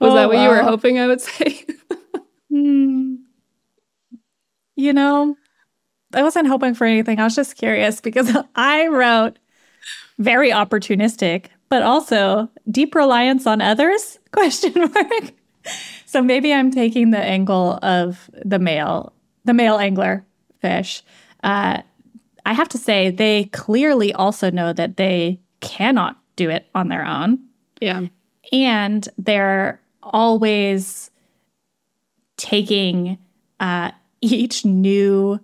Was 0.00 0.12
oh, 0.12 0.14
that 0.14 0.28
what 0.28 0.36
wow. 0.36 0.44
you 0.44 0.50
were 0.50 0.62
hoping 0.62 0.98
I 0.98 1.06
would 1.06 1.20
say? 1.20 1.64
hmm. 2.50 3.14
You 4.74 4.92
know, 4.92 5.36
I 6.14 6.22
wasn't 6.22 6.48
hoping 6.48 6.74
for 6.74 6.86
anything. 6.86 7.20
I 7.20 7.24
was 7.24 7.34
just 7.36 7.56
curious 7.56 8.00
because 8.00 8.36
I 8.54 8.86
wrote 8.88 9.38
very 10.18 10.50
opportunistic, 10.50 11.46
but 11.68 11.82
also 11.82 12.50
deep 12.70 12.94
reliance 12.94 13.46
on 13.46 13.60
others? 13.60 14.18
Question 14.32 14.72
mark 14.74 15.32
so 16.12 16.20
maybe 16.20 16.52
I'm 16.52 16.70
taking 16.70 17.10
the 17.10 17.18
angle 17.18 17.78
of 17.82 18.30
the 18.44 18.58
male, 18.58 19.14
the 19.46 19.54
male 19.54 19.78
angler 19.78 20.26
fish. 20.60 21.02
Uh, 21.42 21.80
I 22.44 22.52
have 22.52 22.68
to 22.70 22.78
say, 22.78 23.10
they 23.10 23.44
clearly 23.44 24.12
also 24.12 24.50
know 24.50 24.74
that 24.74 24.98
they 24.98 25.40
cannot 25.60 26.18
do 26.36 26.50
it 26.50 26.66
on 26.74 26.88
their 26.88 27.02
own. 27.02 27.38
Yeah. 27.80 28.08
And 28.52 29.08
they're 29.16 29.80
always 30.02 31.10
taking 32.36 33.16
uh, 33.58 33.92
each 34.20 34.66
new 34.66 35.40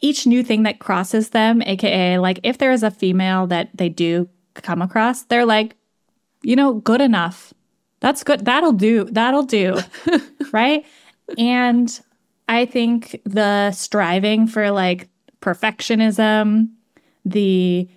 each 0.00 0.26
new 0.26 0.42
thing 0.42 0.64
that 0.64 0.80
crosses 0.80 1.30
them 1.30 1.62
aka 1.62 2.18
like 2.18 2.38
if 2.42 2.58
there 2.58 2.72
is 2.72 2.82
a 2.82 2.90
female 2.90 3.46
that 3.46 3.70
they 3.74 3.88
do 3.88 4.28
come 4.52 4.82
across 4.82 5.22
they're 5.22 5.46
like 5.46 5.76
you 6.42 6.54
know 6.54 6.74
good 6.74 7.00
enough 7.00 7.54
that's 8.04 8.22
good. 8.22 8.44
That'll 8.44 8.74
do. 8.74 9.04
That'll 9.04 9.44
do. 9.44 9.78
right. 10.52 10.84
And 11.38 12.00
I 12.46 12.66
think 12.66 13.18
the 13.24 13.70
striving 13.70 14.46
for 14.46 14.70
like 14.70 15.08
perfectionism, 15.40 16.68
the 17.24 17.88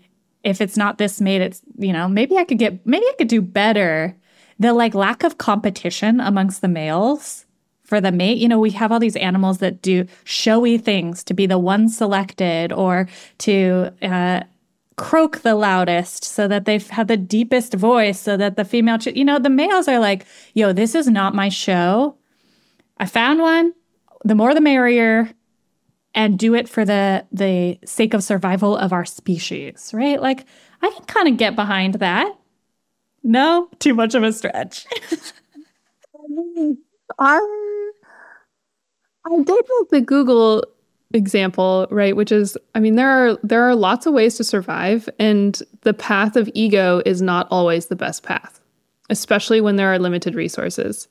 if 0.46 0.62
it's 0.62 0.78
not 0.78 0.98
this 0.98 1.20
made, 1.20 1.42
it's, 1.42 1.62
you 1.78 1.92
know, 1.92 2.08
maybe 2.08 2.38
I 2.38 2.46
could 2.46 2.58
get, 2.58 2.88
maybe 2.88 3.06
I 3.06 3.16
could 3.18 3.28
do 3.28 3.42
better. 3.42 4.16
The 4.60 4.72
like 4.72 4.96
lack 4.96 5.26
of 5.26 5.40
competition 5.40 6.22
amongst 6.22 6.62
the 6.62 6.70
males 6.70 7.46
for 7.84 8.00
the 8.00 8.14
mate. 8.14 8.38
You 8.38 8.48
know, 8.48 8.60
we 8.60 8.72
have 8.72 8.94
all 8.94 9.02
these 9.02 9.18
animals 9.18 9.58
that 9.58 9.82
do 9.82 10.06
showy 10.24 10.78
things 10.78 11.22
to 11.26 11.34
be 11.34 11.48
the 11.48 11.60
one 11.60 11.90
selected 11.90 12.72
or 12.72 13.10
to, 13.40 13.92
uh, 14.02 14.44
croak 14.98 15.40
the 15.42 15.56
loudest 15.56 16.24
so 16.24 16.48
that 16.48 16.66
they've 16.66 16.88
had 16.90 17.08
the 17.08 17.18
deepest 17.18 17.74
voice 17.74 18.20
so 18.20 18.36
that 18.36 18.58
the 18.58 18.66
female, 18.66 18.98
ch- 18.98 19.08
you 19.16 19.24
know, 19.24 19.40
the 19.40 19.50
males 19.50 19.88
are 19.88 20.00
like, 20.00 20.26
yo, 20.54 20.74
this 20.74 20.96
is 20.96 21.08
not 21.08 21.36
my 21.36 21.50
show. 21.50 22.18
I 22.98 23.06
found 23.06 23.40
one. 23.40 23.74
The 24.26 24.36
more 24.36 24.54
the 24.54 24.62
merrier 24.62 25.32
and 26.16 26.40
do 26.40 26.56
it 26.56 26.68
for 26.68 26.84
the 26.84 27.26
the 27.32 27.80
sake 27.86 28.14
of 28.16 28.24
survival 28.24 28.76
of 28.76 28.92
our 28.92 29.06
species, 29.06 29.92
right? 29.94 30.20
Like 30.22 30.46
I 30.82 30.90
can 30.90 31.06
kind 31.06 31.28
of 31.28 31.38
get 31.38 31.56
behind 31.56 31.96
that. 31.96 32.36
No, 33.24 33.70
too 33.80 33.94
much 33.94 34.16
of 34.16 34.24
a 34.24 34.34
stretch. 34.34 34.86
I 37.20 37.40
I 39.26 39.38
did 39.44 39.48
like 39.48 39.90
the 39.92 40.02
Google 40.02 40.64
example, 41.14 41.88
right, 41.90 42.16
which 42.16 42.32
is 42.32 42.58
I 42.76 42.80
mean 42.80 42.96
there 42.96 43.10
are 43.10 43.38
there 43.44 43.64
are 43.64 43.76
lots 43.76 44.06
of 44.06 44.14
ways 44.14 44.36
to 44.36 44.44
survive 44.44 45.10
and 45.20 45.62
the 45.82 45.94
path 45.94 46.36
of 46.36 46.50
ego 46.54 47.02
is 47.06 47.22
not 47.22 47.48
always 47.50 47.88
the 47.88 47.96
best 47.96 48.24
path, 48.24 48.60
especially 49.10 49.62
when 49.62 49.78
there 49.78 49.92
are 49.92 50.00
limited 50.00 50.36
resources. 50.36 51.08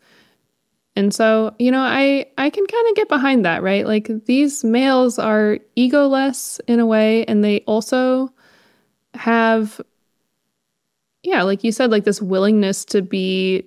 And 0.95 1.15
so, 1.15 1.55
you 1.59 1.71
know, 1.71 1.83
I 1.83 2.27
I 2.39 2.51
can 2.51 2.67
kind 2.67 2.89
of 2.89 2.97
get 2.97 3.09
behind 3.09 3.45
that, 3.45 3.63
right? 3.63 3.87
Like 3.87 4.11
these 4.27 4.65
males 4.65 5.19
are 5.19 5.59
egoless 5.77 6.61
in 6.67 6.81
a 6.81 6.87
way 6.87 7.25
and 7.27 7.43
they 7.45 7.61
also 7.61 8.33
have 9.15 9.81
yeah, 11.23 11.43
like 11.43 11.65
you 11.65 11.73
said 11.73 11.91
like 11.91 12.05
this 12.05 12.23
willingness 12.23 12.85
to 12.87 13.03
be 13.03 13.67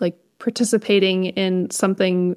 like 0.00 0.16
participating 0.38 1.26
in 1.26 1.70
something 1.70 2.36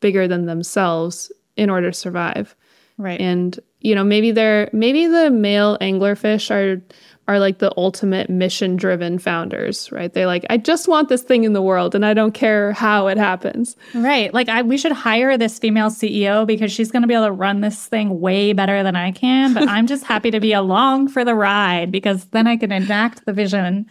bigger 0.00 0.26
than 0.26 0.46
themselves 0.46 1.30
in 1.56 1.70
order 1.70 1.90
to 1.90 1.96
survive. 1.96 2.56
Right. 3.00 3.20
And 3.20 3.58
you 3.80 3.94
know, 3.94 4.04
maybe 4.04 4.30
they're 4.30 4.68
maybe 4.74 5.06
the 5.06 5.30
male 5.30 5.78
anglerfish 5.78 6.50
are 6.50 6.82
are 7.26 7.38
like 7.38 7.58
the 7.58 7.72
ultimate 7.78 8.28
mission 8.28 8.76
driven 8.76 9.18
founders, 9.18 9.90
right? 9.90 10.12
They're 10.12 10.26
like, 10.26 10.44
I 10.50 10.58
just 10.58 10.86
want 10.86 11.08
this 11.08 11.22
thing 11.22 11.44
in 11.44 11.54
the 11.54 11.62
world 11.62 11.94
and 11.94 12.04
I 12.04 12.12
don't 12.12 12.32
care 12.32 12.72
how 12.72 13.06
it 13.06 13.16
happens. 13.16 13.76
Right. 13.94 14.34
Like 14.34 14.50
I 14.50 14.60
we 14.60 14.76
should 14.76 14.92
hire 14.92 15.38
this 15.38 15.58
female 15.58 15.88
CEO 15.88 16.46
because 16.46 16.70
she's 16.72 16.90
gonna 16.90 17.06
be 17.06 17.14
able 17.14 17.26
to 17.26 17.32
run 17.32 17.62
this 17.62 17.86
thing 17.86 18.20
way 18.20 18.52
better 18.52 18.82
than 18.82 18.96
I 18.96 19.12
can. 19.12 19.54
But 19.54 19.66
I'm 19.68 19.86
just 19.86 20.04
happy 20.04 20.30
to 20.30 20.40
be 20.40 20.52
along 20.64 21.08
for 21.08 21.24
the 21.24 21.34
ride 21.34 21.90
because 21.90 22.26
then 22.26 22.46
I 22.46 22.58
can 22.58 22.70
enact 22.70 23.24
the 23.24 23.32
vision 23.32 23.86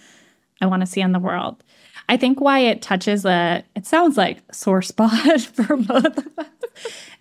I 0.62 0.68
want 0.68 0.82
to 0.82 0.86
see 0.86 1.02
in 1.02 1.14
the 1.14 1.20
world. 1.20 1.64
I 2.10 2.18
think 2.18 2.42
why 2.42 2.60
it 2.60 2.82
touches 2.82 3.24
a, 3.24 3.64
it 3.76 3.86
sounds 3.86 4.18
like 4.18 4.40
sore 4.52 4.82
spot 4.82 5.42
for 5.54 5.78
both 5.78 6.18
of 6.18 6.28
us, 6.40 6.48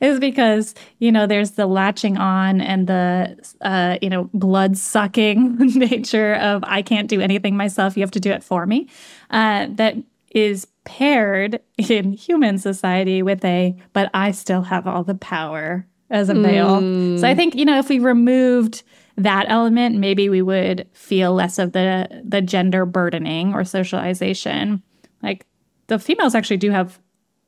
is 0.01 0.19
because, 0.19 0.75
you 0.99 1.13
know, 1.13 1.27
there's 1.27 1.53
the 1.53 1.67
latching 1.67 2.17
on 2.17 2.63
and 2.63 2.87
the, 2.87 3.37
uh, 3.61 3.99
you 4.01 4.09
know, 4.09 4.31
blood 4.33 4.79
sucking 4.79 5.57
nature 5.75 6.35
of 6.37 6.65
I 6.67 6.81
can't 6.81 7.07
do 7.07 7.21
anything 7.21 7.55
myself. 7.55 7.99
You 7.99 8.03
have 8.03 8.11
to 8.13 8.21
do 8.21 8.31
it 8.31 8.43
for 8.43 8.65
me. 8.65 8.89
Uh, 9.31 9.67
that 9.73 9.97
is 10.31 10.67
paired 10.85 11.61
in 11.77 12.13
human 12.13 12.57
society 12.57 13.23
with 13.23 13.45
a, 13.45 13.77
but 13.93 14.11
I 14.15 14.31
still 14.31 14.63
have 14.63 14.87
all 14.87 15.05
the 15.05 15.15
power 15.15 15.87
as 16.09 16.31
a 16.31 16.35
male. 16.35 16.81
Mm. 16.81 17.21
So 17.21 17.29
I 17.29 17.35
think, 17.35 17.55
you 17.55 17.67
know, 17.67 17.79
if 17.79 17.91
we 17.91 17.99
removed 17.99 18.83
that 19.19 19.47
element, 19.49 19.97
maybe 19.97 20.29
we 20.29 20.41
would 20.43 20.87
feel 20.93 21.35
less 21.35 21.59
of 21.59 21.73
the 21.73 22.23
the 22.25 22.41
gender 22.41 22.87
burdening 22.87 23.53
or 23.53 23.65
socialization. 23.65 24.83
Like 25.23 25.45
the 25.89 25.99
females 25.99 26.35
actually 26.35 26.57
do 26.59 26.71
have 26.71 26.99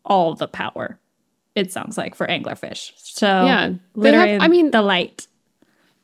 all 0.05 0.35
the 0.35 0.49
power. 0.49 0.99
It 1.55 1.73
sounds 1.73 1.97
like 1.99 2.14
for 2.14 2.27
anglerfish. 2.27 2.93
So 2.97 3.27
Yeah, 3.27 3.73
literally, 3.95 4.33
have- 4.33 4.43
I 4.43 4.49
mean- 4.49 4.71
the 4.71 4.83
light. 4.83 5.27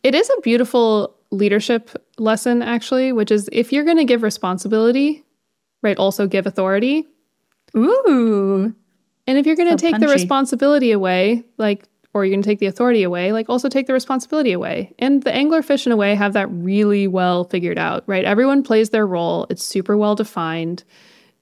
It 0.02 0.14
is 0.14 0.30
a 0.30 0.40
beautiful 0.42 1.14
leadership 1.32 1.90
lesson, 2.18 2.62
actually, 2.62 3.12
which 3.12 3.30
is 3.32 3.48
if 3.52 3.72
you're 3.72 3.84
going 3.84 3.96
to 3.96 4.04
give 4.04 4.22
responsibility, 4.22 5.24
right, 5.82 5.96
also 5.98 6.28
give 6.28 6.46
authority. 6.46 7.06
Ooh, 7.76 8.72
And 9.26 9.38
if 9.38 9.44
you're 9.46 9.56
going 9.56 9.76
to 9.76 9.82
So 9.82 9.90
take 9.90 10.00
the 10.00 10.06
responsibility 10.06 10.92
away, 10.92 11.42
like, 11.58 11.84
or 12.16 12.24
you're 12.24 12.32
going 12.32 12.42
to 12.42 12.48
take 12.48 12.60
the 12.60 12.66
authority 12.66 13.02
away, 13.02 13.30
like, 13.30 13.50
also 13.50 13.68
take 13.68 13.86
the 13.86 13.92
responsibility 13.92 14.52
away. 14.52 14.94
And 14.98 15.22
the 15.22 15.30
anglerfish, 15.30 15.84
in 15.84 15.92
a 15.92 15.96
way, 15.96 16.14
have 16.14 16.32
that 16.32 16.48
really 16.50 17.06
well 17.06 17.44
figured 17.44 17.76
out, 17.76 18.04
right? 18.06 18.24
Everyone 18.24 18.62
plays 18.62 18.88
their 18.88 19.06
role, 19.06 19.46
it's 19.50 19.62
super 19.62 19.98
well 19.98 20.14
defined. 20.14 20.82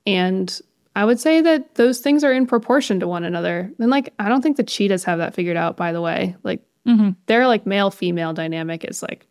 And 0.05 0.61
I 0.97 1.05
would 1.05 1.21
say 1.21 1.41
that 1.41 1.77
those 1.77 2.01
things 2.01 2.25
are 2.25 2.33
in 2.33 2.45
proportion 2.45 2.99
to 3.01 3.07
one 3.07 3.23
another. 3.23 3.73
And, 3.79 3.89
like, 3.89 4.13
I 4.19 4.29
don't 4.29 4.43
think 4.43 4.57
the 4.57 4.65
cheetahs 4.65 5.05
have 5.05 5.19
that 5.19 5.33
figured 5.33 5.57
out, 5.57 5.77
by 5.77 5.93
the 5.93 6.01
way. 6.01 6.35
Like, 6.43 6.61
mm-hmm. 6.87 7.11
their, 7.27 7.47
like, 7.47 7.67
male 7.67 7.93
female 7.93 8.33
dynamic 8.33 8.85
is, 8.85 9.01
like, 9.01 9.29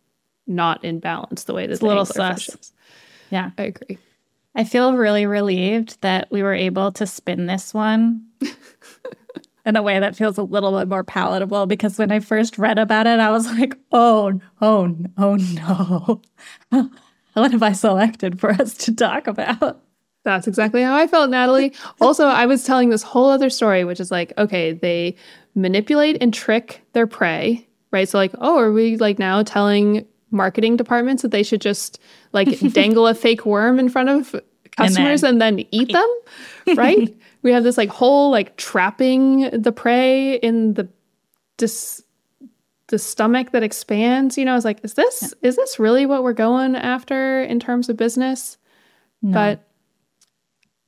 not 0.47 0.81
in 0.85 0.99
balance 0.99 1.43
the 1.43 1.53
way 1.53 1.67
that 1.67 1.73
It's 1.73 1.81
the 1.81 1.87
a 1.87 1.89
little 1.89 2.05
sus. 2.05 2.47
is. 2.47 2.71
yeah. 3.31 3.51
I 3.57 3.63
agree. 3.63 3.97
I 4.55 4.63
feel 4.63 4.93
really 4.95 5.25
relieved 5.25 5.99
that 6.01 6.31
we 6.31 6.41
were 6.41 6.53
able 6.53 6.93
to 6.93 7.05
spin 7.05 7.47
this 7.47 7.73
one 7.73 8.27
in 9.65 9.75
a 9.75 9.81
way 9.81 9.99
that 9.99 10.15
feels 10.15 10.37
a 10.37 10.43
little 10.43 10.77
bit 10.77 10.87
more 10.87 11.03
palatable 11.03 11.65
because 11.65 11.97
when 11.97 12.11
I 12.11 12.19
first 12.19 12.57
read 12.57 12.77
about 12.77 13.07
it, 13.07 13.19
I 13.19 13.31
was 13.31 13.47
like, 13.59 13.75
oh, 13.91 14.39
oh, 14.61 14.95
oh 15.17 15.35
no. 15.35 16.21
what 17.33 17.51
have 17.51 17.63
I 17.63 17.71
selected 17.71 18.39
for 18.39 18.51
us 18.51 18.75
to 18.79 18.95
talk 18.95 19.27
about? 19.27 19.81
That's 20.23 20.47
exactly 20.47 20.81
how 20.81 20.95
I 20.95 21.07
felt, 21.07 21.29
Natalie. 21.29 21.73
also, 21.99 22.25
I 22.27 22.45
was 22.45 22.63
telling 22.63 22.89
this 22.89 23.03
whole 23.03 23.29
other 23.29 23.49
story, 23.49 23.83
which 23.83 23.99
is 23.99 24.09
like, 24.09 24.31
okay, 24.37 24.71
they 24.71 25.15
manipulate 25.53 26.17
and 26.21 26.33
trick 26.33 26.81
their 26.93 27.07
prey, 27.07 27.67
right? 27.91 28.07
So, 28.07 28.17
like, 28.17 28.33
oh, 28.39 28.57
are 28.57 28.71
we 28.71 28.95
like 28.97 29.19
now 29.19 29.43
telling 29.43 30.05
marketing 30.31 30.77
departments 30.77 31.21
that 31.21 31.31
they 31.31 31.43
should 31.43 31.61
just 31.61 31.99
like 32.31 32.59
dangle 32.73 33.05
a 33.05 33.13
fake 33.13 33.45
worm 33.45 33.79
in 33.79 33.89
front 33.89 34.09
of 34.09 34.35
customers 34.75 35.23
and 35.23 35.41
then, 35.41 35.59
eat 35.71 35.91
them, 35.91 36.09
right? 36.77 37.15
we 37.41 37.51
have 37.51 37.63
this 37.63 37.77
like 37.77 37.89
whole 37.89 38.31
like 38.31 38.55
trapping 38.57 39.49
the 39.51 39.71
prey 39.71 40.35
in 40.35 40.73
the 40.75 40.87
dis- 41.57 42.01
the 42.87 42.99
stomach 42.99 43.51
that 43.51 43.63
expands. 43.63 44.37
You 44.37 44.45
know, 44.45 44.55
it's 44.55 44.65
like, 44.65 44.79
is 44.83 44.93
this 44.93 45.33
is 45.41 45.55
this 45.55 45.79
really 45.79 46.05
what 46.05 46.23
we're 46.23 46.33
going 46.33 46.75
after 46.75 47.41
in 47.43 47.59
terms 47.59 47.89
of 47.89 47.97
business? 47.97 48.57
But 49.21 49.63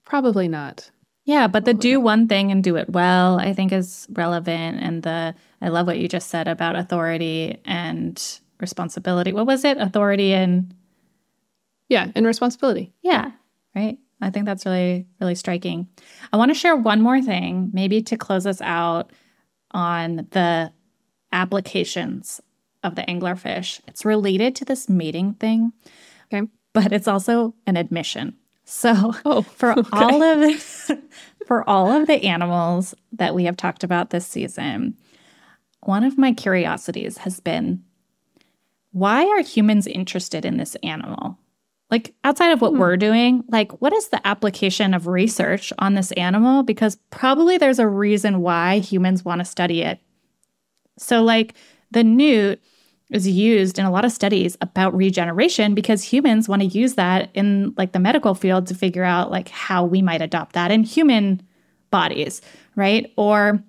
probably 0.05 0.47
not. 0.47 0.89
Yeah, 1.23 1.47
but 1.47 1.65
the 1.65 1.73
do 1.73 1.99
one 1.99 2.27
thing 2.27 2.51
and 2.51 2.63
do 2.63 2.75
it 2.75 2.89
well, 2.89 3.39
I 3.39 3.53
think 3.53 3.71
is 3.71 4.05
relevant. 4.11 4.79
And 4.83 5.01
the, 5.01 5.33
I 5.61 5.69
love 5.69 5.87
what 5.87 5.97
you 5.97 6.07
just 6.07 6.29
said 6.29 6.47
about 6.47 6.75
authority 6.75 7.57
and 7.65 8.21
responsibility. 8.59 9.33
What 9.33 9.47
was 9.47 9.63
it? 9.65 9.77
Authority 9.77 10.33
and, 10.33 10.75
Yeah, 11.89 12.11
and 12.13 12.27
responsibility. 12.27 12.93
yeah, 13.01 13.31
right? 13.75 13.97
I 14.21 14.29
think 14.29 14.45
that's 14.45 14.65
really, 14.65 15.05
really 15.19 15.35
striking. 15.35 15.87
I 16.31 16.37
want 16.37 16.49
to 16.49 16.55
share 16.55 16.75
one 16.75 17.01
more 17.01 17.21
thing, 17.21 17.69
maybe 17.73 18.01
to 18.03 18.17
close 18.17 18.45
us 18.47 18.61
out 18.61 19.11
on 19.71 20.27
the 20.31 20.71
applications 21.33 22.41
of 22.83 22.95
the 22.95 23.01
anglerfish. 23.03 23.81
It's 23.87 24.05
related 24.05 24.55
to 24.57 24.65
this 24.65 24.87
mating 24.87 25.33
thing, 25.33 25.73
Okay. 26.33 26.47
but 26.73 26.91
it's 26.93 27.07
also 27.07 27.53
an 27.67 27.75
admission. 27.77 28.35
So, 28.63 29.13
Oh, 29.25 29.41
for 29.57 29.75
all 29.91 30.23
of 30.23 30.61
for 31.45 31.69
all 31.69 31.91
of 31.91 32.07
the 32.07 32.23
animals 32.23 32.95
that 33.11 33.35
we 33.35 33.43
have 33.43 33.57
talked 33.57 33.83
about 33.83 34.09
this 34.09 34.25
season, 34.25 34.95
one 35.81 36.03
of 36.03 36.17
my 36.17 36.31
curiosities 36.33 37.17
has 37.19 37.39
been 37.39 37.83
why 38.91 39.25
are 39.25 39.41
humans 39.41 39.87
interested 39.87 40.45
in 40.45 40.55
this 40.57 40.75
animal? 40.81 41.37
Like 41.91 42.13
outside 42.23 42.51
of 42.51 42.61
what 42.61 42.71
hmm. 42.71 42.79
we're 42.79 42.97
doing, 42.97 43.43
like 43.49 43.81
what 43.81 43.93
is 43.93 44.09
the 44.09 44.25
application 44.25 44.93
of 44.93 45.07
research 45.07 45.71
on 45.79 45.93
this 45.93 46.11
animal 46.13 46.63
because 46.63 46.97
probably 47.11 47.57
there's 47.57 47.79
a 47.79 47.87
reason 47.87 48.41
why 48.41 48.79
humans 48.79 49.23
want 49.23 49.39
to 49.39 49.45
study 49.45 49.81
it. 49.81 49.99
So 50.97 51.23
like 51.23 51.53
the 51.91 52.03
newt 52.03 52.61
is 53.11 53.27
used 53.27 53.77
in 53.77 53.85
a 53.85 53.91
lot 53.91 54.05
of 54.05 54.11
studies 54.11 54.57
about 54.61 54.95
regeneration 54.95 55.75
because 55.75 56.01
humans 56.01 56.49
want 56.49 56.61
to 56.61 56.67
use 56.67 56.95
that 56.95 57.29
in 57.35 57.73
like 57.77 57.91
the 57.91 57.99
medical 57.99 58.33
field 58.33 58.65
to 58.67 58.73
figure 58.73 59.03
out 59.03 59.29
like 59.29 59.49
how 59.49 59.85
we 59.85 60.01
might 60.01 60.21
adopt 60.21 60.53
that 60.53 60.71
in 60.71 60.83
human 60.83 61.41
bodies, 61.91 62.41
right? 62.75 63.13
Or 63.15 63.63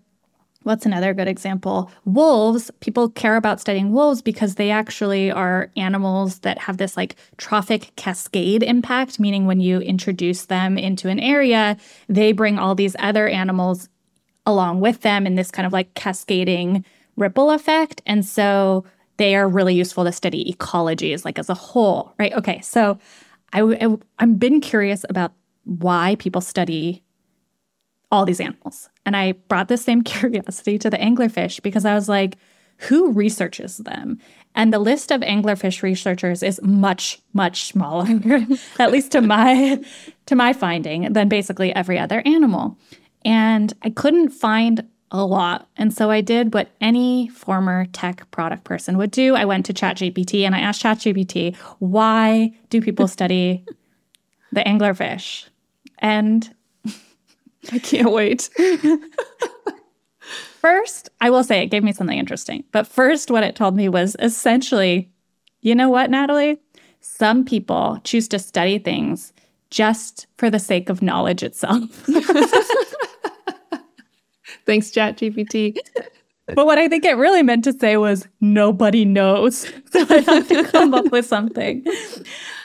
what's 0.66 0.84
another 0.84 1.14
good 1.14 1.28
example? 1.28 1.90
Wolves, 2.04 2.72
people 2.80 3.08
care 3.08 3.36
about 3.36 3.60
studying 3.60 3.92
wolves 3.92 4.20
because 4.20 4.56
they 4.56 4.70
actually 4.72 5.30
are 5.30 5.70
animals 5.76 6.40
that 6.40 6.58
have 6.58 6.78
this 6.78 6.96
like 6.96 7.14
trophic 7.36 7.92
cascade 7.94 8.64
impact, 8.64 9.20
meaning 9.20 9.46
when 9.46 9.60
you 9.60 9.78
introduce 9.78 10.46
them 10.46 10.76
into 10.76 11.08
an 11.08 11.20
area, 11.20 11.76
they 12.08 12.32
bring 12.32 12.58
all 12.58 12.74
these 12.74 12.96
other 12.98 13.28
animals 13.28 13.88
along 14.44 14.80
with 14.80 15.02
them 15.02 15.24
in 15.24 15.36
this 15.36 15.52
kind 15.52 15.66
of 15.66 15.72
like 15.72 15.94
cascading 15.94 16.84
ripple 17.16 17.52
effect. 17.52 18.02
And 18.04 18.24
so 18.24 18.84
they 19.18 19.36
are 19.36 19.48
really 19.48 19.74
useful 19.74 20.04
to 20.04 20.12
study 20.12 20.52
ecologies 20.52 21.24
like 21.24 21.38
as 21.38 21.48
a 21.48 21.54
whole, 21.54 22.12
right? 22.18 22.32
Okay, 22.32 22.60
so 22.60 22.98
I, 23.52 23.62
I 23.62 23.96
I've 24.18 24.38
been 24.40 24.60
curious 24.60 25.04
about 25.08 25.32
why 25.64 26.16
people 26.18 26.40
study 26.40 27.04
all 28.10 28.24
these 28.24 28.40
animals, 28.40 28.88
and 29.06 29.16
I 29.16 29.32
brought 29.48 29.68
the 29.68 29.78
same 29.78 30.02
curiosity 30.02 30.78
to 30.78 30.90
the 30.90 30.98
anglerfish 30.98 31.62
because 31.62 31.86
I 31.86 31.94
was 31.94 32.08
like, 32.08 32.36
who 32.78 33.12
researches 33.12 33.78
them? 33.78 34.18
And 34.54 34.72
the 34.72 34.78
list 34.78 35.10
of 35.10 35.22
anglerfish 35.22 35.82
researchers 35.82 36.42
is 36.42 36.60
much 36.62 37.20
much 37.32 37.64
smaller, 37.64 38.06
at 38.78 38.92
least 38.92 39.12
to 39.12 39.22
my 39.22 39.82
to 40.26 40.34
my 40.34 40.52
finding, 40.52 41.12
than 41.12 41.28
basically 41.28 41.74
every 41.74 41.98
other 41.98 42.22
animal. 42.26 42.76
And 43.24 43.72
I 43.82 43.90
couldn't 43.90 44.30
find 44.30 44.86
a 45.10 45.24
lot. 45.24 45.68
And 45.76 45.92
so 45.92 46.10
I 46.10 46.20
did 46.20 46.52
what 46.52 46.70
any 46.80 47.28
former 47.28 47.86
tech 47.86 48.30
product 48.30 48.64
person 48.64 48.98
would 48.98 49.10
do. 49.10 49.34
I 49.36 49.44
went 49.44 49.66
to 49.66 49.74
ChatGPT 49.74 50.44
and 50.44 50.54
I 50.54 50.60
asked 50.60 50.82
ChatGPT, 50.82 51.56
why 51.78 52.52
do 52.70 52.80
people 52.80 53.06
study 53.08 53.64
the 54.52 54.62
anglerfish? 54.62 55.46
And 55.98 56.54
I 57.72 57.78
can't 57.78 58.12
wait. 58.12 58.48
first, 60.60 61.08
I 61.20 61.30
will 61.30 61.44
say 61.44 61.62
it 61.62 61.66
gave 61.66 61.84
me 61.84 61.92
something 61.92 62.18
interesting. 62.18 62.64
But 62.72 62.86
first, 62.86 63.30
what 63.30 63.44
it 63.44 63.56
told 63.56 63.76
me 63.76 63.88
was 63.88 64.16
essentially, 64.18 65.10
you 65.60 65.74
know 65.74 65.88
what, 65.88 66.10
Natalie? 66.10 66.58
Some 67.00 67.44
people 67.44 68.00
choose 68.04 68.28
to 68.28 68.38
study 68.38 68.78
things 68.78 69.32
just 69.70 70.26
for 70.38 70.50
the 70.50 70.58
sake 70.58 70.88
of 70.88 71.02
knowledge 71.02 71.42
itself. 71.42 71.90
Thanks, 74.66 74.90
ChatGPT. 74.90 75.76
But 76.54 76.66
what 76.66 76.78
I 76.78 76.88
think 76.88 77.04
it 77.04 77.16
really 77.16 77.42
meant 77.42 77.64
to 77.64 77.72
say 77.72 77.96
was 77.96 78.26
nobody 78.40 79.04
knows. 79.04 79.70
So 79.92 80.04
I 80.10 80.20
have 80.20 80.48
to 80.48 80.64
come 80.64 80.94
up 80.94 81.10
with 81.10 81.26
something. 81.26 81.84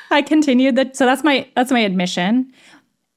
I 0.09 0.21
continued 0.21 0.75
that 0.75 0.97
so 0.97 1.05
that's 1.05 1.23
my 1.23 1.47
that's 1.55 1.71
my 1.71 1.79
admission. 1.79 2.51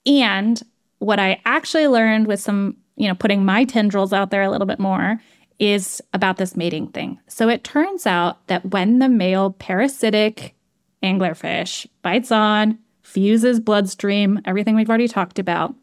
And 0.06 0.62
what 0.98 1.18
I 1.18 1.40
actually 1.44 1.88
learned 1.88 2.26
with 2.26 2.40
some, 2.40 2.76
you 2.96 3.08
know, 3.08 3.14
putting 3.14 3.44
my 3.44 3.64
tendrils 3.64 4.12
out 4.12 4.30
there 4.30 4.42
a 4.42 4.50
little 4.50 4.66
bit 4.66 4.78
more 4.78 5.20
is 5.58 6.02
about 6.12 6.36
this 6.36 6.56
mating 6.56 6.88
thing. 6.88 7.18
So 7.28 7.48
it 7.48 7.64
turns 7.64 8.06
out 8.06 8.46
that 8.48 8.70
when 8.70 8.98
the 8.98 9.08
male 9.08 9.52
parasitic 9.52 10.54
anglerfish 11.02 11.86
bites 12.02 12.32
on, 12.32 12.78
fuses 13.02 13.60
bloodstream, 13.60 14.40
everything 14.44 14.74
we've 14.74 14.88
already 14.88 15.08
talked 15.08 15.38
about, 15.38 15.74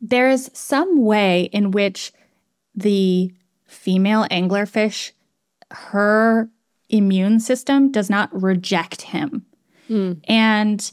there's 0.00 0.50
some 0.56 1.02
way 1.04 1.44
in 1.52 1.70
which 1.70 2.12
the 2.74 3.32
female 3.66 4.26
anglerfish, 4.30 5.12
her 5.70 6.48
immune 6.88 7.40
system 7.40 7.90
does 7.90 8.08
not 8.08 8.30
reject 8.42 9.02
him. 9.02 9.44
Hmm. 9.88 10.14
And 10.24 10.90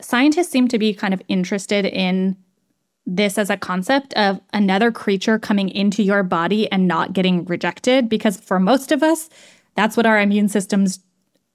scientists 0.00 0.50
seem 0.50 0.68
to 0.68 0.78
be 0.78 0.94
kind 0.94 1.14
of 1.14 1.22
interested 1.28 1.84
in 1.84 2.36
this 3.06 3.38
as 3.38 3.50
a 3.50 3.56
concept 3.56 4.12
of 4.14 4.40
another 4.52 4.90
creature 4.90 5.38
coming 5.38 5.68
into 5.68 6.02
your 6.02 6.22
body 6.22 6.70
and 6.72 6.88
not 6.88 7.12
getting 7.12 7.44
rejected, 7.44 8.08
because 8.08 8.38
for 8.40 8.58
most 8.58 8.90
of 8.90 9.02
us, 9.02 9.30
that's 9.76 9.96
what 9.96 10.06
our 10.06 10.20
immune 10.20 10.48
system's 10.48 11.00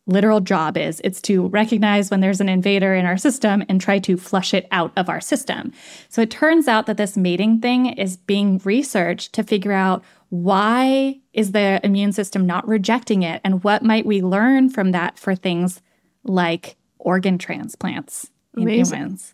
literal 0.08 0.40
job 0.40 0.78
is. 0.78 1.02
It's 1.04 1.22
to 1.22 1.48
recognize 1.50 2.10
when 2.10 2.22
there's 2.22 2.42
an 2.42 2.50
invader 2.50 2.96
in 2.96 3.06
our 3.06 3.18
system 3.18 3.64
and 3.70 3.80
try 3.80 4.00
to 4.00 4.18
flush 4.18 4.54
it 4.54 4.68
out 4.72 4.92
of 4.98 5.10
our 5.10 5.22
system. 5.22 5.74
So 6.10 6.22
it 6.22 6.32
turns 6.32 6.68
out 6.68 6.86
that 6.88 6.98
this 6.98 7.16
mating 7.16 7.62
thing 7.62 7.86
is 7.86 8.18
being 8.18 8.60
researched 8.64 9.34
to 9.34 9.44
figure 9.44 9.72
out 9.72 10.04
why 10.30 11.20
is 11.34 11.52
the 11.52 11.80
immune 11.84 12.14
system 12.14 12.46
not 12.46 12.68
rejecting 12.68 13.24
it? 13.24 13.42
And 13.44 13.64
what 13.64 13.84
might 13.84 14.06
we 14.06 14.22
learn 14.22 14.70
from 14.70 14.92
that 14.92 15.20
for 15.20 15.36
things 15.36 15.82
like 16.24 16.78
organ 16.98 17.38
transplants 17.38 18.32
in 18.56 18.64
Amazing. 18.64 18.98
humans? 18.98 19.34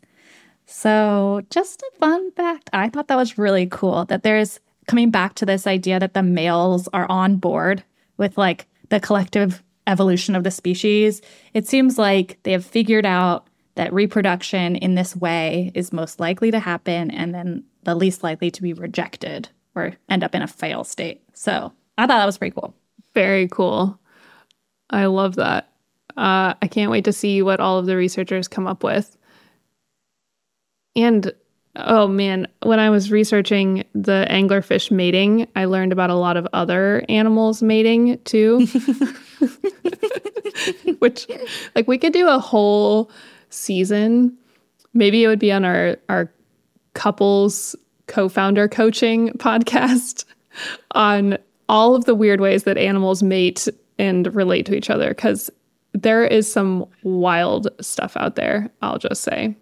So, 0.69 1.41
just 1.49 1.81
a 1.81 1.97
fun 1.97 2.31
fact. 2.33 2.69
I 2.73 2.89
thought 2.89 3.07
that 3.07 3.15
was 3.15 3.37
really 3.37 3.67
cool 3.67 4.03
that 4.05 4.23
there's 4.23 4.59
coming 4.85 5.09
back 5.09 5.33
to 5.35 5.45
this 5.45 5.65
idea 5.65 5.99
that 5.99 6.13
the 6.13 6.21
males 6.21 6.89
are 6.93 7.09
on 7.09 7.37
board 7.37 7.83
with 8.17 8.37
like 8.37 8.67
the 8.89 8.99
collective 8.99 9.63
evolution 9.87 10.35
of 10.35 10.43
the 10.43 10.51
species. 10.51 11.21
It 11.53 11.67
seems 11.67 11.97
like 11.97 12.37
they 12.43 12.51
have 12.51 12.65
figured 12.65 13.05
out 13.05 13.47
that 13.75 13.93
reproduction 13.93 14.75
in 14.75 14.95
this 14.95 15.15
way 15.15 15.71
is 15.73 15.93
most 15.93 16.19
likely 16.19 16.51
to 16.51 16.59
happen 16.59 17.11
and 17.11 17.33
then 17.33 17.63
the 17.83 17.95
least 17.95 18.21
likely 18.21 18.51
to 18.51 18.61
be 18.61 18.73
rejected 18.73 19.47
or 19.75 19.93
end 20.09 20.23
up 20.23 20.35
in 20.35 20.41
a 20.41 20.47
fail 20.47 20.83
state. 20.83 21.21
So 21.33 21.71
I 21.97 22.03
thought 22.03 22.17
that 22.19 22.25
was 22.25 22.37
pretty 22.37 22.55
cool. 22.59 22.75
Very 23.13 23.47
cool. 23.47 23.97
I 24.89 25.05
love 25.05 25.35
that. 25.35 25.69
Uh, 26.17 26.55
I 26.61 26.67
can't 26.69 26.91
wait 26.91 27.05
to 27.05 27.13
see 27.13 27.41
what 27.41 27.59
all 27.59 27.77
of 27.77 27.85
the 27.85 27.95
researchers 27.95 28.47
come 28.47 28.67
up 28.67 28.83
with. 28.83 29.16
And 30.97 31.31
oh 31.77 32.07
man, 32.07 32.47
when 32.63 32.79
I 32.79 32.89
was 32.89 33.11
researching 33.11 33.85
the 33.93 34.25
anglerfish 34.29 34.91
mating, 34.91 35.47
I 35.55 35.65
learned 35.65 35.91
about 35.91 36.09
a 36.09 36.15
lot 36.15 36.35
of 36.35 36.47
other 36.51 37.05
animals 37.07 37.61
mating 37.61 38.17
too. 38.25 38.67
Which, 40.99 41.27
like, 41.75 41.87
we 41.87 41.99
could 41.99 42.13
do 42.13 42.27
a 42.27 42.39
whole 42.39 43.11
season. 43.49 44.35
Maybe 44.93 45.23
it 45.23 45.27
would 45.27 45.39
be 45.39 45.51
on 45.51 45.63
our 45.63 45.97
our 46.09 46.31
couples 46.95 47.75
co-founder 48.07 48.67
coaching 48.67 49.29
podcast 49.37 50.25
on 50.91 51.37
all 51.69 51.93
of 51.93 52.05
the 52.05 52.15
weird 52.15 52.41
ways 52.41 52.63
that 52.63 52.77
animals 52.77 53.21
mate 53.21 53.67
and 53.99 54.33
relate 54.33 54.65
to 54.65 54.75
each 54.75 54.89
other 54.89 55.09
because 55.09 55.51
there 55.93 56.25
is 56.25 56.51
some 56.51 56.85
wild 57.03 57.67
stuff 57.81 58.17
out 58.17 58.35
there, 58.35 58.71
I'll 58.81 58.97
just 58.97 59.21
say. 59.21 59.55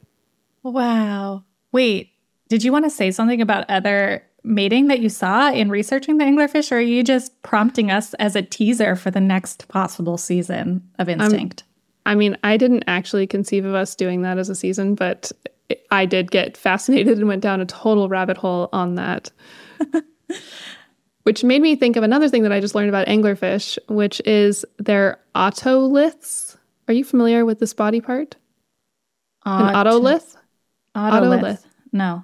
Wow. 0.71 1.43
Wait, 1.71 2.11
did 2.49 2.63
you 2.63 2.71
want 2.71 2.85
to 2.85 2.89
say 2.89 3.11
something 3.11 3.39
about 3.39 3.69
other 3.69 4.23
mating 4.43 4.87
that 4.87 4.99
you 4.99 5.09
saw 5.09 5.51
in 5.51 5.69
researching 5.69 6.17
the 6.17 6.25
anglerfish, 6.25 6.71
or 6.71 6.77
are 6.77 6.81
you 6.81 7.03
just 7.03 7.39
prompting 7.43 7.91
us 7.91 8.13
as 8.15 8.35
a 8.35 8.41
teaser 8.41 8.95
for 8.95 9.11
the 9.11 9.21
next 9.21 9.67
possible 9.67 10.17
season 10.17 10.87
of 10.97 11.07
Instinct? 11.07 11.61
Um, 11.61 12.11
I 12.11 12.15
mean, 12.15 12.37
I 12.43 12.57
didn't 12.57 12.83
actually 12.87 13.27
conceive 13.27 13.65
of 13.65 13.75
us 13.75 13.95
doing 13.95 14.23
that 14.23 14.37
as 14.37 14.49
a 14.49 14.55
season, 14.55 14.95
but 14.95 15.31
I 15.91 16.05
did 16.05 16.31
get 16.31 16.57
fascinated 16.57 17.17
and 17.17 17.27
went 17.27 17.41
down 17.41 17.61
a 17.61 17.65
total 17.65 18.09
rabbit 18.09 18.37
hole 18.37 18.69
on 18.73 18.95
that. 18.95 19.31
which 21.23 21.43
made 21.43 21.61
me 21.61 21.75
think 21.75 21.95
of 21.95 22.03
another 22.03 22.29
thing 22.29 22.43
that 22.43 22.51
I 22.51 22.59
just 22.59 22.75
learned 22.75 22.89
about 22.89 23.07
anglerfish, 23.07 23.77
which 23.87 24.21
is 24.25 24.63
their 24.77 25.19
otoliths. 25.35 26.55
Are 26.87 26.93
you 26.93 27.03
familiar 27.03 27.45
with 27.45 27.59
this 27.59 27.73
body 27.73 27.99
part? 27.99 28.35
An 29.45 29.73
otolith? 29.75 30.35
Otolith. 30.95 31.41
otolith. 31.41 31.65
No. 31.91 32.23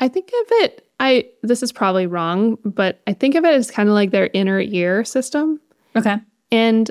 I 0.00 0.08
think 0.08 0.28
of 0.28 0.46
it 0.50 0.86
I 1.00 1.26
this 1.42 1.62
is 1.62 1.72
probably 1.72 2.06
wrong, 2.06 2.58
but 2.64 3.00
I 3.06 3.12
think 3.12 3.34
of 3.34 3.44
it 3.44 3.54
as 3.54 3.70
kind 3.70 3.88
of 3.88 3.94
like 3.94 4.10
their 4.10 4.30
inner 4.32 4.60
ear 4.60 5.04
system. 5.04 5.60
Okay. 5.96 6.16
And 6.50 6.90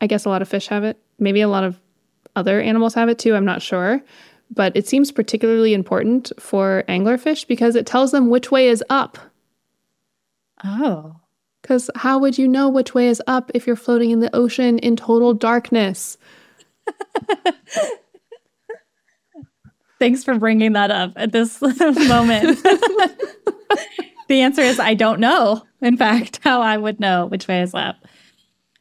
I 0.00 0.06
guess 0.06 0.24
a 0.24 0.28
lot 0.28 0.42
of 0.42 0.48
fish 0.48 0.68
have 0.68 0.84
it. 0.84 0.98
Maybe 1.18 1.40
a 1.40 1.48
lot 1.48 1.64
of 1.64 1.78
other 2.36 2.60
animals 2.60 2.94
have 2.94 3.08
it 3.08 3.18
too, 3.18 3.34
I'm 3.34 3.44
not 3.44 3.62
sure 3.62 4.02
but 4.54 4.76
it 4.76 4.86
seems 4.86 5.10
particularly 5.10 5.72
important 5.72 6.30
for 6.38 6.84
anglerfish 6.88 7.46
because 7.46 7.74
it 7.74 7.86
tells 7.86 8.12
them 8.12 8.28
which 8.28 8.50
way 8.50 8.68
is 8.68 8.84
up. 8.90 9.18
Oh. 10.62 11.16
Because 11.60 11.90
how 11.94 12.18
would 12.18 12.38
you 12.38 12.46
know 12.46 12.68
which 12.68 12.94
way 12.94 13.08
is 13.08 13.22
up 13.26 13.50
if 13.54 13.66
you're 13.66 13.76
floating 13.76 14.10
in 14.10 14.20
the 14.20 14.34
ocean 14.34 14.78
in 14.78 14.96
total 14.96 15.32
darkness? 15.32 16.18
Thanks 20.02 20.24
for 20.24 20.36
bringing 20.36 20.72
that 20.72 20.90
up 20.90 21.12
at 21.14 21.30
this 21.30 21.60
moment. 21.62 22.60
the 24.28 24.40
answer 24.40 24.62
is 24.62 24.80
I 24.80 24.94
don't 24.94 25.20
know, 25.20 25.62
in 25.80 25.96
fact, 25.96 26.40
how 26.42 26.60
I 26.60 26.76
would 26.76 26.98
know 26.98 27.26
which 27.26 27.46
way 27.46 27.62
is 27.62 27.72
up. 27.72 28.04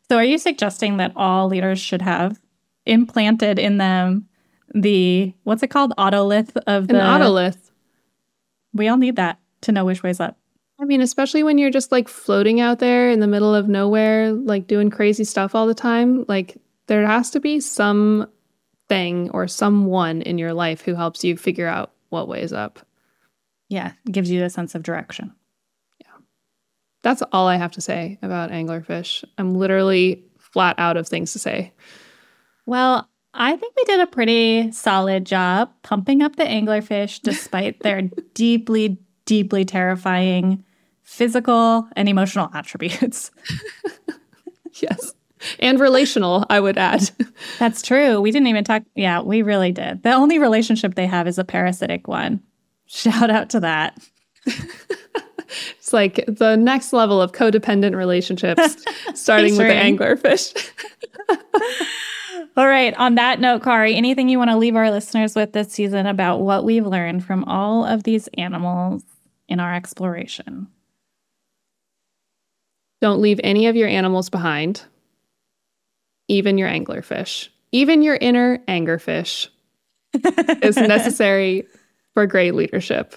So, 0.10 0.18
are 0.18 0.24
you 0.24 0.40
suggesting 0.40 0.98
that 0.98 1.14
all 1.16 1.48
leaders 1.48 1.80
should 1.80 2.02
have 2.02 2.42
implanted 2.88 3.60
in 3.60 3.78
them 3.78 4.28
the 4.74 5.32
what's 5.44 5.62
it 5.62 5.68
called 5.68 5.94
otolith 5.96 6.58
of 6.66 6.88
the 6.88 7.00
an 7.00 7.22
otolith. 7.22 7.70
We 8.74 8.88
all 8.88 8.98
need 8.98 9.18
that 9.18 9.40
to 9.62 9.72
know 9.72 9.86
which 9.86 10.02
way's 10.02 10.20
up. 10.20 10.40
I 10.80 10.86
mean, 10.86 11.02
especially 11.02 11.44
when 11.44 11.60
you're 11.60 11.70
just 11.70 11.92
like 11.92 12.08
floating 12.08 12.60
out 12.60 12.80
there 12.80 13.12
in 13.12 13.20
the 13.20 13.28
middle 13.28 13.54
of 13.54 13.68
nowhere, 13.68 14.32
like 14.32 14.66
doing 14.66 14.90
crazy 14.90 15.24
stuff 15.24 15.54
all 15.54 15.68
the 15.68 15.76
time. 15.76 16.26
Like 16.28 16.58
there 16.88 17.06
has 17.06 17.30
to 17.32 17.40
be 17.40 17.60
some 17.60 18.28
thing 18.92 19.30
or 19.30 19.48
someone 19.48 20.22
in 20.22 20.38
your 20.38 20.54
life 20.54 20.82
who 20.82 20.96
helps 20.96 21.24
you 21.24 21.38
figure 21.38 21.66
out 21.66 21.94
what 22.10 22.28
way 22.28 22.42
is 22.42 22.52
up. 22.52 22.86
Yeah, 23.70 23.94
gives 24.12 24.30
you 24.30 24.44
a 24.44 24.50
sense 24.50 24.76
of 24.76 24.84
direction. 24.84 25.34
Yeah. 26.02 26.18
That's 27.02 27.24
all 27.32 27.48
I 27.48 27.56
have 27.56 27.72
to 27.72 27.82
say 27.82 28.20
about 28.22 28.52
anglerfish. 28.52 29.24
I'm 29.38 29.56
literally 29.56 30.26
flat 30.40 30.76
out 30.78 30.98
of 30.98 31.08
things 31.08 31.32
to 31.32 31.40
say. 31.40 31.72
Well, 32.66 33.08
I 33.34 33.56
think 33.56 33.74
we 33.78 33.86
did 33.86 34.02
a 34.02 34.08
pretty 34.08 34.74
solid 34.74 35.26
job 35.26 35.72
pumping 35.84 36.22
up 36.22 36.36
the 36.36 36.44
anglerfish 36.44 37.22
despite 37.24 37.80
their 37.84 38.02
deeply, 38.34 39.00
deeply 39.24 39.64
terrifying 39.64 40.66
physical 41.02 41.88
and 41.96 42.10
emotional 42.10 42.50
attributes. 42.54 43.32
yes. 44.82 45.14
And 45.60 45.80
relational, 45.80 46.46
I 46.50 46.60
would 46.60 46.78
add. 46.78 47.10
That's 47.60 47.82
true. 47.82 48.22
We 48.22 48.32
didn't 48.32 48.48
even 48.48 48.64
talk. 48.64 48.84
Yeah, 48.96 49.22
we 49.22 49.42
really 49.42 49.72
did. 49.72 50.04
The 50.04 50.14
only 50.14 50.40
relationship 50.40 50.96
they 50.96 51.08
have 51.08 51.28
is 51.28 51.38
a 51.38 51.44
parasitic 51.44 52.08
one. 52.08 52.42
Shout 52.86 53.30
out 53.30 53.50
to 53.52 53.60
that. 53.62 53.98
it's 54.46 55.94
like 55.94 56.24
the 56.28 56.56
next 56.56 56.94
level 56.94 57.22
of 57.22 57.32
codependent 57.32 57.96
relationships, 57.96 58.84
starting 59.14 59.58
with 59.58 59.68
the 59.68 59.74
anglerfish. 59.74 60.54
All 62.58 62.68
right. 62.68 62.94
On 62.96 63.16
that 63.16 63.40
note, 63.40 63.64
Kari, 63.64 63.96
anything 63.96 64.28
you 64.28 64.38
want 64.38 64.50
to 64.50 64.58
leave 64.58 64.76
our 64.76 64.92
listeners 64.92 65.36
with 65.36 65.54
this 65.54 65.72
season 65.72 66.06
about 66.06 66.42
what 66.42 66.66
we've 66.66 66.86
learned 66.86 67.24
from 67.24 67.46
all 67.46 67.86
of 67.86 68.04
these 68.04 68.28
animals 68.38 69.04
in 69.48 69.60
our 69.60 69.74
exploration? 69.74 70.68
Don't 73.00 73.22
leave 73.22 73.40
any 73.44 73.68
of 73.68 73.76
your 73.76 73.88
animals 73.88 74.30
behind, 74.30 74.84
even 76.32 76.58
your 76.58 76.70
anglerfish. 76.70 77.50
Even 77.74 78.02
your 78.02 78.16
inner 78.16 78.60
angerfish 78.68 79.50
is 80.64 80.78
necessary 80.78 81.68
for 82.14 82.26
great 82.26 82.56
leadership. 82.56 83.14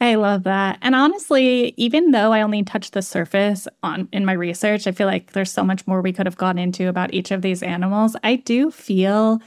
I 0.00 0.14
love 0.14 0.44
that. 0.44 0.78
And 0.82 0.94
honestly, 0.94 1.74
even 1.76 2.10
though 2.10 2.32
I 2.32 2.42
only 2.42 2.62
touched 2.62 2.94
the 2.94 3.02
surface 3.02 3.68
on 3.82 4.08
in 4.12 4.24
my 4.24 4.32
research, 4.32 4.86
I 4.86 4.92
feel 4.92 5.06
like 5.06 5.32
there's 5.32 5.52
so 5.52 5.62
much 5.62 5.86
more 5.86 6.00
we 6.00 6.12
could 6.12 6.26
have 6.26 6.36
gone 6.36 6.58
into 6.58 6.88
about 6.88 7.12
each 7.14 7.30
of 7.30 7.42
these 7.42 7.62
animals. 7.62 8.16
I 8.24 8.36
do 8.36 8.70
feel 8.70 9.40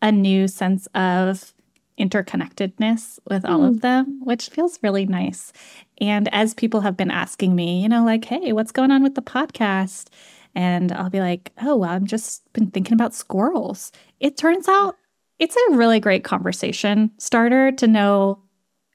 a 0.00 0.10
new 0.10 0.48
sense 0.48 0.86
of 0.94 1.52
interconnectedness 1.98 3.18
with 3.28 3.44
all 3.44 3.60
mm. 3.60 3.68
of 3.68 3.74
hmm. 3.74 3.80
them, 3.80 4.20
which 4.22 4.50
feels 4.50 4.78
really 4.82 5.06
nice. 5.06 5.52
And 5.98 6.32
as 6.34 6.52
people 6.52 6.80
have 6.80 6.96
been 6.96 7.10
asking 7.10 7.54
me, 7.54 7.82
you 7.82 7.88
know, 7.88 8.04
like, 8.04 8.24
hey, 8.24 8.52
what's 8.52 8.72
going 8.72 8.90
on 8.90 9.02
with 9.02 9.14
the 9.14 9.22
podcast? 9.22 10.08
And 10.56 10.90
I'll 10.92 11.10
be 11.10 11.20
like, 11.20 11.52
oh, 11.60 11.76
well, 11.76 11.90
I've 11.90 12.04
just 12.04 12.50
been 12.54 12.70
thinking 12.70 12.94
about 12.94 13.14
squirrels. 13.14 13.92
It 14.20 14.38
turns 14.38 14.66
out 14.66 14.96
it's 15.38 15.54
a 15.54 15.76
really 15.76 16.00
great 16.00 16.24
conversation 16.24 17.10
starter 17.18 17.72
to 17.72 17.86
know 17.86 18.42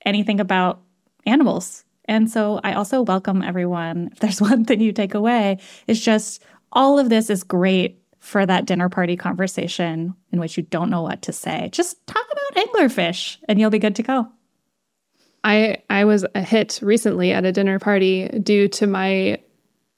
anything 0.04 0.40
about 0.40 0.82
animals. 1.28 1.86
And 2.06 2.32
so 2.32 2.60
I 2.64 2.74
also 2.74 3.04
welcome 3.04 3.44
everyone. 3.44 4.10
If 4.12 4.20
there's 4.20 4.42
one 4.50 4.66
thing 4.66 4.82
you 4.82 4.92
take 4.92 5.14
away, 5.14 5.60
it's 5.86 6.00
just 6.00 6.44
all 6.72 6.98
of 6.98 7.10
this 7.10 7.30
is 7.30 7.44
great 7.44 8.02
for 8.18 8.44
that 8.44 8.66
dinner 8.66 8.90
party 8.90 9.16
conversation 9.16 10.16
in 10.32 10.40
which 10.40 10.58
you 10.58 10.64
don't 10.64 10.90
know 10.90 11.04
what 11.04 11.22
to 11.24 11.32
say. 11.32 11.70
Just 11.72 12.06
talk 12.08 12.26
about 12.32 12.66
anglerfish 12.68 13.38
and 13.48 13.60
you'll 13.60 13.70
be 13.70 13.80
good 13.80 13.96
to 13.98 14.04
go. 14.04 14.28
I 15.44 15.78
I 15.92 16.06
was 16.06 16.26
a 16.34 16.42
hit 16.42 16.80
recently 16.82 17.32
at 17.32 17.46
a 17.46 17.52
dinner 17.52 17.78
party 17.78 18.30
due 18.30 18.68
to 18.70 18.88
my 18.88 19.40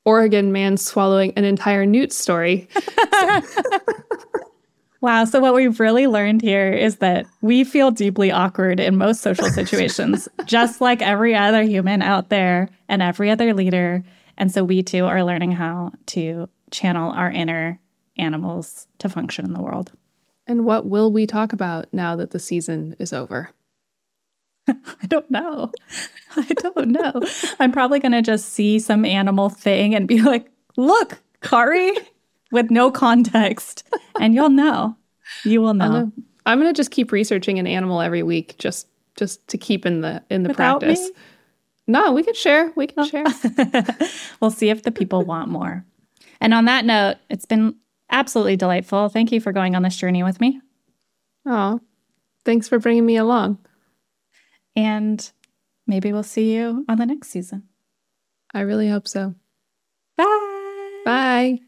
Oregon 0.06 0.51
man 0.51 0.78
swallowing 0.78 1.34
an 1.36 1.43
entire 1.43 1.86
newt 1.86 2.12
story. 2.12 2.68
Wow. 5.04 5.26
So, 5.26 5.41
what 5.41 5.54
we've 5.54 5.82
really 5.82 6.08
learned 6.08 6.41
here 6.41 6.72
is 6.72 6.99
that 6.99 7.26
we 7.41 7.66
feel 7.66 7.91
deeply 7.91 8.32
awkward 8.32 8.80
in 8.80 8.95
most 8.95 9.20
social 9.20 9.49
situations, 9.49 10.30
just 10.45 10.80
like 10.80 11.01
every 11.01 11.36
other 11.36 11.62
human 11.62 12.01
out 12.01 12.30
there 12.30 12.70
and 12.88 13.01
every 13.01 13.30
other 13.30 13.54
leader. 13.54 14.01
And 14.38 14.49
so, 14.49 14.64
we 14.64 14.82
too 14.82 15.04
are 15.06 15.26
learning 15.26 15.51
how 15.51 15.91
to 16.06 16.47
channel 16.72 17.12
our 17.12 17.30
inner 17.30 17.82
animals 18.18 18.88
to 18.99 19.10
function 19.10 19.43
in 19.43 19.51
the 19.51 19.62
world. 19.62 19.91
And 20.47 20.64
what 20.64 20.86
will 20.86 21.12
we 21.12 21.28
talk 21.28 21.51
about 21.51 21.88
now 21.91 22.16
that 22.16 22.32
the 22.32 22.39
season 22.39 22.95
is 22.97 23.12
over? 23.12 23.49
I 24.68 25.07
don't 25.07 25.30
know. 25.30 25.72
I 26.36 26.47
don't 26.53 26.89
know. 26.89 27.22
I'm 27.59 27.72
probably 27.72 27.99
going 27.99 28.14
to 28.14 28.22
just 28.22 28.49
see 28.49 28.80
some 28.80 29.05
animal 29.05 29.49
thing 29.49 29.93
and 29.95 30.07
be 30.07 30.22
like, 30.22 30.49
look, 30.78 31.20
Kari, 31.41 31.93
with 32.51 32.72
no 32.72 32.91
context. 32.91 33.84
And 34.20 34.34
you'll 34.34 34.49
know. 34.49 34.95
You 35.43 35.61
will 35.61 35.74
know. 35.74 36.11
I'm 36.45 36.59
going 36.59 36.74
to 36.74 36.78
just 36.78 36.91
keep 36.91 37.11
researching 37.11 37.59
an 37.59 37.68
animal 37.68 38.01
every 38.01 38.24
week 38.24 38.55
just 38.57 38.88
just 39.16 39.47
to 39.47 39.57
keep 39.57 39.86
in 39.86 40.01
the 40.01 40.24
in 40.30 40.43
the 40.43 40.49
Without 40.49 40.82
practice. 40.82 41.09
me? 41.09 41.11
No, 41.88 42.11
we 42.14 42.24
can 42.24 42.34
share. 42.34 42.72
We 42.76 42.88
can 42.88 43.03
oh. 43.03 43.05
share. 43.05 43.26
we'll 44.39 44.51
see 44.51 44.70
if 44.70 44.84
the 44.84 44.91
people 44.91 45.24
want 45.24 45.49
more. 45.49 45.86
And 46.39 46.53
on 46.53 46.66
that 46.66 46.86
note, 46.86 47.18
it's 47.30 47.45
been 47.45 47.76
absolutely 48.09 48.55
delightful. 48.55 49.09
Thank 49.09 49.32
you 49.32 49.41
for 49.41 49.51
going 49.51 49.76
on 49.76 49.84
this 49.84 49.97
journey 49.97 50.24
with 50.24 50.39
me. 50.39 50.61
Oh, 51.45 51.82
thanks 52.45 52.68
for 52.68 52.80
bringing 52.80 53.05
me 53.05 53.18
along. 53.18 53.57
And 54.76 55.32
maybe 55.88 56.11
we'll 56.13 56.24
see 56.24 56.53
you 56.53 56.86
on 56.89 56.97
the 56.97 57.05
next 57.05 57.30
season. 57.30 57.63
I 58.53 58.61
really 58.61 58.89
hope 58.89 59.07
so. 59.07 59.36
Bye. 60.17 61.01
Bye. 61.05 61.59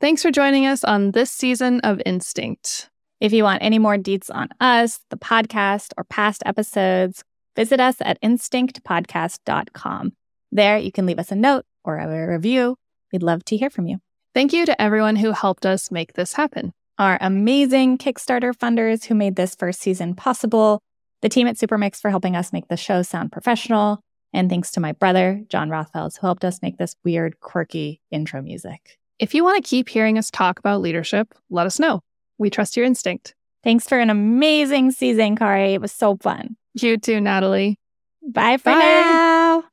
Thanks 0.00 0.22
for 0.22 0.30
joining 0.30 0.66
us 0.66 0.84
on 0.84 1.10
this 1.10 1.30
season 1.30 1.80
of 1.80 2.00
Instinct. 2.06 2.88
If 3.20 3.32
you 3.34 3.44
want 3.44 3.62
any 3.62 3.78
more 3.78 3.96
deets 3.96 4.30
on 4.34 4.48
us, 4.60 5.00
the 5.10 5.18
podcast, 5.18 5.92
or 5.98 6.04
past 6.04 6.42
episodes, 6.46 7.22
visit 7.54 7.80
us 7.80 7.96
at 8.00 8.20
instinctpodcast.com. 8.22 10.12
There, 10.52 10.78
you 10.78 10.90
can 10.90 11.06
leave 11.06 11.18
us 11.18 11.30
a 11.30 11.36
note 11.36 11.64
or 11.84 11.98
a 11.98 12.26
review. 12.26 12.76
We'd 13.12 13.22
love 13.22 13.44
to 13.46 13.56
hear 13.56 13.68
from 13.68 13.86
you. 13.86 13.98
Thank 14.32 14.52
you 14.52 14.64
to 14.64 14.80
everyone 14.80 15.16
who 15.16 15.32
helped 15.32 15.66
us 15.66 15.90
make 15.90 16.14
this 16.14 16.32
happen. 16.34 16.72
Our 16.98 17.18
amazing 17.20 17.98
Kickstarter 17.98 18.54
funders 18.54 19.04
who 19.04 19.14
made 19.14 19.36
this 19.36 19.54
first 19.54 19.80
season 19.80 20.14
possible, 20.14 20.80
the 21.22 21.28
team 21.28 21.46
at 21.46 21.56
Supermix 21.56 22.00
for 22.00 22.10
helping 22.10 22.36
us 22.36 22.52
make 22.52 22.68
the 22.68 22.76
show 22.76 23.02
sound 23.02 23.32
professional, 23.32 24.00
and 24.32 24.48
thanks 24.48 24.70
to 24.72 24.80
my 24.80 24.92
brother, 24.92 25.42
John 25.48 25.68
Rothfels, 25.68 26.18
who 26.18 26.26
helped 26.26 26.44
us 26.44 26.62
make 26.62 26.78
this 26.78 26.94
weird, 27.04 27.40
quirky 27.40 28.00
intro 28.10 28.42
music. 28.42 28.98
If 29.18 29.34
you 29.34 29.44
want 29.44 29.62
to 29.62 29.68
keep 29.68 29.88
hearing 29.88 30.16
us 30.16 30.30
talk 30.30 30.58
about 30.58 30.80
leadership, 30.80 31.34
let 31.50 31.66
us 31.66 31.78
know. 31.78 32.00
We 32.38 32.48
trust 32.48 32.76
your 32.76 32.86
instinct. 32.86 33.34
Thanks 33.62 33.86
for 33.86 33.98
an 33.98 34.08
amazing 34.08 34.92
season, 34.92 35.36
Kari. 35.36 35.74
It 35.74 35.80
was 35.80 35.92
so 35.92 36.16
fun. 36.16 36.56
You 36.74 36.96
too, 36.96 37.20
Natalie. 37.20 37.78
Bye 38.22 38.56
for 38.56 38.72
Bye. 38.72 38.78
now. 38.78 39.64